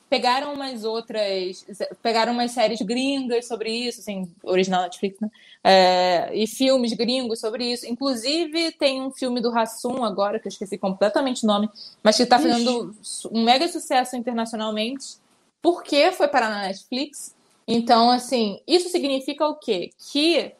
pegaram 0.09 0.53
umas 0.53 0.83
outras. 0.83 1.65
Pegaram 2.01 2.33
umas 2.33 2.51
séries 2.51 2.81
gringas 2.81 3.47
sobre 3.47 3.71
isso, 3.71 3.99
assim, 3.99 4.31
original 4.43 4.83
Netflix, 4.83 5.19
né? 5.19 5.29
É, 5.63 6.29
e 6.33 6.47
filmes 6.47 6.93
gringos 6.93 7.39
sobre 7.39 7.71
isso. 7.71 7.85
Inclusive, 7.85 8.71
tem 8.73 9.01
um 9.01 9.11
filme 9.11 9.41
do 9.41 9.55
Hassum 9.57 10.03
agora, 10.03 10.39
que 10.39 10.47
eu 10.47 10.51
esqueci 10.51 10.77
completamente 10.77 11.43
o 11.43 11.47
nome, 11.47 11.69
mas 12.03 12.17
que 12.17 12.23
está 12.23 12.39
fazendo 12.39 12.95
um 13.31 13.43
mega 13.43 13.67
sucesso 13.67 14.15
internacionalmente, 14.15 15.17
porque 15.61 16.11
foi 16.11 16.27
parar 16.27 16.49
na 16.49 16.61
Netflix. 16.67 17.35
Então, 17.67 18.09
assim, 18.09 18.61
isso 18.65 18.89
significa 18.89 19.45
o 19.45 19.55
quê? 19.55 19.89
Que 20.11 20.53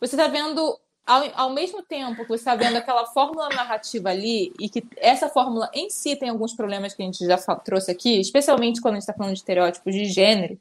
você 0.00 0.14
está 0.14 0.28
vendo 0.28 0.78
ao, 1.06 1.22
ao, 1.34 1.50
mesmo 1.50 1.82
tempo 1.82 2.22
que 2.22 2.28
você 2.28 2.36
está 2.36 2.54
vendo 2.54 2.76
aquela 2.76 3.06
fórmula 3.06 3.48
narrativa 3.50 4.08
ali, 4.08 4.52
e 4.58 4.68
que 4.68 4.82
essa 4.96 5.28
fórmula 5.28 5.70
em 5.74 5.90
si 5.90 6.16
tem 6.16 6.30
alguns 6.30 6.54
problemas 6.54 6.94
que 6.94 7.02
a 7.02 7.06
gente 7.06 7.24
já 7.24 7.36
trouxe 7.56 7.90
aqui, 7.90 8.20
especialmente 8.20 8.80
quando 8.80 8.94
a 8.94 8.96
gente 8.96 9.02
está 9.02 9.12
falando 9.12 9.32
de 9.32 9.38
estereótipos 9.38 9.94
de 9.94 10.06
gênero, 10.06 10.58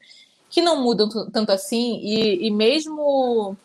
que 0.49 0.61
não 0.61 0.81
mudam 0.81 1.09
tanto 1.31 1.51
assim, 1.51 1.99
e, 2.03 2.47
e 2.47 2.51
mesmo. 2.51 3.57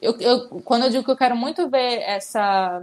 Eu, 0.00 0.18
eu, 0.18 0.48
quando 0.62 0.84
eu 0.84 0.90
digo 0.90 1.04
que 1.04 1.10
eu 1.10 1.16
quero 1.16 1.36
muito 1.36 1.68
ver 1.68 2.00
essa, 2.02 2.82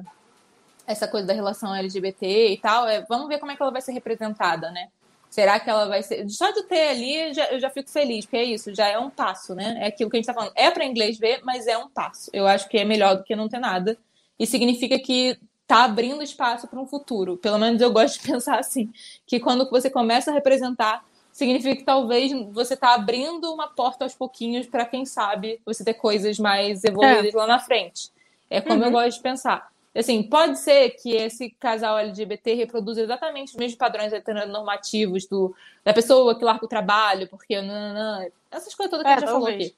essa 0.87 1.07
coisa 1.07 1.27
da 1.27 1.33
relação 1.33 1.75
LGBT 1.75 2.53
e 2.53 2.57
tal, 2.57 2.87
é, 2.87 3.01
vamos 3.01 3.27
ver 3.27 3.39
como 3.39 3.51
é 3.51 3.55
que 3.55 3.61
ela 3.61 3.71
vai 3.71 3.81
ser 3.81 3.91
representada, 3.91 4.71
né? 4.71 4.89
Será 5.31 5.61
que 5.61 5.69
ela 5.69 5.87
vai 5.87 6.03
ser. 6.03 6.29
Só 6.29 6.51
de 6.51 6.63
ter 6.63 6.89
ali, 6.89 7.33
já, 7.33 7.45
eu 7.53 7.59
já 7.59 7.69
fico 7.69 7.89
feliz, 7.89 8.25
porque 8.25 8.35
é 8.35 8.43
isso, 8.43 8.75
já 8.75 8.89
é 8.89 8.99
um 8.99 9.09
passo, 9.09 9.55
né? 9.55 9.77
É 9.79 9.87
aquilo 9.87 10.09
que 10.09 10.17
a 10.17 10.19
gente 10.19 10.25
tá 10.25 10.33
falando. 10.33 10.51
É 10.55 10.69
para 10.69 10.83
inglês 10.83 11.17
ver, 11.17 11.39
mas 11.45 11.67
é 11.67 11.77
um 11.77 11.89
passo. 11.89 12.29
Eu 12.33 12.45
acho 12.45 12.67
que 12.67 12.77
é 12.77 12.83
melhor 12.83 13.15
do 13.15 13.23
que 13.23 13.33
não 13.33 13.47
ter 13.47 13.57
nada. 13.59 13.97
E 14.37 14.45
significa 14.45 14.99
que 14.99 15.39
tá 15.65 15.85
abrindo 15.85 16.21
espaço 16.21 16.67
para 16.67 16.77
um 16.77 16.85
futuro. 16.85 17.37
Pelo 17.37 17.57
menos 17.57 17.81
eu 17.81 17.89
gosto 17.93 18.19
de 18.19 18.27
pensar 18.27 18.59
assim. 18.59 18.91
Que 19.25 19.39
quando 19.39 19.69
você 19.69 19.89
começa 19.89 20.31
a 20.31 20.33
representar, 20.33 21.01
significa 21.31 21.77
que 21.77 21.85
talvez 21.85 22.33
você 22.51 22.75
tá 22.75 22.93
abrindo 22.93 23.53
uma 23.53 23.69
porta 23.69 24.03
aos 24.03 24.13
pouquinhos 24.13 24.67
para 24.67 24.85
quem 24.85 25.05
sabe 25.05 25.61
você 25.65 25.81
ter 25.81 25.93
coisas 25.93 26.37
mais 26.39 26.83
evoluídas 26.83 27.33
é. 27.33 27.37
lá 27.37 27.47
na 27.47 27.59
frente. 27.59 28.09
É 28.49 28.59
como 28.59 28.81
uhum. 28.81 28.87
eu 28.87 28.91
gosto 28.91 29.15
de 29.15 29.23
pensar. 29.23 29.71
Assim, 29.93 30.23
pode 30.23 30.57
ser 30.59 30.91
que 30.91 31.11
esse 31.15 31.49
casal 31.49 31.97
LGBT 31.97 32.53
reproduza 32.53 33.01
exatamente 33.01 33.49
os 33.49 33.55
mesmos 33.55 33.77
padrões 33.77 34.13
heteronormativos 34.13 35.25
do, 35.25 35.53
da 35.83 35.93
pessoa 35.93 36.37
que 36.37 36.45
larga 36.45 36.65
o 36.65 36.69
trabalho, 36.69 37.27
porque 37.27 37.61
nananã, 37.61 38.25
essas 38.49 38.73
coisas 38.73 38.89
todas 38.89 39.05
que 39.05 39.09
é, 39.09 39.13
a 39.13 39.19
gente 39.19 39.25
já 39.25 39.33
falou 39.33 39.47
aqui. 39.49 39.75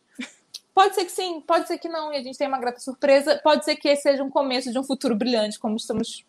Pode 0.74 0.96
ser 0.96 1.06
que 1.06 1.12
sim, 1.12 1.42
pode 1.42 1.68
ser 1.68 1.78
que 1.78 1.88
não, 1.88 2.14
e 2.14 2.18
a 2.18 2.24
gente 2.24 2.38
tem 2.38 2.48
uma 2.48 2.60
grata 2.60 2.80
surpresa. 2.80 3.40
Pode 3.44 3.66
ser 3.66 3.76
que 3.76 3.88
esse 3.88 4.04
seja 4.04 4.24
um 4.24 4.30
começo 4.30 4.72
de 4.72 4.78
um 4.78 4.84
futuro 4.84 5.16
brilhante, 5.16 5.60
como 5.60 5.76
estamos 5.76 6.26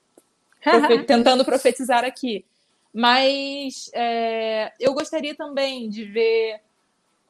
tentando 1.07 1.45
profetizar 1.45 2.05
aqui. 2.05 2.45
Mas 2.93 3.91
é, 3.93 4.73
eu 4.79 4.95
gostaria 4.95 5.35
também 5.35 5.89
de 5.89 6.05
ver 6.05 6.61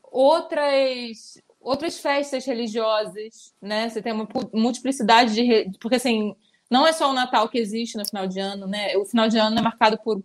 outras 0.02 1.40
outras 1.64 1.98
festas 1.98 2.44
religiosas, 2.44 3.54
né? 3.60 3.88
Você 3.88 4.00
tem 4.02 4.12
uma 4.12 4.28
multiplicidade 4.52 5.34
de 5.34 5.78
porque 5.80 5.96
assim 5.96 6.36
não 6.70 6.86
é 6.86 6.92
só 6.92 7.10
o 7.10 7.14
Natal 7.14 7.48
que 7.48 7.58
existe 7.58 7.96
no 7.96 8.06
final 8.06 8.26
de 8.26 8.38
ano, 8.38 8.66
né? 8.66 8.96
O 8.96 9.04
final 9.04 9.28
de 9.28 9.38
ano 9.38 9.58
é 9.58 9.62
marcado 9.62 9.98
por 9.98 10.20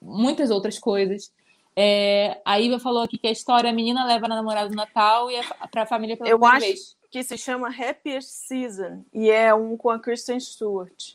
muitas 0.00 0.50
outras 0.50 0.78
coisas. 0.78 1.32
É, 1.76 2.40
a 2.44 2.60
Iva 2.60 2.78
falou 2.78 3.02
aqui 3.02 3.18
que 3.18 3.26
a 3.26 3.32
história 3.32 3.68
a 3.68 3.72
menina 3.72 4.04
leva 4.04 4.28
na 4.28 4.36
namorada 4.36 4.68
do 4.68 4.76
Natal 4.76 5.30
e 5.30 5.36
é 5.36 5.42
para 5.70 5.82
a 5.82 5.86
família 5.86 6.16
pela 6.16 6.30
Eu 6.30 6.44
acho 6.44 6.60
vez. 6.60 6.96
que 7.10 7.22
se 7.24 7.36
chama 7.36 7.68
Happiest 7.68 8.28
Season 8.30 9.04
e 9.12 9.28
é 9.28 9.52
um 9.52 9.76
com 9.76 9.90
a 9.90 9.98
Kristen 9.98 10.38
Stewart. 10.38 11.14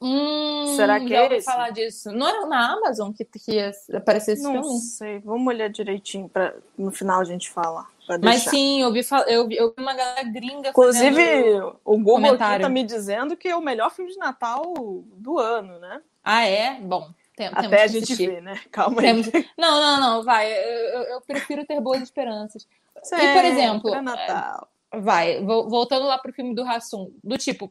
Hum, 0.00 0.74
Será 0.76 1.00
que 1.00 1.14
é 1.14 1.34
esse? 1.34 1.46
falar 1.46 1.70
disso. 1.70 2.12
Não 2.12 2.28
era 2.28 2.46
na 2.46 2.74
Amazon 2.74 3.12
que, 3.12 3.24
que 3.24 3.52
ia 3.52 3.72
aparecer 3.94 4.32
esse 4.32 4.42
não 4.42 4.52
filme? 4.52 4.68
Não 4.68 4.78
sei. 4.78 5.18
Vamos 5.20 5.46
olhar 5.46 5.68
direitinho 5.68 6.28
para 6.28 6.54
no 6.76 6.92
final 6.92 7.20
a 7.20 7.24
gente 7.24 7.50
falar. 7.50 7.90
Mas 8.22 8.42
sim, 8.42 8.82
eu 8.82 8.92
vi, 8.92 9.00
eu, 9.26 9.48
vi, 9.48 9.56
eu 9.56 9.74
vi 9.74 9.82
uma 9.82 9.94
galera 9.94 10.22
gringa 10.22 10.70
Inclusive, 10.70 11.60
o 11.84 11.98
Google 11.98 12.34
aqui 12.34 12.62
tá 12.62 12.68
me 12.68 12.84
dizendo 12.84 13.36
que 13.36 13.48
é 13.48 13.56
o 13.56 13.60
melhor 13.60 13.90
filme 13.90 14.12
de 14.12 14.18
Natal 14.18 14.74
do 15.16 15.38
ano, 15.38 15.78
né? 15.78 16.00
Ah, 16.22 16.44
é? 16.44 16.80
Bom, 16.80 17.10
tem, 17.36 17.50
Até 17.52 17.82
a 17.82 17.86
gente 17.86 18.14
ver, 18.14 18.40
né? 18.40 18.60
Calma 18.72 19.00
temos... 19.02 19.32
aí. 19.32 19.46
Não, 19.58 19.80
não, 19.80 20.00
não, 20.00 20.22
vai. 20.24 20.50
Eu, 20.50 21.02
eu, 21.02 21.20
prefiro 21.20 21.66
ter 21.66 21.80
boas 21.80 22.00
esperanças. 22.00 22.66
e, 22.96 23.32
por 23.34 23.44
exemplo. 23.44 24.02
Natal. 24.02 24.68
Vai, 24.92 25.44
voltando 25.44 26.06
lá 26.06 26.16
pro 26.16 26.32
filme 26.32 26.54
do 26.54 26.64
Rassum, 26.64 27.12
do 27.22 27.36
tipo, 27.36 27.70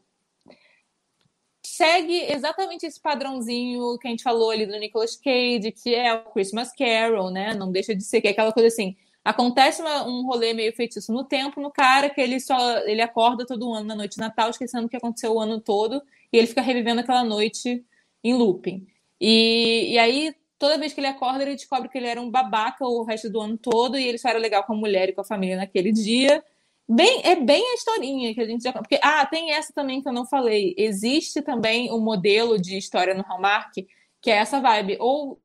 segue 1.66 2.32
exatamente 2.32 2.86
esse 2.86 3.00
padrãozinho 3.00 3.98
que 3.98 4.08
a 4.08 4.12
gente 4.12 4.22
falou 4.22 4.52
ali 4.52 4.66
do 4.66 4.78
Nicolas 4.78 5.16
Cage, 5.16 5.72
que 5.72 5.96
é 5.96 6.14
o 6.14 6.32
Christmas 6.32 6.72
Carol, 6.72 7.32
né? 7.32 7.54
Não 7.54 7.72
deixa 7.72 7.96
de 7.96 8.04
ser 8.04 8.22
que 8.22 8.28
é 8.28 8.32
aquela 8.32 8.54
coisa 8.54 8.68
assim. 8.68 8.96
Acontece 9.26 9.82
uma, 9.82 10.08
um 10.08 10.24
rolê 10.24 10.54
meio 10.54 10.72
feitiço 10.76 11.12
no 11.12 11.24
tempo 11.24 11.60
no 11.60 11.72
cara 11.72 12.12
que 12.12 12.22
ele 12.22 12.40
só 12.40 12.78
ele 12.86 13.02
acorda 13.02 13.44
todo 13.44 13.74
ano 13.74 13.88
na 13.88 13.96
noite 13.96 14.14
de 14.14 14.20
Natal, 14.20 14.52
esquecendo 14.52 14.86
o 14.86 14.90
que 14.90 14.96
aconteceu 14.96 15.34
o 15.34 15.40
ano 15.40 15.60
todo, 15.60 16.00
e 16.32 16.38
ele 16.38 16.46
fica 16.46 16.62
revivendo 16.62 17.02
aquela 17.02 17.24
noite 17.24 17.84
em 18.24 18.36
looping. 18.36 18.86
E, 19.20 19.94
e 19.94 19.98
aí, 19.98 20.36
toda 20.60 20.78
vez 20.78 20.94
que 20.94 21.00
ele 21.00 21.08
acorda, 21.08 21.42
ele 21.42 21.56
descobre 21.56 21.90
que 21.90 21.98
ele 21.98 22.06
era 22.06 22.22
um 22.22 22.30
babaca 22.30 22.86
o 22.86 23.04
resto 23.04 23.28
do 23.28 23.42
ano 23.42 23.58
todo, 23.58 23.98
e 23.98 24.08
ele 24.08 24.20
só 24.20 24.30
era 24.30 24.38
legal 24.38 24.64
com 24.64 24.74
a 24.74 24.78
mulher 24.78 25.10
e 25.10 25.14
com 25.14 25.22
a 25.22 25.26
família 25.26 25.58
naquele 25.58 25.92
dia. 25.92 26.44
Bem, 26.88 27.22
é 27.24 27.36
bem 27.36 27.64
a 27.72 27.74
historinha 27.74 28.32
que 28.36 28.42
a 28.42 28.46
gente 28.46 28.64
já. 28.64 28.72
Porque, 28.74 29.00
ah, 29.02 29.26
tem 29.26 29.54
essa 29.54 29.74
também 29.74 30.04
que 30.04 30.08
eu 30.08 30.14
não 30.14 30.28
falei. 30.28 30.76
Existe 30.78 31.42
também 31.42 31.92
um 31.92 32.00
modelo 32.00 32.62
de 32.62 32.78
história 32.78 33.16
no 33.16 33.24
Hallmark, 33.24 33.74
que 34.22 34.30
é 34.30 34.36
essa 34.36 34.60
vibe. 34.62 34.98
Ou 35.00 35.42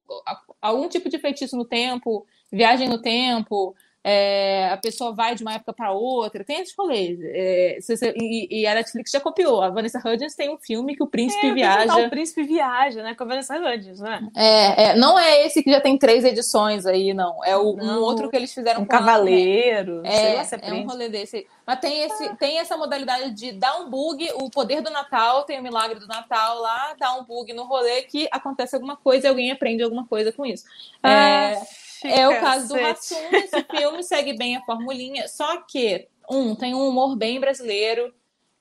algum 0.60 0.86
tipo 0.86 1.08
de 1.08 1.18
feitiço 1.18 1.56
no 1.56 1.64
tempo, 1.64 2.26
viagem 2.50 2.88
no 2.88 3.00
tempo, 3.00 3.74
é, 4.02 4.70
a 4.72 4.78
pessoa 4.78 5.12
vai 5.12 5.34
de 5.34 5.42
uma 5.42 5.52
época 5.52 5.74
para 5.74 5.92
outra, 5.92 6.42
tem 6.42 6.60
esses 6.60 6.74
rolês. 6.74 7.18
É, 7.22 7.78
e, 8.16 8.62
e, 8.62 8.66
a 8.66 8.74
Netflix 8.74 9.10
já 9.10 9.20
copiou. 9.20 9.60
A 9.60 9.68
Vanessa 9.68 9.98
Hudgens 9.98 10.34
tem 10.34 10.48
um 10.48 10.56
filme 10.56 10.96
que 10.96 11.02
o 11.02 11.06
príncipe 11.06 11.48
é, 11.48 11.52
viaja. 11.52 12.06
O 12.06 12.08
príncipe 12.08 12.42
viaja, 12.42 13.02
né? 13.02 13.14
Com 13.14 13.24
a 13.24 13.26
Vanessa 13.26 13.58
Hudgens, 13.58 14.00
né? 14.00 14.26
É, 14.34 14.84
é, 14.84 14.96
não 14.96 15.18
é 15.18 15.44
esse 15.44 15.62
que 15.62 15.70
já 15.70 15.82
tem 15.82 15.98
três 15.98 16.24
edições 16.24 16.86
aí, 16.86 17.12
não. 17.12 17.44
É 17.44 17.54
o, 17.56 17.76
não, 17.76 18.00
um 18.00 18.02
outro 18.02 18.30
que 18.30 18.36
eles 18.36 18.54
fizeram 18.54 18.80
um 18.80 18.84
com 18.86 18.90
cavaleiro. 18.90 20.00
É, 20.06 20.34
lá, 20.34 20.46
é, 20.50 20.70
é 20.70 20.72
um 20.72 20.86
rolê 20.86 21.10
desse. 21.10 21.46
Mas 21.66 21.78
tem, 21.78 22.00
esse, 22.02 22.24
ah. 22.24 22.36
tem 22.36 22.58
essa 22.58 22.78
modalidade 22.78 23.32
de 23.32 23.52
dar 23.52 23.80
um 23.80 23.90
bug, 23.90 24.26
o 24.36 24.50
poder 24.50 24.80
do 24.80 24.90
Natal, 24.90 25.44
tem 25.44 25.60
o 25.60 25.62
milagre 25.62 26.00
do 26.00 26.06
Natal 26.06 26.58
lá, 26.58 26.94
dá 26.98 27.14
um 27.16 27.24
bug 27.24 27.52
no 27.52 27.64
rolê 27.64 28.02
que 28.02 28.26
acontece 28.32 28.74
alguma 28.74 28.96
coisa 28.96 29.26
e 29.26 29.28
alguém 29.28 29.50
aprende 29.50 29.82
alguma 29.82 30.06
coisa 30.06 30.32
com 30.32 30.46
isso. 30.46 30.64
Ah. 31.02 31.10
É, 31.10 31.62
é 32.04 32.28
o 32.28 32.40
caso 32.40 32.68
do 32.68 32.74
Rassum, 32.74 33.16
esse 33.32 33.62
filme 33.70 34.02
segue 34.02 34.36
bem 34.36 34.56
a 34.56 34.62
formulinha, 34.62 35.28
só 35.28 35.62
que, 35.62 36.08
um, 36.30 36.54
tem 36.54 36.74
um 36.74 36.88
humor 36.88 37.16
bem 37.16 37.40
brasileiro, 37.40 38.12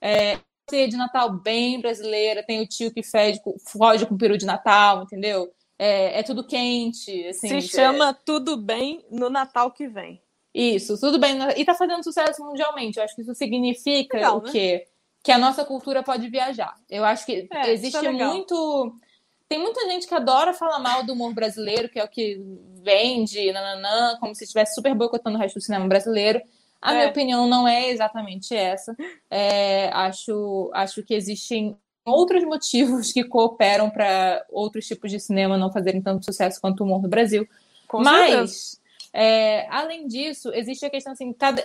é, 0.01 0.37
de 0.69 0.95
Natal 0.95 1.31
bem 1.31 1.79
brasileira, 1.79 2.43
tem 2.43 2.61
o 2.61 2.67
tio 2.67 2.93
que 2.93 3.03
fede, 3.03 3.41
foge 3.67 4.05
com 4.05 4.17
peru 4.17 4.37
de 4.37 4.45
Natal, 4.45 5.03
entendeu? 5.03 5.51
É, 5.77 6.19
é 6.19 6.23
tudo 6.23 6.45
quente, 6.45 7.25
assim. 7.27 7.47
Se 7.47 7.61
chama 7.61 8.13
Tudo 8.13 8.57
Bem 8.57 9.03
no 9.09 9.29
Natal 9.29 9.71
que 9.71 9.87
vem. 9.87 10.21
Isso, 10.53 10.99
tudo 10.99 11.17
bem. 11.17 11.37
E 11.55 11.63
tá 11.63 11.73
fazendo 11.73 12.03
sucesso 12.03 12.43
mundialmente. 12.43 12.97
Eu 12.97 13.05
acho 13.05 13.15
que 13.15 13.21
isso 13.21 13.33
significa 13.33 14.17
Legal, 14.17 14.37
o 14.37 14.41
quê? 14.41 14.73
Né? 14.73 14.91
Que 15.23 15.31
a 15.31 15.37
nossa 15.37 15.63
cultura 15.63 16.03
pode 16.03 16.27
viajar. 16.27 16.75
Eu 16.89 17.05
acho 17.05 17.25
que 17.25 17.47
é, 17.51 17.71
existe 17.71 18.05
é 18.05 18.11
muito 18.11 18.93
tem 19.49 19.57
muita 19.57 19.81
gente 19.89 20.07
que 20.07 20.13
adora 20.13 20.53
falar 20.53 20.77
mal 20.77 21.03
do 21.03 21.13
humor 21.13 21.33
brasileiro, 21.33 21.89
que 21.89 21.99
é 21.99 22.03
o 22.03 22.07
que 22.07 22.39
vende, 22.83 23.51
nananã, 23.51 24.15
como 24.19 24.35
se 24.35 24.43
estivesse 24.43 24.75
super 24.75 24.93
boicotando 24.93 25.37
o 25.37 25.41
resto 25.41 25.55
do 25.55 25.63
cinema 25.63 25.87
brasileiro. 25.87 26.39
A 26.79 26.93
é. 26.93 26.97
minha 26.97 27.09
opinião 27.09 27.47
não 27.47 27.67
é 27.67 27.89
exatamente 27.89 28.55
essa. 28.55 28.95
É, 29.27 29.89
acho, 29.89 30.69
acho 30.71 31.01
que 31.01 31.15
existem 31.15 31.75
outros 32.05 32.43
motivos 32.43 33.11
que 33.11 33.23
cooperam 33.23 33.89
para 33.89 34.45
outros 34.51 34.85
tipos 34.85 35.09
de 35.09 35.19
cinema 35.19 35.57
não 35.57 35.71
fazerem 35.71 36.01
tanto 36.01 36.25
sucesso 36.25 36.61
quanto 36.61 36.81
o 36.81 36.85
humor 36.85 37.01
no 37.01 37.09
Brasil. 37.09 37.47
Com 37.87 38.03
Mas, 38.03 38.79
é, 39.11 39.67
além 39.71 40.07
disso, 40.07 40.53
existe 40.53 40.85
a 40.85 40.91
questão 40.91 41.13
assim, 41.13 41.33
cada, 41.33 41.63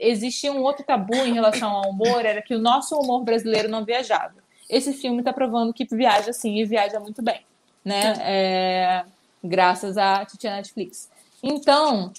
existia 0.00 0.50
um 0.50 0.62
outro 0.62 0.86
tabu 0.86 1.14
em 1.16 1.34
relação 1.34 1.70
ao 1.70 1.90
humor, 1.90 2.24
era 2.24 2.40
que 2.40 2.54
o 2.54 2.58
nosso 2.58 2.96
humor 2.96 3.22
brasileiro 3.24 3.68
não 3.68 3.84
viajava 3.84 4.45
esse 4.68 4.92
filme 4.92 5.20
está 5.20 5.32
provando 5.32 5.72
que 5.72 5.86
viaja 5.90 6.32
sim 6.32 6.58
e 6.58 6.64
viaja 6.64 7.00
muito 7.00 7.22
bem, 7.22 7.40
né? 7.84 8.14
É, 8.20 9.04
graças 9.42 9.96
à 9.96 10.24
Titia 10.24 10.56
Netflix. 10.56 11.10
Então, 11.42 12.12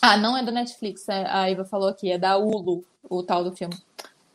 ah, 0.00 0.16
não 0.16 0.36
é 0.36 0.42
da 0.42 0.50
Netflix, 0.50 1.06
né? 1.06 1.24
a 1.28 1.48
Iva 1.50 1.64
falou 1.64 1.88
aqui, 1.88 2.10
é 2.10 2.18
da 2.18 2.36
Hulu, 2.36 2.84
o 3.08 3.22
tal 3.22 3.44
do 3.44 3.54
filme. 3.54 3.76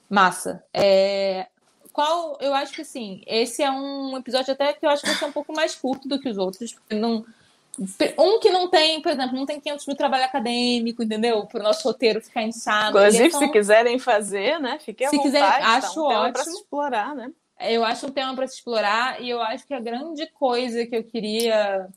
Massa. 0.10 0.64
É, 0.74 1.48
qual, 1.92 2.38
eu 2.40 2.54
acho 2.54 2.74
que 2.74 2.86
sim, 2.86 3.22
esse 3.26 3.62
é 3.62 3.72
um 3.72 4.16
episódio 4.18 4.54
até 4.54 4.72
que 4.72 4.86
eu 4.86 4.90
acho 4.90 5.02
que 5.02 5.10
vai 5.10 5.18
ser 5.18 5.26
um 5.26 5.32
pouco 5.32 5.54
mais 5.54 5.76
curto 5.76 6.08
do 6.08 6.20
que 6.20 6.30
os 6.30 6.38
outros, 6.38 6.74
porque 6.74 6.96
não 6.96 7.26
um 8.18 8.40
que 8.40 8.50
não 8.50 8.70
tem, 8.70 9.02
por 9.02 9.12
exemplo, 9.12 9.36
não 9.36 9.46
tem 9.46 9.60
500 9.60 9.86
mil 9.86 9.96
trabalho 9.96 10.26
acadêmico, 10.26 11.04
entendeu? 11.04 11.46
Para 11.46 11.60
o 11.60 11.64
nosso 11.64 11.88
roteiro 11.88 12.20
ficar 12.22 12.42
inchado. 12.42 12.98
Inclusive, 12.98 13.28
então, 13.28 13.40
se 13.40 13.52
quiserem 13.52 14.00
fazer, 14.00 14.60
né? 14.60 14.80
Fiquem 14.80 15.06
à 15.06 15.10
se 15.10 15.18
vontade. 15.18 15.34
Quiserem, 15.36 15.62
tá? 15.62 15.76
acho 15.76 15.94
tá 15.94 16.02
um 16.02 16.06
ótimo. 16.06 16.34
para 16.34 16.44
se 16.44 16.52
explorar, 16.52 17.16
né? 17.16 17.32
Eu 17.60 17.84
acho 17.84 18.08
um 18.08 18.12
tema 18.12 18.36
para 18.36 18.48
se 18.48 18.56
explorar 18.56 19.22
e 19.22 19.30
eu 19.30 19.42
acho 19.42 19.66
que 19.66 19.74
a 19.74 19.80
grande 19.80 20.26
coisa 20.32 20.86
que 20.86 20.96
eu 20.96 21.04
queria. 21.04 21.88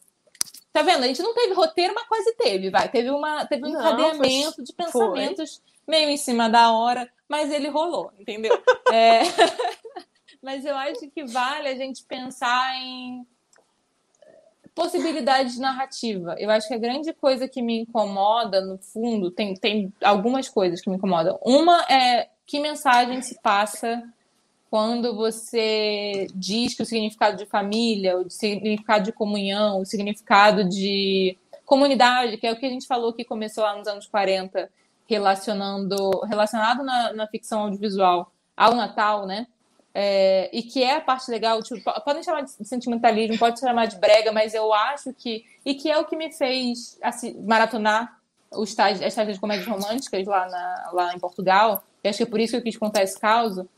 Tá 0.72 0.82
vendo? 0.82 1.02
A 1.02 1.06
gente 1.06 1.22
não 1.22 1.34
teve 1.34 1.54
roteiro, 1.54 1.94
mas 1.94 2.06
quase 2.06 2.34
teve, 2.36 2.70
vai. 2.70 2.88
Teve, 2.88 3.10
uma, 3.10 3.44
teve 3.46 3.64
um 3.64 3.68
encadeamento 3.68 4.56
foi... 4.56 4.64
de 4.64 4.72
pensamentos 4.72 5.62
foi. 5.86 5.96
meio 5.96 6.10
em 6.10 6.16
cima 6.16 6.48
da 6.48 6.72
hora, 6.72 7.10
mas 7.28 7.50
ele 7.50 7.68
rolou, 7.68 8.12
entendeu? 8.18 8.62
é... 8.92 9.22
mas 10.42 10.64
eu 10.64 10.76
acho 10.76 11.10
que 11.10 11.24
vale 11.24 11.68
a 11.68 11.74
gente 11.74 12.04
pensar 12.04 12.74
em 12.76 13.26
possibilidade 14.80 15.52
de 15.52 15.60
narrativa. 15.60 16.36
Eu 16.38 16.48
acho 16.48 16.66
que 16.66 16.72
a 16.72 16.78
grande 16.78 17.12
coisa 17.12 17.46
que 17.46 17.60
me 17.60 17.80
incomoda, 17.80 18.62
no 18.62 18.78
fundo, 18.78 19.30
tem, 19.30 19.52
tem 19.52 19.92
algumas 20.02 20.48
coisas 20.48 20.80
que 20.80 20.88
me 20.88 20.96
incomodam. 20.96 21.38
Uma 21.44 21.82
é 21.82 22.30
que 22.46 22.58
mensagem 22.58 23.20
se 23.20 23.38
passa 23.42 24.02
quando 24.70 25.14
você 25.14 26.28
diz 26.34 26.74
que 26.74 26.82
o 26.82 26.86
significado 26.86 27.36
de 27.36 27.44
família, 27.44 28.16
o 28.16 28.30
significado 28.30 29.04
de 29.04 29.12
comunhão, 29.12 29.82
o 29.82 29.84
significado 29.84 30.66
de 30.66 31.36
comunidade, 31.66 32.38
que 32.38 32.46
é 32.46 32.52
o 32.52 32.56
que 32.56 32.64
a 32.64 32.70
gente 32.70 32.86
falou 32.86 33.12
que 33.12 33.22
começou 33.22 33.64
lá 33.64 33.76
nos 33.76 33.86
anos 33.86 34.06
40, 34.06 34.70
relacionando, 35.06 36.20
relacionado 36.20 36.82
na, 36.82 37.12
na 37.12 37.26
ficção 37.26 37.64
audiovisual 37.64 38.32
ao 38.56 38.74
Natal, 38.74 39.26
né? 39.26 39.46
É, 39.92 40.48
e 40.52 40.62
que 40.62 40.82
é 40.82 40.96
a 40.96 41.00
parte 41.00 41.30
legal, 41.30 41.60
tipo, 41.62 41.82
podem 42.02 42.22
chamar 42.22 42.42
de 42.42 42.50
sentimentalismo, 42.64 43.36
pode 43.38 43.58
chamar 43.58 43.86
de 43.86 43.98
brega, 43.98 44.30
mas 44.30 44.54
eu 44.54 44.72
acho 44.72 45.12
que. 45.12 45.44
E 45.64 45.74
que 45.74 45.90
é 45.90 45.98
o 45.98 46.04
que 46.04 46.16
me 46.16 46.32
fez 46.32 46.98
assim, 47.02 47.40
maratonar 47.42 48.18
os 48.52 48.74
tais, 48.74 49.02
as 49.02 49.14
tais 49.14 49.34
de 49.34 49.40
comédias 49.40 49.66
românticas 49.66 50.24
lá, 50.26 50.48
na, 50.48 50.90
lá 50.92 51.14
em 51.14 51.18
Portugal, 51.18 51.82
e 52.02 52.08
acho 52.08 52.18
que 52.18 52.22
é 52.22 52.26
por 52.26 52.40
isso 52.40 52.52
que 52.52 52.58
eu 52.58 52.62
quis 52.62 52.76
contar 52.76 53.02
esse 53.02 53.18
caso. 53.18 53.68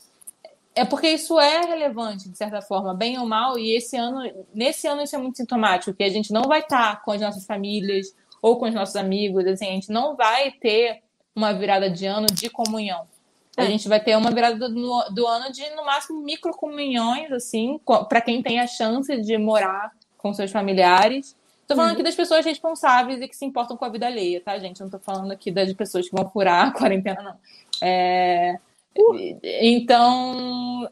É 0.75 0.83
porque 0.85 1.07
isso 1.07 1.39
é 1.39 1.61
relevante, 1.61 2.29
de 2.29 2.37
certa 2.37 2.61
forma, 2.61 2.95
bem 2.95 3.19
ou 3.19 3.27
mal, 3.27 3.59
e 3.59 3.75
esse 3.75 3.95
ano, 3.95 4.47
nesse 4.53 4.87
ano 4.87 5.03
isso 5.03 5.15
é 5.15 5.19
muito 5.19 5.37
sintomático, 5.37 5.95
que 5.95 6.03
a 6.03 6.09
gente 6.09 6.31
não 6.31 6.43
vai 6.43 6.61
estar 6.61 7.03
com 7.03 7.11
as 7.11 7.21
nossas 7.21 7.45
famílias 7.45 8.07
ou 8.41 8.57
com 8.57 8.65
os 8.65 8.73
nossos 8.73 8.95
amigos, 8.95 9.45
assim, 9.45 9.67
a 9.67 9.71
gente 9.71 9.91
não 9.91 10.15
vai 10.15 10.51
ter 10.51 11.03
uma 11.35 11.53
virada 11.53 11.89
de 11.89 12.05
ano 12.05 12.27
de 12.27 12.49
comunhão 12.49 13.07
A 13.55 13.63
é. 13.63 13.67
gente 13.67 13.87
vai 13.87 13.99
ter 13.99 14.17
uma 14.17 14.31
virada 14.31 14.67
do, 14.67 15.03
do, 15.11 15.27
ano 15.27 15.51
de, 15.51 15.69
no 15.71 15.85
máximo, 15.85 16.21
micro 16.21 16.51
comunhões, 16.53 17.31
assim, 17.31 17.79
para 18.09 18.21
quem 18.21 18.41
tem 18.41 18.59
a 18.59 18.67
chance 18.67 19.15
de 19.21 19.37
morar 19.37 19.91
com 20.17 20.33
seus 20.33 20.51
familiares. 20.51 21.35
Tô 21.67 21.75
falando 21.75 21.91
uhum. 21.91 21.95
aqui 21.95 22.03
das 22.03 22.15
pessoas 22.15 22.45
responsáveis 22.45 23.21
e 23.21 23.27
que 23.27 23.35
se 23.35 23.45
importam 23.45 23.77
com 23.77 23.85
a 23.85 23.89
vida 23.89 24.07
alheia, 24.07 24.41
tá, 24.41 24.57
gente? 24.57 24.81
Eu 24.81 24.85
não 24.85 24.91
tô 24.91 24.99
falando 24.99 25.31
aqui 25.31 25.51
das 25.51 25.71
pessoas 25.73 26.09
que 26.09 26.15
vão 26.15 26.29
furar 26.29 26.67
a 26.67 26.71
quarentena, 26.77 27.21
não. 27.21 27.35
É... 27.81 28.59
Uh. 28.97 29.39
Então, 29.43 30.89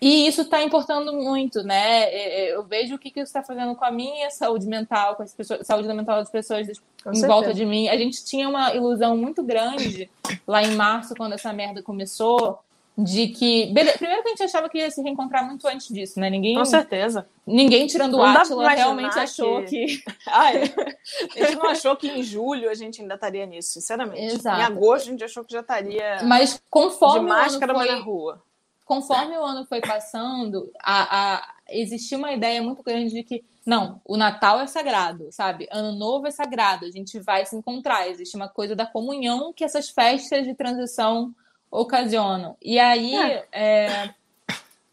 e 0.00 0.26
isso 0.26 0.42
está 0.42 0.62
importando 0.62 1.12
muito, 1.12 1.62
né? 1.62 2.04
É, 2.04 2.40
é, 2.40 2.54
eu 2.54 2.62
vejo 2.62 2.94
o 2.94 2.98
que, 2.98 3.10
que 3.10 3.20
isso 3.20 3.28
está 3.28 3.42
fazendo 3.42 3.74
com 3.74 3.84
a 3.84 3.90
minha 3.90 4.30
saúde 4.30 4.66
mental, 4.66 5.16
com 5.16 5.22
as 5.24 5.34
pessoas, 5.34 5.66
saúde 5.66 5.88
mental 5.88 6.18
das 6.18 6.30
pessoas 6.30 6.66
com 7.02 7.10
em 7.10 7.14
certeza. 7.14 7.26
volta 7.26 7.52
de 7.52 7.64
mim. 7.64 7.88
A 7.88 7.96
gente 7.96 8.24
tinha 8.24 8.48
uma 8.48 8.72
ilusão 8.74 9.16
muito 9.16 9.42
grande 9.42 10.08
lá 10.46 10.62
em 10.62 10.74
março, 10.76 11.14
quando 11.16 11.32
essa 11.32 11.52
merda 11.52 11.82
começou, 11.82 12.60
de 12.96 13.28
que. 13.28 13.72
Primeiro 13.72 14.22
que 14.22 14.28
a 14.28 14.30
gente 14.30 14.42
achava 14.44 14.68
que 14.68 14.78
ia 14.78 14.90
se 14.90 15.02
reencontrar 15.02 15.44
muito 15.44 15.66
antes 15.66 15.88
disso, 15.88 16.20
né? 16.20 16.30
Ninguém. 16.30 16.54
Com 16.54 16.64
certeza. 16.64 17.26
Ninguém 17.44 17.86
tirando 17.88 18.18
o 18.18 18.22
Átila 18.22 18.68
realmente 18.68 19.18
achou 19.18 19.64
que. 19.64 19.86
que... 19.86 20.02
Ai, 20.28 20.62
a 20.62 21.44
gente 21.44 21.56
não 21.56 21.66
achou 21.66 21.96
que 21.96 22.08
em 22.08 22.22
julho 22.22 22.70
a 22.70 22.74
gente 22.74 23.02
ainda 23.02 23.14
estaria 23.14 23.46
nisso, 23.46 23.72
sinceramente. 23.72 24.36
Exato. 24.36 24.60
Em 24.60 24.64
agosto 24.64 25.08
a 25.08 25.10
gente 25.10 25.24
achou 25.24 25.44
que 25.44 25.52
já 25.52 25.60
estaria. 25.60 26.22
Mas 26.22 26.62
conforme. 26.70 27.20
De 27.20 27.26
máscara 27.26 27.74
foi... 27.74 27.86
na 27.86 27.98
rua 27.98 28.47
conforme 28.88 29.36
o 29.36 29.44
ano 29.44 29.66
foi 29.66 29.82
passando, 29.82 30.72
a, 30.82 31.34
a, 31.36 31.54
existia 31.68 32.16
uma 32.16 32.32
ideia 32.32 32.62
muito 32.62 32.82
grande 32.82 33.12
de 33.12 33.22
que, 33.22 33.44
não, 33.66 34.00
o 34.02 34.16
Natal 34.16 34.60
é 34.60 34.66
sagrado, 34.66 35.28
sabe? 35.30 35.68
Ano 35.70 35.92
Novo 35.92 36.26
é 36.26 36.30
sagrado, 36.30 36.86
a 36.86 36.90
gente 36.90 37.20
vai 37.20 37.44
se 37.44 37.54
encontrar. 37.54 38.08
Existe 38.08 38.34
uma 38.34 38.48
coisa 38.48 38.74
da 38.74 38.86
comunhão 38.86 39.52
que 39.52 39.62
essas 39.62 39.90
festas 39.90 40.46
de 40.46 40.54
transição 40.54 41.34
ocasionam. 41.70 42.56
E 42.62 42.78
aí, 42.78 43.14
é. 43.14 43.46
É, 43.52 44.14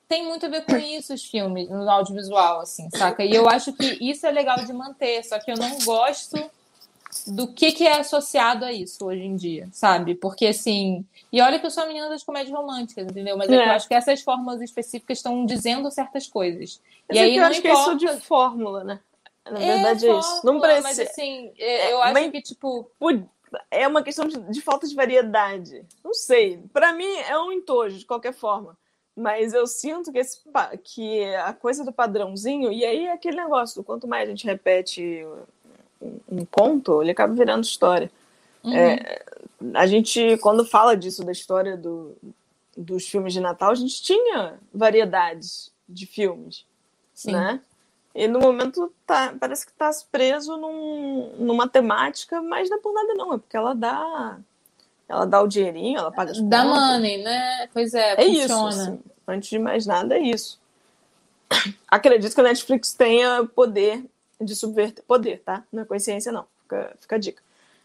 tem 0.10 0.26
muito 0.26 0.46
a 0.46 0.50
ver 0.50 0.66
com 0.66 0.76
isso 0.76 1.14
os 1.14 1.24
filmes, 1.24 1.70
no 1.70 1.90
audiovisual, 1.90 2.60
assim, 2.60 2.90
saca? 2.90 3.24
E 3.24 3.34
eu 3.34 3.48
acho 3.48 3.72
que 3.72 3.98
isso 4.02 4.28
é 4.28 4.32
legal 4.32 4.58
de 4.58 4.74
manter, 4.74 5.24
só 5.24 5.40
que 5.40 5.50
eu 5.50 5.56
não 5.56 5.80
gosto 5.86 6.38
do 7.28 7.48
que, 7.48 7.72
que 7.72 7.86
é 7.86 8.00
associado 8.00 8.66
a 8.66 8.72
isso 8.72 9.06
hoje 9.06 9.24
em 9.24 9.36
dia, 9.36 9.68
sabe? 9.72 10.16
Porque 10.16 10.48
assim. 10.48 11.06
E 11.32 11.42
olha 11.42 11.60
que 11.60 11.66
eu 11.66 11.72
sou 11.72 11.84
a 11.84 11.88
menina 11.88 12.10
das 12.10 12.24
comédias 12.24 12.56
românticas, 12.56 13.06
entendeu? 13.06 13.38
Mas 13.38 13.50
é. 13.50 13.56
eu 13.56 13.72
acho 13.72 13.88
que 13.88 13.94
essas 13.94 14.22
fórmulas 14.22 14.62
específicas 14.62 15.18
estão 15.18 15.46
dizendo 15.46 15.90
certas 15.92 16.28
coisas. 16.28 16.80
Mas 17.08 17.18
e 17.18 17.20
é 17.20 17.24
aí 17.24 17.36
eu 17.36 17.42
não 17.42 17.50
acho 17.50 17.60
importa... 17.60 17.98
que 17.98 18.06
é 18.06 18.10
isso 18.10 18.18
de 18.18 18.26
fórmula, 18.26 18.84
né? 18.84 19.00
Na 19.50 19.60
é 19.60 19.74
verdade 19.74 20.08
é, 20.08 20.10
é 20.10 20.20
isso. 20.20 20.46
Não 20.46 20.60
precisa. 20.60 20.84
Mas 20.84 21.00
assim, 21.00 21.52
é, 21.58 21.94
eu 21.94 22.02
acho 22.02 22.32
que, 22.32 22.42
tipo. 22.42 22.92
É 23.72 23.88
uma 23.88 24.04
questão 24.04 24.28
de, 24.28 24.38
de 24.38 24.62
falta 24.62 24.86
de 24.86 24.96
variedade. 24.96 25.86
Não 26.04 26.14
sei. 26.14 26.60
Para 26.74 26.92
mim 26.92 27.10
é 27.28 27.40
um 27.40 27.52
entojo, 27.52 27.98
de 27.98 28.06
qualquer 28.06 28.34
forma. 28.34 28.78
Mas 29.16 29.54
eu 29.54 29.66
sinto 29.66 30.12
que, 30.12 30.18
esse, 30.18 30.42
que 30.84 31.24
a 31.36 31.54
coisa 31.54 31.86
do 31.86 31.94
padrãozinho, 31.94 32.70
e 32.72 32.84
aí 32.84 33.06
é 33.06 33.14
aquele 33.14 33.38
negócio, 33.38 33.82
quanto 33.82 34.08
mais 34.08 34.28
a 34.28 34.32
gente 34.32 34.46
repete 34.46 35.26
um 36.30 36.46
conto, 36.46 37.02
ele 37.02 37.12
acaba 37.12 37.34
virando 37.34 37.64
história. 37.64 38.12
Uhum. 38.64 38.76
É, 38.76 39.24
a 39.74 39.86
gente, 39.88 40.38
quando 40.38 40.66
fala 40.66 40.96
disso, 40.96 41.24
da 41.24 41.32
história 41.32 41.78
do, 41.78 42.16
dos 42.76 43.08
filmes 43.08 43.34
de 43.34 43.40
Natal, 43.40 43.72
a 43.72 43.76
gente 43.76 44.02
tinha 44.02 44.56
variedades 44.74 45.72
de 45.88 46.06
filmes, 46.06 46.66
Sim. 47.14 47.32
né? 47.32 47.60
E 48.14 48.28
no 48.28 48.40
momento 48.40 48.94
tá, 49.06 49.36
parece 49.38 49.66
que 49.66 49.74
está 49.74 49.92
preso 50.10 50.56
num, 50.58 51.36
numa 51.38 51.68
temática, 51.68 52.42
mas 52.42 52.70
não 52.70 52.78
é 52.78 52.82
por 52.82 52.94
nada 52.94 53.14
não, 53.14 53.34
é 53.34 53.38
porque 53.38 53.58
ela 53.58 53.74
dá 53.76 54.40
ela 55.08 55.26
dá 55.26 55.42
o 55.42 55.48
dinheirinho, 55.48 56.00
ela 56.00 56.12
paga 56.12 56.32
as 56.32 56.42
Dá 56.42 56.64
contas. 56.64 56.80
money, 56.80 57.22
né? 57.22 57.68
Pois 57.74 57.94
é, 57.94 58.14
é 58.14 58.16
funciona. 58.16 58.70
isso. 58.70 58.82
Assim, 58.82 59.00
antes 59.28 59.50
de 59.50 59.60
mais 59.60 59.86
nada, 59.86 60.18
é 60.18 60.22
isso. 60.22 60.60
Acredito 61.88 62.34
que 62.34 62.42
a 62.42 62.46
Netflix 62.46 62.94
tenha 62.94 63.46
poder 63.46 64.04
de 64.40 64.56
subverter. 64.56 65.04
Poder, 65.06 65.42
tá? 65.42 65.64
Não 65.72 65.84
é 65.84 65.86
consciência, 65.86 66.32
não. 66.32 66.46
Fica, 66.62 66.98
fica 67.00 67.16
a 67.16 67.20
dica. 67.20 67.44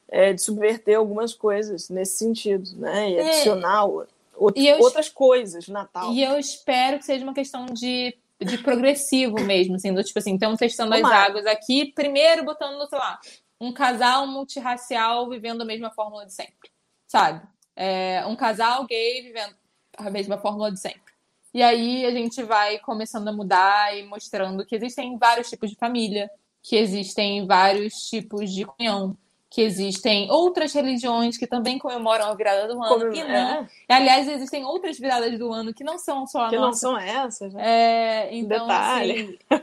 É 0.09 0.33
de 0.33 0.43
subverter 0.43 0.97
algumas 0.97 1.35
coisas 1.35 1.89
nesse 1.89 2.19
sentido, 2.19 2.69
né? 2.77 3.11
E 3.11 3.17
é. 3.17 3.29
adicionar 3.29 3.85
outro, 3.85 4.61
e 4.61 4.73
outras 4.75 5.09
coisas, 5.09 5.69
Natal. 5.69 6.13
E 6.13 6.23
eu 6.23 6.39
espero 6.39 6.99
que 6.99 7.05
seja 7.05 7.25
uma 7.25 7.35
questão 7.35 7.67
de, 7.67 8.17
de 8.41 8.59
progressivo 8.59 9.39
mesmo, 9.41 9.77
assim, 9.77 9.93
do 9.93 10.03
tipo 10.03 10.19
assim, 10.19 10.33
então 10.33 10.57
testando 10.57 10.95
as 10.95 11.05
águas 11.05 11.47
aqui, 11.47 11.93
primeiro 11.93 12.45
botando, 12.45 12.89
sei 12.89 12.99
lá, 12.99 13.21
um 13.61 13.73
casal 13.73 14.27
multirracial 14.27 15.29
vivendo 15.29 15.61
a 15.61 15.67
mesma 15.67 15.91
fórmula 15.91 16.25
de 16.25 16.33
sempre, 16.33 16.71
sabe? 17.07 17.47
É, 17.77 18.25
um 18.27 18.35
casal 18.35 18.87
gay 18.87 19.23
vivendo 19.23 19.55
a 19.97 20.11
mesma 20.11 20.39
fórmula 20.39 20.73
de 20.73 20.81
sempre. 20.81 21.11
E 21.53 21.63
aí 21.63 22.05
a 22.07 22.11
gente 22.11 22.43
vai 22.43 22.79
começando 22.79 23.29
a 23.29 23.33
mudar 23.33 23.97
e 23.97 24.05
mostrando 24.05 24.65
que 24.65 24.77
existem 24.77 25.19
vários 25.19 25.51
tipos 25.51 25.69
de 25.69 25.77
família, 25.77 26.31
que 26.63 26.77
existem 26.77 27.47
vários 27.47 27.95
tipos 28.09 28.53
de 28.53 28.65
comunhão, 28.65 29.17
que 29.49 29.63
existem 29.63 30.31
outras 30.31 30.73
religiões 30.73 31.37
que 31.37 31.47
também 31.47 31.79
comemoram 31.79 32.27
a 32.27 32.35
virada 32.35 32.69
do 32.69 32.81
ano. 32.81 32.89
Como, 32.89 33.13
e 33.13 33.25
não. 33.25 33.69
É. 33.89 33.95
Aliás, 33.95 34.29
existem 34.29 34.65
outras 34.65 34.99
viradas 34.99 35.37
do 35.39 35.53
ano 35.53 35.75
que 35.75 35.83
não 35.83 35.99
são 35.99 36.27
só 36.27 36.47
a 36.47 36.51
que 36.51 36.57
nossa. 36.57 36.67
não 36.67 36.73
são 36.73 36.99
essas, 36.99 37.53
né? 37.53 37.63
É, 37.67 38.37
então, 38.37 38.67
Detalhe. 38.67 39.39
Assim, 39.51 39.63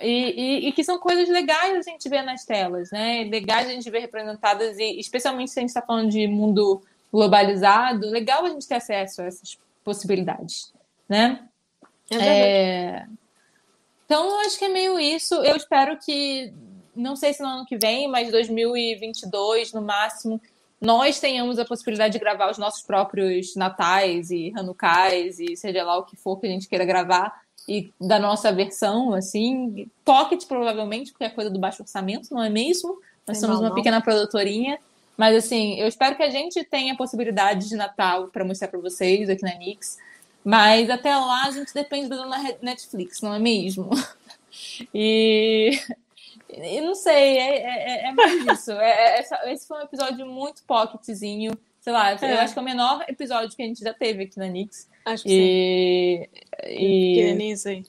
e, 0.00 0.64
e, 0.66 0.68
e, 0.68 0.72
que 0.72 0.82
são 0.82 0.98
coisas 0.98 1.28
legais 1.28 1.76
a 1.86 1.90
gente 1.90 2.08
ver 2.08 2.22
nas 2.22 2.44
telas, 2.44 2.90
né? 2.90 3.24
Legais 3.30 3.68
a 3.68 3.72
gente 3.72 3.90
ver 3.90 4.00
representadas, 4.00 4.78
e 4.78 4.98
especialmente 4.98 5.50
se 5.50 5.58
a 5.58 5.62
gente 5.62 5.70
está 5.70 5.82
falando 5.82 6.10
de 6.10 6.26
mundo 6.26 6.82
globalizado, 7.12 8.08
legal 8.08 8.44
a 8.44 8.50
gente 8.50 8.66
ter 8.66 8.76
acesso 8.76 9.20
a 9.20 9.26
essas 9.26 9.58
possibilidades, 9.84 10.72
né? 11.08 11.46
É, 12.10 12.16
é 12.16 13.06
então, 14.06 14.24
eu 14.24 14.46
acho 14.46 14.58
que 14.58 14.64
é 14.64 14.68
meio 14.68 14.98
isso. 14.98 15.34
Eu 15.34 15.56
espero 15.56 15.98
que, 15.98 16.52
não 16.94 17.16
sei 17.16 17.34
se 17.34 17.42
no 17.42 17.48
ano 17.48 17.66
que 17.66 17.76
vem, 17.76 18.08
mas 18.08 18.30
2022, 18.30 19.72
no 19.72 19.82
máximo, 19.82 20.40
nós 20.80 21.18
tenhamos 21.18 21.58
a 21.58 21.64
possibilidade 21.64 22.12
de 22.12 22.18
gravar 22.18 22.50
os 22.50 22.56
nossos 22.56 22.82
próprios 22.82 23.56
natais 23.56 24.30
e 24.30 24.52
hanukais 24.56 25.40
e 25.40 25.56
seja 25.56 25.82
lá 25.82 25.98
o 25.98 26.04
que 26.04 26.16
for 26.16 26.38
que 26.38 26.46
a 26.46 26.50
gente 26.50 26.68
queira 26.68 26.84
gravar 26.84 27.42
e 27.68 27.92
da 28.00 28.18
nossa 28.18 28.52
versão, 28.52 29.12
assim, 29.12 29.90
pocket 30.04 30.46
provavelmente, 30.46 31.10
porque 31.10 31.24
é 31.24 31.30
coisa 31.30 31.50
do 31.50 31.58
baixo 31.58 31.82
orçamento, 31.82 32.32
não 32.32 32.42
é 32.42 32.48
mesmo? 32.48 33.00
Nós 33.26 33.38
somos 33.38 33.58
uma 33.58 33.74
pequena 33.74 34.00
produtorinha, 34.00 34.78
mas 35.16 35.36
assim, 35.36 35.74
eu 35.80 35.88
espero 35.88 36.14
que 36.14 36.22
a 36.22 36.30
gente 36.30 36.62
tenha 36.62 36.92
a 36.92 36.96
possibilidade 36.96 37.68
de 37.68 37.74
Natal 37.74 38.28
para 38.28 38.44
mostrar 38.44 38.68
para 38.68 38.78
vocês 38.78 39.28
aqui 39.28 39.42
na 39.42 39.54
Nix. 39.56 39.98
Mas 40.46 40.88
até 40.88 41.12
lá 41.12 41.46
a 41.46 41.50
gente 41.50 41.74
depende 41.74 42.08
da 42.08 42.24
Netflix, 42.62 43.20
não 43.20 43.34
é 43.34 43.38
mesmo? 43.40 43.90
E, 44.94 45.78
e 46.48 46.80
não 46.80 46.94
sei, 46.94 47.38
é, 47.38 47.58
é, 47.58 48.08
é 48.08 48.12
mais 48.12 48.46
isso. 48.46 48.72
É, 48.72 49.18
é, 49.18 49.52
esse 49.52 49.66
foi 49.66 49.78
um 49.78 49.82
episódio 49.82 50.24
muito 50.24 50.62
pocketzinho. 50.62 51.52
Sei 51.78 51.92
lá, 51.92 52.12
eu 52.14 52.18
é. 52.22 52.40
acho 52.40 52.54
que 52.54 52.58
é 52.58 52.62
o 52.62 52.64
menor 52.64 53.04
episódio 53.06 53.54
que 53.54 53.62
a 53.62 53.66
gente 53.66 53.84
já 53.84 53.92
teve 53.92 54.24
aqui 54.24 54.38
na 54.38 54.46
Nix. 54.46 54.88
Acho 55.04 55.24
que 55.24 55.30
e, 56.64 56.74
sim. 56.74 57.68
E... 57.68 57.68
aí. 57.68 57.84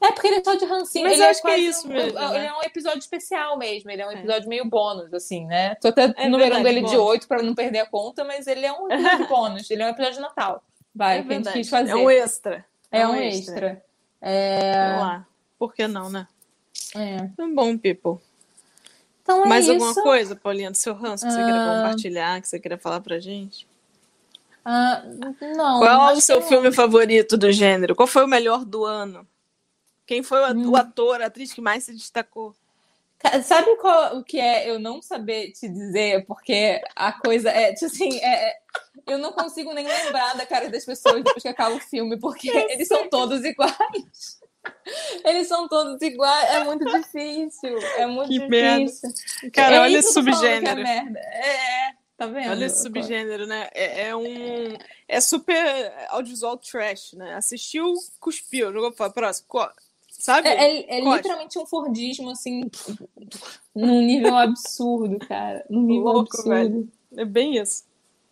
É, 0.00 0.10
porque 0.10 0.26
ele 0.26 0.36
é 0.36 0.44
só 0.44 0.54
de 0.54 0.64
rancinho. 0.64 1.04
Mas 1.04 1.14
ele 1.14 1.22
eu 1.22 1.28
acho 1.28 1.42
que 1.42 1.48
é 1.48 1.58
isso 1.58 1.86
um, 1.86 1.92
mesmo. 1.92 2.18
Ele 2.18 2.38
né? 2.38 2.46
é 2.46 2.52
um 2.52 2.62
episódio 2.62 2.98
especial 2.98 3.56
mesmo. 3.56 3.90
Ele 3.90 4.02
é 4.02 4.06
um 4.08 4.12
episódio 4.12 4.48
meio 4.48 4.64
bônus, 4.64 5.14
assim, 5.14 5.46
né? 5.46 5.76
Tô 5.76 5.88
até 5.88 6.12
é 6.16 6.28
numerando 6.28 6.64
verdade, 6.64 6.68
ele 6.68 6.80
bônus. 6.80 6.90
de 6.90 6.98
8 6.98 7.28
para 7.28 7.42
não 7.44 7.54
perder 7.54 7.80
a 7.80 7.86
conta, 7.86 8.24
mas 8.24 8.46
ele 8.48 8.66
é 8.66 8.72
um 8.72 8.90
episódio 8.90 9.28
bônus. 9.28 9.70
Ele 9.70 9.82
é 9.82 9.86
um 9.86 9.90
episódio 9.90 10.16
de 10.16 10.20
Natal. 10.20 10.64
Vai, 10.94 11.18
é 11.18 11.22
que 11.22 11.32
a 11.32 11.36
gente 11.36 11.52
quis 11.52 11.68
fazer. 11.68 11.90
É 11.90 11.96
um 11.96 12.10
extra. 12.10 12.64
É, 12.90 13.00
é 13.00 13.06
um, 13.06 13.14
extra. 13.14 13.54
extra. 13.54 13.84
É... 14.20 14.88
Vamos 14.88 15.00
lá. 15.00 15.26
Por 15.58 15.74
que 15.74 15.86
não, 15.86 16.10
né? 16.10 16.26
É. 16.94 17.18
Tá 17.36 17.46
bom, 17.52 17.76
people. 17.76 18.18
Então 19.22 19.44
é 19.44 19.48
Mais 19.48 19.64
isso. 19.64 19.72
alguma 19.72 19.94
coisa, 19.94 20.34
Paulinha, 20.34 20.70
do 20.70 20.76
seu 20.76 20.94
ranço 20.94 21.26
que 21.26 21.32
você 21.32 21.38
queira 21.38 21.62
ah. 21.62 21.82
compartilhar, 21.82 22.40
que 22.40 22.48
você 22.48 22.58
queira 22.58 22.78
falar 22.78 23.00
pra 23.00 23.20
gente? 23.20 23.66
Ah, 24.64 25.02
não. 25.54 25.80
Qual 25.80 26.10
é 26.10 26.12
o 26.14 26.20
seu 26.20 26.40
filme 26.42 26.72
favorito 26.72 27.36
do 27.36 27.50
gênero? 27.52 27.94
Qual 27.94 28.06
foi 28.06 28.24
o 28.24 28.28
melhor 28.28 28.64
do 28.64 28.84
ano? 28.84 29.26
Quem 30.06 30.22
foi 30.22 30.40
o 30.40 30.54
hum. 30.54 30.76
ator, 30.76 31.20
a 31.20 31.26
atriz 31.26 31.52
que 31.52 31.60
mais 31.60 31.84
se 31.84 31.92
destacou? 31.92 32.54
Sabe 33.42 33.76
qual, 33.76 34.16
o 34.16 34.24
que 34.24 34.38
é 34.38 34.70
eu 34.70 34.78
não 34.78 35.02
saber 35.02 35.52
te 35.52 35.68
dizer? 35.68 36.24
Porque 36.24 36.80
a 36.94 37.12
coisa 37.12 37.50
é, 37.50 37.72
tipo 37.72 37.86
assim, 37.86 38.16
é, 38.20 38.50
é 38.50 38.56
eu 39.08 39.18
não 39.18 39.32
consigo 39.32 39.72
nem 39.72 39.86
lembrar 39.86 40.36
da 40.36 40.46
cara 40.46 40.68
das 40.70 40.84
pessoas 40.84 41.22
depois 41.22 41.42
que 41.42 41.48
acaba 41.48 41.74
o 41.74 41.80
filme, 41.80 42.18
porque 42.18 42.50
eu 42.50 42.68
eles 42.70 42.88
sei. 42.88 42.96
são 42.96 43.08
todos 43.08 43.44
iguais. 43.44 44.38
Eles 45.24 45.48
são 45.48 45.68
todos 45.68 46.00
iguais, 46.02 46.50
é 46.50 46.64
muito 46.64 46.84
difícil. 46.84 47.78
É 47.96 48.06
muito 48.06 48.28
que 48.28 48.38
difícil. 48.38 49.08
Merda. 49.08 49.50
Cara, 49.52 49.76
é 49.76 49.80
olha 49.80 49.98
esse 49.98 50.12
subgênero. 50.12 50.80
É, 50.80 50.82
merda. 50.82 51.18
é, 51.18 51.92
tá 52.16 52.26
vendo? 52.26 52.50
Olha 52.50 52.64
esse 52.66 52.82
subgênero, 52.82 53.46
né? 53.46 53.68
É, 53.72 54.08
é, 54.08 54.16
um. 54.16 54.76
É 55.06 55.20
super 55.20 55.92
audiovisual 56.08 56.58
trash, 56.58 57.14
né? 57.14 57.34
Assistiu, 57.34 57.94
cuspiu, 58.20 58.72
jogou 58.72 58.92
para 58.92 59.10
próximo. 59.10 59.46
Sabe? 60.10 60.48
É, 60.48 60.80
é, 60.80 60.98
é 60.98 61.00
literalmente 61.00 61.58
um 61.58 61.64
Fordismo, 61.64 62.30
assim, 62.30 62.68
num 63.74 64.02
nível 64.02 64.36
absurdo, 64.36 65.18
cara. 65.20 65.64
Num 65.70 65.82
nível 65.82 66.12
Louco, 66.12 66.36
absurdo. 66.36 66.48
Velho. 66.50 66.92
É 67.16 67.24
bem 67.24 67.56
isso. 67.56 67.84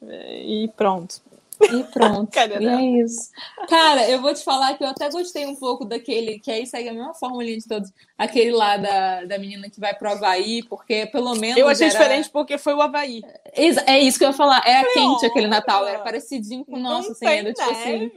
E 0.03 0.71
pronto. 0.77 1.21
E 1.61 1.85
pronto. 1.85 2.31
e 2.61 2.67
é 2.67 3.03
isso. 3.03 3.31
Cara, 3.69 4.09
eu 4.09 4.21
vou 4.21 4.33
te 4.35 4.45
falar 4.45 4.77
que 4.77 4.85
eu 4.85 4.89
até 4.89 5.11
gostei 5.11 5.47
um 5.47 5.57
pouco 5.57 5.85
daquele, 5.85 6.39
que 6.39 6.51
aí 6.51 6.67
segue 6.67 6.89
a 6.89 6.93
mesma 6.93 7.15
fórmula 7.15 7.45
de 7.45 7.67
todos. 7.67 7.91
Aquele 8.17 8.53
lá 8.53 8.77
da, 8.77 9.25
da 9.25 9.39
menina 9.39 9.71
que 9.71 9.81
vai 9.81 9.95
pro 9.95 10.11
Havaí, 10.11 10.63
porque 10.65 11.07
pelo 11.07 11.35
menos. 11.35 11.57
Eu 11.57 11.69
achei 11.69 11.87
era... 11.89 11.99
diferente 11.99 12.31
porque 12.31 12.59
foi 12.59 12.75
o 12.75 12.83
Havaí. 12.83 13.23
É 13.55 13.99
isso 13.99 14.19
que 14.19 14.25
eu 14.25 14.29
ia 14.29 14.35
falar. 14.35 14.63
É 14.67 14.81
a 14.81 14.93
quente 14.93 15.27
aquele 15.27 15.47
Natal. 15.47 15.87
Era 15.87 16.01
parecidinho 16.01 16.65
com 16.65 16.77
o 16.77 16.81
nosso, 16.81 17.13
assim, 17.13 17.27
ainda, 17.27 17.53
tipo 17.53 17.71
assim. 17.71 18.11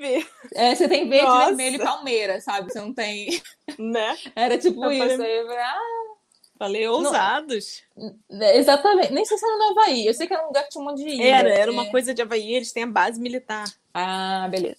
É, 0.54 0.76
você 0.76 0.88
tem 0.88 1.08
verde, 1.08 1.26
Nossa. 1.26 1.46
vermelho 1.48 1.76
e 1.76 1.80
palmeira, 1.80 2.42
sabe? 2.42 2.72
Você 2.72 2.80
não 2.80 2.94
tem. 2.94 3.42
Né? 3.78 4.18
Era 4.36 4.58
tipo 4.58 4.84
eu 4.84 4.92
isso. 4.92 5.18
Falei... 5.18 5.32
Aí 5.32 5.38
eu 5.38 5.46
falei, 5.46 5.62
ah, 5.62 6.09
Falei 6.60 6.86
ousados. 6.90 7.84
Não, 7.96 8.48
exatamente. 8.50 9.14
Nem 9.14 9.24
sei 9.24 9.38
se 9.38 9.46
era 9.46 9.58
no 9.58 9.72
Havaí. 9.72 10.06
Eu 10.06 10.14
sei 10.14 10.28
que 10.28 10.34
era 10.34 10.44
um 10.44 10.48
lugar 10.48 10.64
que 10.64 10.72
tinha 10.72 10.82
um 10.82 10.86
monte 10.86 11.02
de 11.02 11.10
ilha. 11.10 11.24
Era, 11.24 11.50
era 11.50 11.72
uma 11.72 11.86
é. 11.86 11.90
coisa 11.90 12.14
de 12.14 12.22
Havaí, 12.22 12.54
eles 12.54 12.74
têm 12.74 12.84
a 12.84 12.88
base 12.88 13.18
militar. 13.18 13.64
Ah, 13.94 14.46
beleza. 14.52 14.76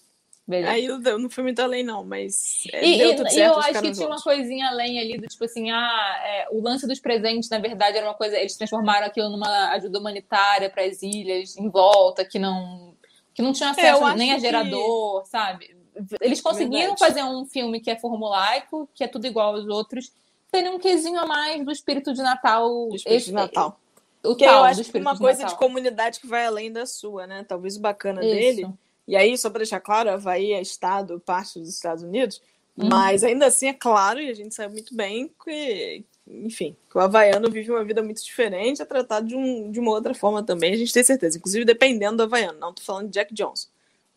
beleza. 0.47 0.73
Aí 0.73 0.85
eu 0.85 1.19
não 1.19 1.31
fui 1.31 1.43
muito 1.43 1.59
além, 1.61 1.83
não, 1.83 2.05
mas. 2.05 2.65
É, 2.71 2.87
e, 2.87 2.99
deu 2.99 3.17
tudo 3.17 3.31
certo, 3.31 3.39
e 3.39 3.41
eu 3.41 3.59
acho 3.59 3.81
que 3.81 3.93
tinha 3.93 4.07
uma 4.07 4.21
coisinha 4.21 4.69
além 4.69 5.01
ali 5.01 5.17
do 5.17 5.27
tipo 5.27 5.43
assim, 5.43 5.71
ah, 5.71 6.21
é, 6.23 6.49
o 6.51 6.61
lance 6.61 6.87
dos 6.87 7.01
presentes, 7.01 7.49
na 7.49 7.59
verdade, 7.59 7.97
era 7.97 8.07
uma 8.07 8.15
coisa. 8.15 8.37
Eles 8.37 8.59
transformaram 8.59 9.07
aquilo 9.07 9.31
numa 9.31 9.71
ajuda 9.71 9.99
humanitária 9.99 10.69
para 10.69 10.85
as 10.85 11.03
ilhas 11.03 11.57
em 11.57 11.71
volta, 11.71 12.27
que 12.27 12.39
não. 12.39 12.95
Que 13.33 13.41
não 13.41 13.55
tinha 13.55 13.71
é, 13.71 13.73
acesso 13.73 14.07
é, 14.07 14.17
nem 14.17 14.35
a 14.35 14.39
gerador, 14.39 15.23
que... 15.23 15.31
sabe? 15.31 15.75
Eles 16.21 16.43
conseguiram 16.43 16.95
verdade. 16.95 16.99
fazer 16.99 17.23
um 17.23 17.47
filme 17.47 17.81
que 17.81 17.91
é 17.91 17.99
formulaico, 17.99 18.87
que 18.95 19.03
é 19.03 19.09
tudo 19.09 19.27
igual 19.27 19.55
aos 19.55 19.67
outros, 19.67 20.13
teria 20.51 20.71
um 20.71 20.79
quesinho 20.79 21.19
a 21.21 21.27
mais 21.27 21.65
do 21.65 21.71
espírito 21.71 22.13
de 22.13 22.23
Natal. 22.23 22.89
Do 22.89 22.97
espírito 22.97 23.27
de 23.27 23.33
Natal. 23.33 23.81
O 24.23 24.37
que 24.37 24.45
eu 24.45 24.63
acho 24.65 24.85
que 24.85 24.99
é 24.99 25.01
uma 25.01 25.15
de 25.15 25.19
coisa 25.19 25.43
Natal. 25.43 25.55
de 25.55 25.59
comunidade 25.59 26.21
que 26.21 26.27
vai 26.27 26.45
além 26.45 26.71
da 26.71 26.85
sua, 26.85 27.27
né? 27.27 27.45
Talvez 27.49 27.77
o 27.77 27.81
bacana 27.81 28.21
Isso. 28.23 28.35
dele. 28.35 28.69
E 29.09 29.17
aí, 29.17 29.37
só 29.37 29.49
para 29.49 29.59
deixar 29.59 29.81
claro, 29.81 30.11
Havaí 30.11 30.53
é 30.53 30.61
estado, 30.61 31.21
parte 31.21 31.59
dos 31.59 31.71
Estados 31.71 32.05
Unidos, 32.05 32.41
uhum. 32.77 32.89
mas 32.89 33.25
ainda 33.25 33.47
assim 33.47 33.67
é 33.67 33.73
claro, 33.73 34.21
e 34.21 34.29
a 34.29 34.35
gente 34.35 34.55
sabe 34.55 34.75
muito 34.75 34.95
bem 34.95 35.29
que, 35.45 36.05
enfim, 36.29 36.77
que 36.89 36.97
o 36.97 37.01
havaiano 37.01 37.51
vive 37.51 37.73
uma 37.73 37.83
vida 37.83 38.03
muito 38.03 38.23
diferente, 38.23 38.83
é 38.83 38.85
tratado 38.85 39.27
de, 39.27 39.35
um, 39.35 39.71
de 39.71 39.81
uma 39.81 39.91
outra 39.91 40.15
forma 40.15 40.45
também, 40.45 40.75
a 40.75 40.77
gente 40.77 40.93
tem 40.93 41.03
certeza. 41.03 41.39
Inclusive, 41.39 41.65
dependendo 41.65 42.19
do 42.19 42.23
havaiano. 42.23 42.61
Não 42.61 42.73
tô 42.73 42.83
falando 42.83 43.07
de 43.07 43.15
Jack 43.15 43.35
Johnson. 43.35 43.69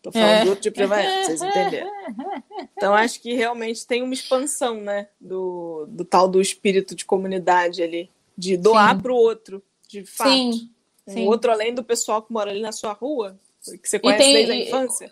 Tô 0.03 0.11
falando 0.11 0.29
é. 0.29 0.41
de 0.43 0.49
outro 0.49 0.61
tipo 0.63 0.75
de 0.75 0.83
havaiano, 0.83 1.15
pra 1.15 1.23
vocês 1.23 1.41
entenderem. 1.41 1.89
Então, 2.75 2.93
acho 2.93 3.21
que 3.21 3.33
realmente 3.33 3.87
tem 3.87 4.03
uma 4.03 4.13
expansão, 4.13 4.75
né? 4.75 5.07
Do, 5.19 5.85
do 5.87 6.03
tal 6.03 6.27
do 6.27 6.41
espírito 6.41 6.93
de 6.93 7.05
comunidade 7.05 7.81
ali, 7.81 8.11
de 8.37 8.57
doar 8.57 9.01
para 9.01 9.13
o 9.13 9.15
outro, 9.15 9.63
de 9.87 10.03
fato. 10.03 10.29
Sim. 10.29 10.69
Um 11.07 11.13
Sim. 11.13 11.27
outro 11.27 11.51
além 11.51 11.73
do 11.73 11.83
pessoal 11.83 12.21
que 12.21 12.33
mora 12.33 12.51
ali 12.51 12.61
na 12.61 12.73
sua 12.73 12.91
rua, 12.91 13.39
que 13.81 13.87
você 13.87 13.97
conhece 13.97 14.23
tem, 14.23 14.33
desde 14.33 14.51
a 14.51 14.55
infância. 14.57 15.11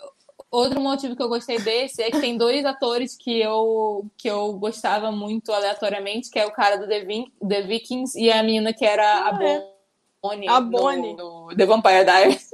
Outro 0.50 0.82
motivo 0.82 1.16
que 1.16 1.24
eu 1.24 1.30
gostei 1.30 1.58
desse 1.60 2.02
é 2.02 2.12
que 2.12 2.20
tem 2.20 2.38
dois 2.38 2.66
atores 2.66 3.16
que 3.16 3.39
eu, 3.39 4.06
que 4.18 4.30
eu 4.30 4.52
gostava 4.54 5.10
muito 5.10 5.54
aleatoriamente, 5.54 6.30
que 6.30 6.38
é 6.38 6.46
o 6.46 6.52
cara 6.52 6.76
do 6.76 6.86
The, 6.86 7.06
Vin 7.06 7.32
The 7.48 7.62
Vikings 7.62 8.20
e 8.20 8.30
a 8.30 8.44
menina 8.44 8.74
que 8.74 8.84
era 8.84 9.24
ah, 9.24 9.30
a 9.30 9.32
Bonnie. 10.22 10.48
A 10.50 10.60
Bonnie. 10.60 11.14
No, 11.16 11.48
no 11.48 11.56
The 11.56 11.66
Vampire 11.66 12.04
Diaries. 12.04 12.50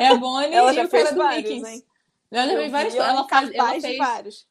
É 0.00 0.08
a 0.08 0.14
Bonnie 0.14 0.52
ela 0.52 0.72
já 0.72 0.88
fez 0.88 1.12
vários, 1.12 1.44
Vikings. 1.44 1.70
Hein? 1.70 1.84
Ela 2.30 2.56
fez 2.56 2.72
vários. 2.72 2.94
Ela, 2.94 3.28
faz, 3.28 3.50
ela 3.52 3.80
fez 3.80 3.98
vários. 3.98 4.46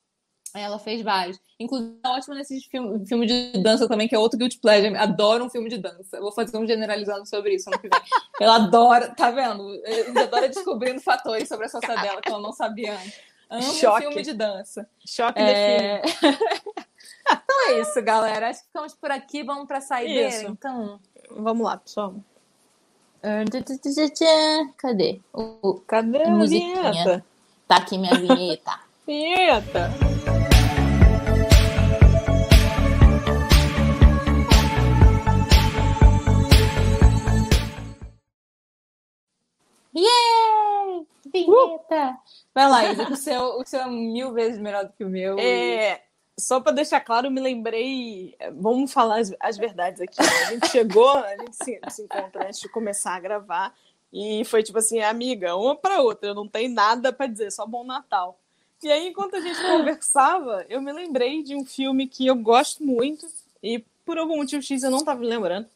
Ela 0.54 0.80
fez 0.80 1.02
vários. 1.02 1.40
Inclusive, 1.60 1.98
é 2.04 2.10
ótima 2.10 2.36
nesses 2.36 2.66
filmes 2.66 3.08
filme 3.08 3.26
de 3.26 3.54
dança 3.62 3.88
também, 3.88 4.08
que 4.08 4.16
é 4.16 4.20
outro 4.20 4.38
Guilty 4.38 4.60
Pleasure. 4.60 4.96
Adoro 4.98 5.46
um 5.46 5.50
filme 5.50 5.70
de 5.70 5.78
dança. 5.78 6.18
Eu 6.18 6.22
vou 6.22 6.32
fazer 6.32 6.58
um 6.58 6.68
generalizando 6.68 7.26
sobre 7.26 7.56
isso 7.56 7.70
ano 7.70 7.80
que 7.80 7.88
vem. 7.88 8.02
Ela 8.40 8.56
adora, 8.56 9.14
tá 9.16 9.32
vendo? 9.32 9.64
Ela 9.86 10.24
adora 10.24 10.50
descobrindo 10.50 11.00
fatores 11.00 11.48
sobre 11.48 11.66
a 11.66 11.70
salsa 11.70 11.96
dela 11.96 12.22
que 12.22 12.30
ela 12.30 12.42
não 12.42 12.52
sabia 12.52 12.94
antes. 12.94 13.20
Amo 13.50 13.74
Choque. 13.74 14.08
filme 14.08 14.22
de 14.24 14.34
dança. 14.34 14.90
Choque 15.06 15.40
é... 15.40 16.02
então 17.30 17.70
é 17.70 17.82
isso, 17.82 18.02
galera. 18.02 18.50
Acho 18.50 18.62
que 18.62 18.68
ficamos 18.68 18.94
por 18.94 19.12
aqui. 19.12 19.44
Vamos 19.44 19.68
pra 19.68 19.82
saideira, 19.82 20.30
isso. 20.30 20.48
então. 20.48 21.00
Vamos 21.30 21.66
lá, 21.66 21.78
pessoal. 21.78 22.16
Cadê? 24.78 25.20
O, 25.32 25.80
Cadê 25.88 26.24
a 26.24 26.30
musiquinha? 26.30 26.92
vinheta? 26.92 27.26
Tá 27.68 27.76
aqui 27.78 27.98
minha 27.98 28.16
vinheta. 28.16 28.80
vinheta! 29.06 29.92
Yay! 39.94 41.06
Vinheta! 41.32 42.12
Uh! 42.12 42.18
Vai 42.56 42.70
lá, 42.70 42.92
Isa, 42.92 43.08
o 43.08 43.16
seu, 43.16 43.42
o 43.60 43.66
seu 43.66 43.82
é 43.82 43.88
mil 43.88 44.34
vezes 44.34 44.60
melhor 44.60 44.86
do 44.86 44.94
que 44.94 45.04
o 45.04 45.10
meu. 45.10 45.38
É, 45.38 46.02
só 46.42 46.60
para 46.60 46.74
deixar 46.74 47.00
claro, 47.02 47.28
eu 47.28 47.32
me 47.32 47.40
lembrei. 47.40 48.36
Vamos 48.54 48.92
falar 48.92 49.20
as, 49.20 49.34
as 49.40 49.58
verdades 49.58 50.02
aqui. 50.02 50.20
Né? 50.20 50.28
A 50.48 50.52
gente 50.52 50.68
chegou, 50.70 51.10
a 51.18 51.38
gente 51.38 51.56
se, 51.56 51.80
se 51.90 52.02
encontrou 52.04 52.44
antes 52.44 52.60
de 52.60 52.68
começar 52.68 53.16
a 53.16 53.20
gravar. 53.20 53.74
E 54.12 54.44
foi 54.46 54.62
tipo 54.62 54.78
assim, 54.78 55.00
amiga, 55.00 55.56
uma 55.56 55.76
para 55.76 56.02
outra, 56.02 56.30
eu 56.30 56.36
não 56.36 56.48
tenho 56.48 56.74
nada 56.74 57.14
para 57.14 57.28
dizer, 57.28 57.52
só 57.52 57.66
bom 57.66 57.84
Natal. 57.84 58.38
E 58.84 58.92
aí, 58.92 59.10
enquanto 59.10 59.36
a 59.36 59.40
gente 59.40 59.62
conversava, 59.62 60.66
eu 60.68 60.82
me 60.82 60.92
lembrei 60.92 61.44
de 61.44 61.56
um 61.56 61.64
filme 61.64 62.08
que 62.08 62.26
eu 62.26 62.36
gosto 62.36 62.84
muito 62.84 63.26
e 63.62 63.80
por 64.04 64.18
algum 64.18 64.38
motivo 64.38 64.62
X 64.62 64.84
eu 64.84 64.92
não 64.92 65.00
estava 65.00 65.24
lembrando. 65.24 65.68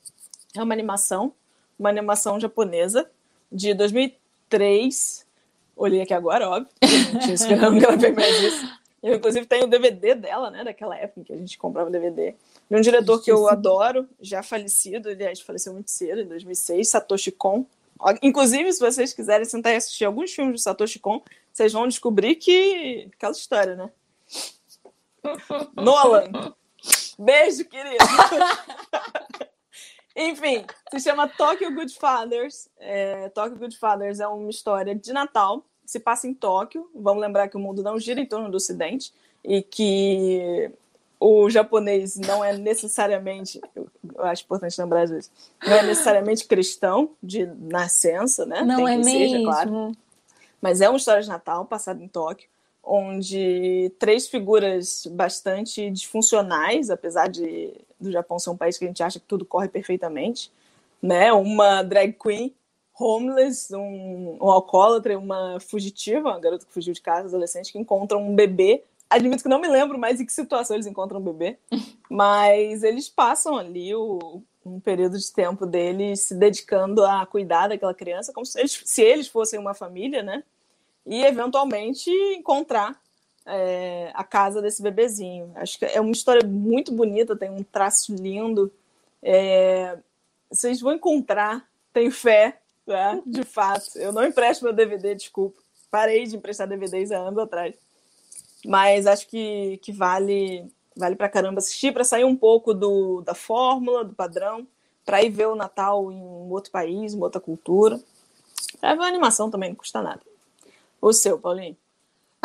É 0.55 0.61
uma 0.61 0.73
animação, 0.73 1.31
uma 1.77 1.89
animação 1.89 2.39
japonesa 2.39 3.09
de 3.51 3.73
2003. 3.73 5.25
Olhei 5.77 6.01
aqui 6.01 6.13
agora, 6.13 6.49
óbvio. 6.49 6.71
Não 7.13 7.19
tinha 7.19 7.35
esperado 7.35 7.77
que 7.77 7.85
ela 7.85 7.97
pegasse 7.97 8.47
isso. 8.47 8.84
Eu, 9.05 9.13
inclusive, 9.13 9.45
tenho 9.45 9.65
o 9.65 9.69
DVD 9.69 10.15
dela, 10.15 10.49
né? 10.49 10.63
Daquela 10.63 10.97
época 10.97 11.19
em 11.19 11.23
que 11.23 11.31
a 11.31 11.37
gente 11.37 11.59
comprava 11.59 11.91
DVD. 11.91 12.33
De 12.67 12.75
um 12.75 12.81
diretor 12.81 13.21
que 13.21 13.31
eu 13.31 13.47
adoro, 13.47 14.09
já 14.19 14.41
falecido, 14.41 15.09
aliás, 15.09 15.39
faleceu 15.39 15.73
muito 15.73 15.91
cedo, 15.91 16.21
em 16.21 16.27
2006, 16.27 16.89
Satoshi 16.89 17.31
Kon. 17.31 17.67
Inclusive, 18.23 18.73
se 18.73 18.79
vocês 18.79 19.13
quiserem 19.13 19.45
sentar 19.45 19.73
e 19.73 19.75
assistir 19.75 20.05
alguns 20.05 20.33
filmes 20.33 20.55
do 20.55 20.63
Satoshi 20.63 20.97
Kon, 20.97 21.21
vocês 21.53 21.71
vão 21.71 21.87
descobrir 21.87 22.33
que. 22.33 23.07
aquela 23.13 23.31
história, 23.31 23.75
né? 23.75 23.91
Nolan. 25.75 26.31
Beijo, 27.19 27.63
querido. 27.65 27.97
Enfim, 30.17 30.65
se 30.89 30.99
chama 30.99 31.27
Tokyo 31.27 31.75
Goodfathers. 31.75 32.69
É, 32.79 33.29
Tokyo 33.29 33.59
Goodfathers 33.59 34.19
é 34.19 34.27
uma 34.27 34.49
história 34.49 34.95
de 34.95 35.13
Natal 35.13 35.63
se 35.85 35.99
passa 35.99 36.27
em 36.27 36.33
Tóquio. 36.33 36.89
Vamos 36.93 37.21
lembrar 37.21 37.47
que 37.47 37.57
o 37.57 37.59
mundo 37.59 37.83
não 37.83 37.99
gira 37.99 38.19
em 38.19 38.25
torno 38.25 38.49
do 38.49 38.57
Ocidente 38.57 39.13
e 39.43 39.61
que 39.61 40.71
o 41.19 41.49
japonês 41.49 42.17
não 42.17 42.43
é 42.43 42.57
necessariamente, 42.57 43.61
eu 43.73 44.25
acho 44.25 44.43
importante 44.43 44.79
lembrar 44.79 45.05
isso, 45.05 45.31
não 45.65 45.73
é 45.73 45.83
necessariamente 45.83 46.45
cristão 46.45 47.11
de 47.21 47.45
nascença, 47.45 48.45
né? 48.45 48.61
Não 48.61 48.77
Tem 48.77 48.93
é 48.93 48.97
mesmo. 48.97 49.11
Seja, 49.11 49.43
claro. 49.43 49.91
Mas 50.61 50.81
é 50.81 50.89
uma 50.89 50.97
história 50.97 51.21
de 51.21 51.27
Natal 51.27 51.65
passada 51.65 52.03
em 52.03 52.07
Tóquio, 52.07 52.49
onde 52.83 53.91
três 53.97 54.27
figuras 54.27 55.07
bastante 55.11 55.89
disfuncionais, 55.89 56.89
apesar 56.89 57.27
de 57.27 57.73
do 57.99 58.11
Japão 58.11 58.37
ser 58.37 58.49
um 58.49 58.57
país 58.57 58.77
que 58.77 58.85
a 58.85 58.87
gente 58.87 59.01
acha 59.01 59.19
que 59.19 59.25
tudo 59.25 59.45
corre 59.45 59.67
perfeitamente, 59.67 60.51
né? 61.01 61.31
Uma 61.31 61.81
drag 61.81 62.13
queen 62.13 62.53
homeless, 62.97 63.73
um, 63.75 64.37
um 64.41 64.49
alcoólatra 64.49 65.17
uma 65.17 65.59
fugitiva, 65.59 66.29
uma 66.29 66.39
garota 66.39 66.65
que 66.65 66.73
fugiu 66.73 66.93
de 66.93 67.01
casa, 67.01 67.27
adolescente, 67.27 67.71
que 67.71 67.79
encontram 67.79 68.21
um 68.21 68.35
bebê. 68.35 68.83
Admito 69.09 69.43
que 69.43 69.49
não 69.49 69.59
me 69.59 69.67
lembro 69.67 69.97
mais 69.97 70.19
em 70.19 70.25
que 70.25 70.33
situação 70.33 70.75
eles 70.75 70.87
encontram 70.87 71.19
um 71.19 71.23
bebê, 71.23 71.57
mas 72.09 72.83
eles 72.83 73.09
passam 73.09 73.57
ali 73.57 73.93
o, 73.93 74.41
um 74.65 74.79
período 74.79 75.17
de 75.17 75.31
tempo 75.31 75.65
deles 75.65 76.21
se 76.21 76.35
dedicando 76.35 77.05
a 77.05 77.25
cuidar 77.25 77.67
daquela 77.67 77.93
criança, 77.93 78.33
como 78.33 78.45
se 78.45 78.59
eles, 78.59 78.81
se 78.83 79.01
eles 79.01 79.27
fossem 79.27 79.59
uma 79.59 79.73
família, 79.73 80.23
né? 80.23 80.43
E 81.05 81.23
eventualmente 81.23 82.09
encontrar 82.35 82.99
é, 83.45 84.09
a 84.13 84.23
casa 84.23 84.61
desse 84.61 84.81
bebezinho. 84.81 85.51
Acho 85.55 85.77
que 85.77 85.85
é 85.85 86.01
uma 86.01 86.11
história 86.11 86.45
muito 86.45 86.91
bonita, 86.91 87.35
tem 87.35 87.51
um 87.51 87.61
traço 87.63 88.15
lindo. 88.15 88.71
É, 89.21 89.97
vocês 90.49 90.81
vão 90.81 90.93
encontrar, 90.93 91.69
tenho 91.93 92.11
fé, 92.11 92.59
né? 92.85 93.21
De 93.25 93.43
fato. 93.43 93.97
Eu 93.97 94.11
não 94.11 94.23
empresto 94.23 94.63
meu 94.63 94.73
DVD, 94.73 95.15
desculpa. 95.15 95.61
Parei 95.89 96.25
de 96.25 96.35
emprestar 96.35 96.67
DVDs 96.67 97.11
há 97.11 97.17
anos 97.17 97.39
atrás. 97.39 97.75
Mas 98.65 99.05
acho 99.05 99.27
que, 99.27 99.77
que 99.81 99.91
vale 99.91 100.69
vale 100.95 101.15
pra 101.15 101.29
caramba 101.29 101.59
assistir 101.59 101.91
para 101.91 102.03
sair 102.03 102.23
um 102.23 102.35
pouco 102.35 102.73
do, 102.73 103.21
da 103.21 103.35
fórmula, 103.35 104.05
do 104.05 104.13
padrão, 104.13 104.65
para 105.05 105.21
ir 105.21 105.29
ver 105.29 105.47
o 105.47 105.55
Natal 105.55 106.11
em 106.11 106.15
um 106.15 106.49
outro 106.51 106.71
país, 106.71 107.13
uma 107.13 107.25
outra 107.25 107.41
cultura. 107.41 107.99
É 108.81 108.93
uma 108.93 109.07
animação 109.07 109.51
também, 109.51 109.69
não 109.69 109.75
custa 109.75 110.01
nada. 110.01 110.21
O 111.01 111.11
seu, 111.11 111.37
Paulinho? 111.37 111.77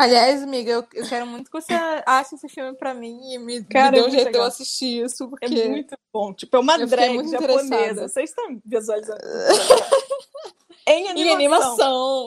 Aliás, 0.01 0.41
amiga, 0.41 0.71
eu, 0.71 0.87
eu, 0.95 1.07
quero 1.07 1.27
muito 1.27 1.51
que 1.51 1.61
você 1.61 1.75
ache 2.07 2.33
esse 2.33 2.49
filme 2.49 2.75
pra 2.75 2.91
mim 2.91 3.19
e 3.35 3.37
me, 3.37 3.63
Cara, 3.65 3.91
me 3.91 3.97
dê 3.97 4.03
um 4.03 4.07
é 4.07 4.09
jeito 4.09 4.31
de 4.31 4.37
eu 4.39 4.43
assistir 4.43 5.05
isso, 5.05 5.29
porque... 5.29 5.45
É 5.45 5.69
muito 5.69 5.95
bom. 6.11 6.33
Tipo, 6.33 6.57
é 6.57 6.59
uma 6.59 6.75
drag 6.87 7.29
japonesa. 7.29 8.07
Vocês 8.07 8.31
estão 8.31 8.59
visualizando. 8.65 9.21
em 10.87 11.07
animação. 11.07 11.23
Em 11.23 11.31
animação. 11.31 12.25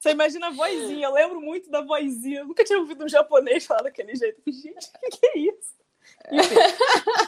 Você 0.00 0.10
imagina 0.12 0.46
a 0.46 0.50
vozinha. 0.52 1.06
Eu 1.06 1.12
lembro 1.12 1.38
muito 1.38 1.70
da 1.70 1.82
vozinha. 1.82 2.40
Eu 2.40 2.46
nunca 2.46 2.64
tinha 2.64 2.78
ouvido 2.78 3.04
um 3.04 3.08
japonês 3.08 3.66
falar 3.66 3.82
daquele 3.82 4.14
jeito. 4.14 4.40
Gente, 4.46 4.86
o 4.86 4.98
que, 4.98 5.18
que 5.18 5.26
é 5.26 5.38
isso? 5.38 5.76
Enfim, 6.32 6.54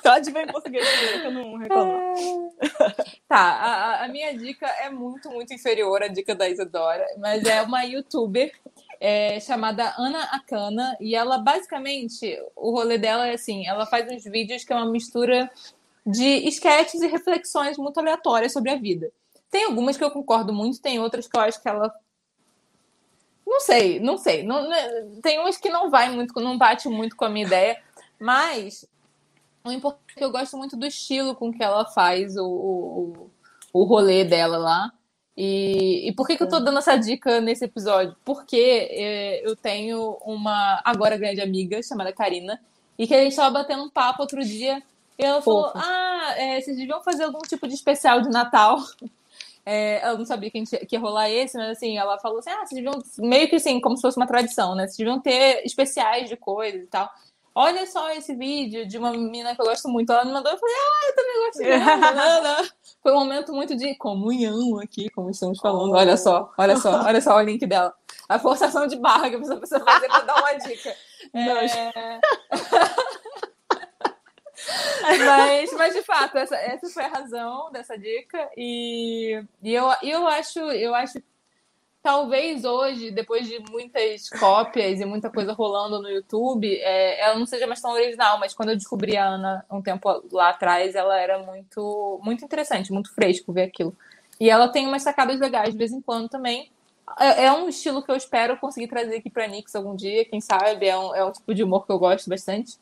pode 0.02 0.30
ver 0.30 0.48
em 0.48 0.52
português 0.52 0.88
que 0.88 1.26
eu 1.26 1.30
não 1.30 1.56
reclamo. 1.58 2.54
Tá, 3.28 3.36
a, 3.36 4.04
a, 4.04 4.08
minha 4.08 4.34
dica 4.34 4.66
é 4.66 4.88
muito, 4.88 5.30
muito 5.30 5.52
inferior 5.52 6.02
à 6.02 6.08
dica 6.08 6.34
da 6.34 6.48
Isadora, 6.48 7.06
mas 7.18 7.44
é 7.44 7.60
uma 7.60 7.82
youtuber 7.82 8.50
é, 9.00 9.38
chamada 9.40 9.94
Ana 9.96 10.24
Akana, 10.24 10.96
e 11.00 11.14
ela 11.14 11.38
basicamente, 11.38 12.38
o 12.56 12.70
rolê 12.70 12.98
dela 12.98 13.26
é 13.26 13.34
assim, 13.34 13.66
ela 13.66 13.86
faz 13.86 14.10
uns 14.10 14.24
vídeos 14.24 14.64
que 14.64 14.72
é 14.72 14.76
uma 14.76 14.90
mistura 14.90 15.50
de 16.06 16.48
esquetes 16.48 17.00
e 17.00 17.06
reflexões 17.06 17.76
muito 17.76 17.98
aleatórias 17.98 18.52
sobre 18.52 18.70
a 18.70 18.76
vida. 18.76 19.10
Tem 19.50 19.64
algumas 19.64 19.96
que 19.96 20.04
eu 20.04 20.10
concordo 20.10 20.52
muito, 20.52 20.80
tem 20.80 20.98
outras 20.98 21.26
que 21.26 21.36
eu 21.36 21.40
acho 21.40 21.60
que 21.62 21.68
ela 21.68 21.92
não 23.48 23.60
sei, 23.60 23.98
não 23.98 24.18
sei. 24.18 24.42
Não, 24.42 24.68
né, 24.68 25.08
tem 25.22 25.38
umas 25.38 25.56
que 25.56 25.70
não 25.70 25.88
vai 25.90 26.10
muito, 26.10 26.38
não 26.38 26.58
bate 26.58 26.86
muito 26.88 27.16
com 27.16 27.24
a 27.24 27.30
minha 27.30 27.46
ideia, 27.46 27.82
mas 28.20 28.86
o 29.64 29.72
importante 29.72 30.12
é 30.16 30.18
que 30.18 30.24
eu 30.24 30.30
gosto 30.30 30.56
muito 30.56 30.76
do 30.76 30.86
estilo 30.86 31.34
com 31.34 31.52
que 31.52 31.62
ela 31.62 31.86
faz 31.86 32.36
o, 32.36 32.46
o, 32.46 33.30
o 33.72 33.84
rolê 33.84 34.24
dela 34.24 34.58
lá. 34.58 34.92
E, 35.40 36.08
e 36.08 36.12
por 36.14 36.26
que, 36.26 36.36
que 36.36 36.42
eu 36.42 36.48
tô 36.48 36.58
dando 36.58 36.80
essa 36.80 36.96
dica 36.96 37.40
nesse 37.40 37.64
episódio? 37.64 38.16
Porque 38.24 38.88
é, 38.90 39.48
eu 39.48 39.54
tenho 39.54 40.18
uma 40.22 40.82
agora 40.84 41.16
grande 41.16 41.40
amiga 41.40 41.80
chamada 41.80 42.12
Karina, 42.12 42.60
e 42.98 43.06
que 43.06 43.14
a 43.14 43.22
gente 43.22 43.36
tava 43.36 43.60
batendo 43.60 43.84
um 43.84 43.88
papo 43.88 44.20
outro 44.20 44.44
dia. 44.44 44.82
E 45.16 45.24
ela 45.24 45.40
falou: 45.40 45.70
Ah, 45.76 46.34
é, 46.36 46.60
vocês 46.60 46.76
deviam 46.76 47.00
fazer 47.04 47.22
algum 47.22 47.38
tipo 47.38 47.68
de 47.68 47.74
especial 47.74 48.20
de 48.20 48.28
Natal. 48.28 48.78
É, 49.70 50.00
ela 50.00 50.16
não 50.16 50.24
sabia 50.24 50.50
que, 50.50 50.56
a 50.56 50.64
gente, 50.64 50.86
que 50.86 50.96
ia 50.96 51.00
rolar 51.00 51.28
esse, 51.28 51.58
mas 51.58 51.72
assim, 51.72 51.98
ela 51.98 52.18
falou 52.18 52.38
assim: 52.38 52.48
Ah, 52.48 52.64
vocês 52.64 52.82
deviam. 52.82 53.02
Meio 53.18 53.50
que 53.50 53.56
assim, 53.56 53.78
como 53.82 53.96
se 53.96 54.00
fosse 54.00 54.16
uma 54.16 54.26
tradição, 54.26 54.74
né? 54.74 54.86
Vocês 54.86 54.96
deviam 54.96 55.20
ter 55.20 55.62
especiais 55.62 56.26
de 56.26 56.36
coisas 56.38 56.84
e 56.84 56.86
tal 56.86 57.12
olha 57.54 57.84
só 57.88 58.10
esse 58.12 58.34
vídeo 58.36 58.86
de 58.86 58.96
uma 58.96 59.10
menina 59.10 59.54
que 59.54 59.60
eu 59.60 59.66
gosto 59.66 59.88
muito. 59.88 60.12
Ela 60.12 60.24
me 60.24 60.32
mandou, 60.32 60.52
eu 60.52 60.58
falei, 60.58 60.74
ah, 60.74 61.08
eu 61.08 61.14
também 61.16 61.44
gosto 61.44 61.58
dela. 61.58 62.68
Foi 63.08 63.16
um 63.16 63.20
momento 63.20 63.54
muito 63.54 63.74
de 63.74 63.94
comunhão 63.94 64.78
aqui, 64.78 65.08
como 65.08 65.30
estamos 65.30 65.58
falando. 65.60 65.94
Olha 65.94 66.14
só, 66.14 66.52
olha 66.58 66.76
só, 66.76 66.90
olha 67.08 67.22
só 67.22 67.36
o 67.36 67.40
link 67.40 67.66
dela. 67.66 67.94
A 68.28 68.38
forçação 68.38 68.86
de 68.86 68.96
barra 68.96 69.30
que 69.30 69.36
a 69.36 69.38
pessoa 69.38 69.56
precisa 69.56 69.82
fazer 69.82 70.08
para 70.08 70.24
dar 70.24 70.36
uma 70.36 70.52
dica. 70.52 70.94
É... 71.32 72.20
mas, 75.24 75.72
mas 75.72 75.94
de 75.94 76.02
fato, 76.02 76.36
essa, 76.36 76.54
essa 76.56 76.86
foi 76.90 77.02
a 77.02 77.08
razão 77.08 77.72
dessa 77.72 77.96
dica. 77.96 78.50
E, 78.54 79.42
e 79.62 79.72
eu, 79.72 79.90
eu 80.02 80.26
acho, 80.26 80.58
eu 80.58 80.94
acho 80.94 81.18
talvez 82.08 82.64
hoje, 82.64 83.10
depois 83.10 83.46
de 83.46 83.62
muitas 83.70 84.30
cópias 84.30 84.98
e 84.98 85.04
muita 85.04 85.28
coisa 85.28 85.52
rolando 85.52 86.00
no 86.00 86.08
YouTube, 86.08 86.66
é, 86.66 87.20
ela 87.20 87.38
não 87.38 87.44
seja 87.44 87.66
mais 87.66 87.82
tão 87.82 87.92
original, 87.92 88.40
mas 88.40 88.54
quando 88.54 88.70
eu 88.70 88.76
descobri 88.76 89.14
a 89.14 89.26
Ana 89.26 89.62
um 89.70 89.82
tempo 89.82 90.24
lá 90.32 90.48
atrás, 90.48 90.94
ela 90.94 91.20
era 91.20 91.38
muito, 91.40 92.18
muito 92.24 92.42
interessante, 92.42 92.94
muito 92.94 93.14
fresco 93.14 93.52
ver 93.52 93.64
aquilo. 93.64 93.94
E 94.40 94.48
ela 94.48 94.68
tem 94.68 94.86
umas 94.86 95.02
sacadas 95.02 95.38
legais 95.38 95.72
de 95.72 95.76
vez 95.76 95.92
em 95.92 96.00
quando 96.00 96.30
também. 96.30 96.70
É, 97.20 97.44
é 97.44 97.52
um 97.52 97.68
estilo 97.68 98.02
que 98.02 98.10
eu 98.10 98.16
espero 98.16 98.56
conseguir 98.56 98.88
trazer 98.88 99.16
aqui 99.16 99.28
para 99.28 99.46
Nix 99.46 99.76
algum 99.76 99.94
dia, 99.94 100.24
quem 100.24 100.40
sabe. 100.40 100.86
É 100.86 100.98
um, 100.98 101.14
é 101.14 101.22
um 101.22 101.30
tipo 101.30 101.54
de 101.54 101.62
humor 101.62 101.84
que 101.84 101.92
eu 101.92 101.98
gosto 101.98 102.30
bastante. 102.30 102.78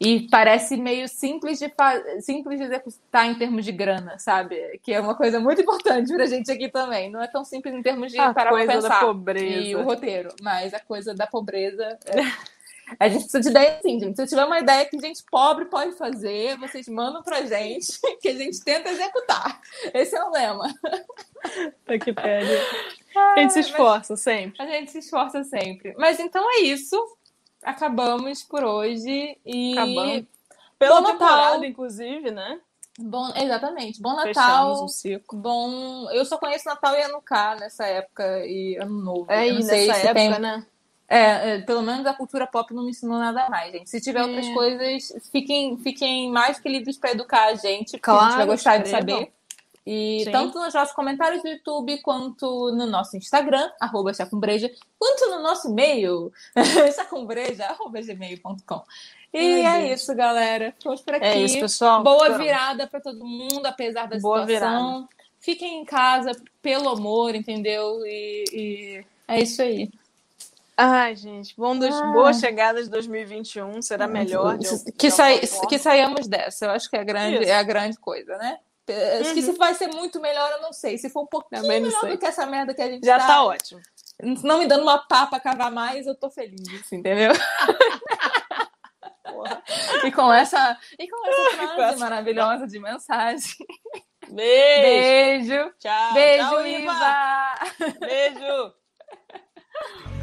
E 0.00 0.28
parece 0.28 0.76
meio 0.76 1.08
simples 1.08 1.58
de, 1.58 1.72
simples 2.20 2.58
de 2.58 2.64
executar 2.66 3.26
em 3.26 3.34
termos 3.34 3.64
de 3.64 3.72
grana, 3.72 4.16
sabe? 4.18 4.78
Que 4.82 4.92
é 4.92 5.00
uma 5.00 5.16
coisa 5.16 5.40
muito 5.40 5.60
importante 5.62 6.12
pra 6.14 6.26
gente 6.26 6.50
aqui 6.52 6.68
também. 6.68 7.10
Não 7.10 7.20
é 7.20 7.26
tão 7.26 7.44
simples 7.44 7.74
em 7.74 7.82
termos 7.82 8.12
de 8.12 8.18
a 8.18 8.32
parar 8.32 8.50
coisa 8.50 8.72
pensar 8.72 8.88
da 8.88 9.00
pobreza. 9.00 9.60
e 9.60 9.74
o 9.74 9.82
roteiro, 9.82 10.32
mas 10.40 10.72
a 10.72 10.80
coisa 10.80 11.14
da 11.14 11.26
pobreza. 11.26 11.98
É... 12.06 12.58
A 12.98 13.06
gente 13.06 13.24
precisa 13.24 13.40
de 13.40 13.48
ideia 13.50 13.78
assim, 13.78 14.00
gente. 14.00 14.16
Se 14.16 14.26
tiver 14.26 14.44
uma 14.46 14.60
ideia 14.60 14.86
que 14.86 14.98
gente 14.98 15.22
pobre 15.30 15.66
pode 15.66 15.92
fazer, 15.92 16.56
vocês 16.56 16.88
mandam 16.88 17.22
pra 17.22 17.42
gente, 17.42 18.00
que 18.18 18.28
a 18.28 18.34
gente 18.34 18.64
tenta 18.64 18.88
executar. 18.88 19.60
Esse 19.92 20.16
é 20.16 20.24
o 20.24 20.30
lema. 20.30 20.72
Tá 21.84 21.98
que 21.98 22.12
pede. 22.14 22.50
A 23.14 23.40
gente 23.40 23.52
se 23.52 23.60
esforça 23.60 24.16
sempre. 24.16 24.62
A 24.62 24.66
gente 24.66 24.90
se 24.90 25.00
esforça 25.00 25.44
sempre. 25.44 25.94
Mas 25.98 26.18
então 26.18 26.42
é 26.50 26.60
isso 26.60 26.96
acabamos 27.62 28.42
por 28.42 28.64
hoje 28.64 29.38
e 29.44 29.78
acabamos. 29.78 30.24
Pela 30.78 31.00
Bom 31.00 31.06
temporada, 31.06 31.66
inclusive, 31.66 32.30
né? 32.30 32.60
Bom, 32.98 33.32
exatamente. 33.36 34.00
Bom 34.00 34.14
Natal. 34.14 34.32
Fechamos 34.34 34.80
um 34.80 34.88
ciclo. 34.88 35.38
Bom, 35.38 36.10
eu 36.10 36.24
só 36.24 36.36
conheço 36.36 36.68
Natal 36.68 36.94
e 36.94 37.02
Hanukkah 37.02 37.56
nessa 37.56 37.86
época 37.86 38.44
e 38.44 38.76
Ano 38.76 39.02
Novo. 39.02 39.26
É, 39.30 39.48
e 39.48 39.54
nessa 39.54 39.74
época, 39.76 40.14
tem... 40.14 40.38
né? 40.38 40.66
É, 41.10 41.54
é, 41.54 41.58
pelo 41.62 41.80
menos 41.80 42.04
a 42.06 42.12
cultura 42.12 42.46
pop 42.46 42.74
não 42.74 42.84
me 42.84 42.90
ensinou 42.90 43.18
nada 43.18 43.48
mais, 43.48 43.72
gente. 43.72 43.88
Se 43.88 44.00
tiver 44.00 44.20
é. 44.20 44.24
outras 44.24 44.48
coisas, 44.48 45.30
fiquem, 45.32 45.78
fiquem 45.78 46.30
mais 46.30 46.60
que 46.60 46.68
livres 46.68 46.98
para 46.98 47.12
educar 47.12 47.46
a 47.46 47.54
gente, 47.54 47.92
porque 47.92 48.00
claro, 48.00 48.20
a 48.20 48.28
gente 48.28 48.36
vai 48.36 48.46
gostar 48.46 48.76
de 48.78 48.88
saber. 48.90 49.32
E 49.90 50.24
Sim. 50.24 50.30
tanto 50.32 50.58
nos 50.58 50.74
nossos 50.74 50.94
comentários 50.94 51.42
do 51.42 51.48
YouTube, 51.48 51.96
quanto 52.02 52.70
no 52.72 52.84
nosso 52.84 53.16
Instagram, 53.16 53.70
arroba 53.80 54.12
chacumbreja, 54.12 54.70
quanto 54.98 55.30
no 55.30 55.42
nosso 55.42 55.70
e-mail, 55.70 56.30
chacumbreja.gmail.com. 56.94 58.82
E 59.32 59.64
Ai, 59.64 59.84
é 59.84 59.88
Deus. 59.88 60.02
isso, 60.02 60.14
galera. 60.14 60.74
Ficamos 60.76 61.00
por 61.00 61.14
é 61.14 61.16
aqui. 61.16 61.26
É 61.26 61.38
isso, 61.38 61.58
pessoal. 61.58 62.02
Boa 62.02 62.36
virada 62.36 62.86
para 62.86 63.00
todo 63.00 63.24
mundo, 63.24 63.64
apesar 63.64 64.06
da 64.06 64.18
Boa 64.18 64.46
situação. 64.46 64.46
Virada. 64.46 65.08
Fiquem 65.40 65.80
em 65.80 65.86
casa 65.86 66.32
pelo 66.60 66.90
amor, 66.90 67.34
entendeu? 67.34 68.04
E, 68.04 68.44
e 68.52 69.04
é 69.26 69.40
isso 69.40 69.62
aí. 69.62 69.88
Ai, 70.76 71.16
gente, 71.16 71.54
bom 71.56 71.74
dos, 71.74 71.94
ah. 71.94 72.12
boas 72.12 72.38
chegadas 72.38 72.84
de 72.84 72.90
2021, 72.90 73.80
será 73.80 74.06
melhor. 74.06 74.58
De, 74.58 74.68
que, 74.92 75.08
de 75.08 75.66
que 75.66 75.78
saiamos 75.78 76.28
dessa, 76.28 76.66
eu 76.66 76.70
acho 76.72 76.90
que 76.90 76.96
é 76.96 77.00
a 77.00 77.04
grande, 77.04 77.44
é 77.46 77.54
a 77.54 77.62
grande 77.62 77.96
coisa, 77.98 78.36
né? 78.36 78.58
Acho 78.92 79.28
uhum. 79.28 79.34
que 79.34 79.42
se 79.42 79.52
vai 79.52 79.74
ser 79.74 79.88
muito 79.88 80.20
melhor, 80.20 80.50
eu 80.52 80.62
não 80.62 80.72
sei. 80.72 80.98
Se 80.98 81.10
for 81.10 81.22
um 81.22 81.26
pouquinho 81.26 81.62
Também 81.62 81.80
melhor 81.80 82.00
sei. 82.00 82.10
do 82.10 82.18
que 82.18 82.26
essa 82.26 82.46
merda 82.46 82.74
que 82.74 82.82
a 82.82 82.88
gente 82.88 83.04
Já 83.04 83.18
tá, 83.18 83.26
tá 83.26 83.44
ótimo. 83.44 83.80
Não 84.42 84.58
me 84.58 84.66
dando 84.66 84.82
uma 84.82 84.98
pá 84.98 85.26
pra 85.26 85.38
cavar 85.38 85.70
mais, 85.70 86.06
eu 86.06 86.14
tô 86.14 86.28
feliz, 86.28 86.68
assim, 86.80 86.96
entendeu? 86.96 87.32
e 90.04 90.12
com 90.12 90.32
essa, 90.32 90.76
e 90.98 91.08
com 91.08 91.28
essa 91.28 91.56
frase 91.74 91.94
essa... 91.94 91.98
maravilhosa 91.98 92.66
de 92.66 92.80
mensagem. 92.80 93.54
Beijo. 94.28 95.52
Beijo. 95.52 95.74
Tchau. 95.78 96.14
Beijo, 96.14 96.48
Tchau. 96.48 96.66
Iva. 96.66 97.54
Beijo. 98.00 98.74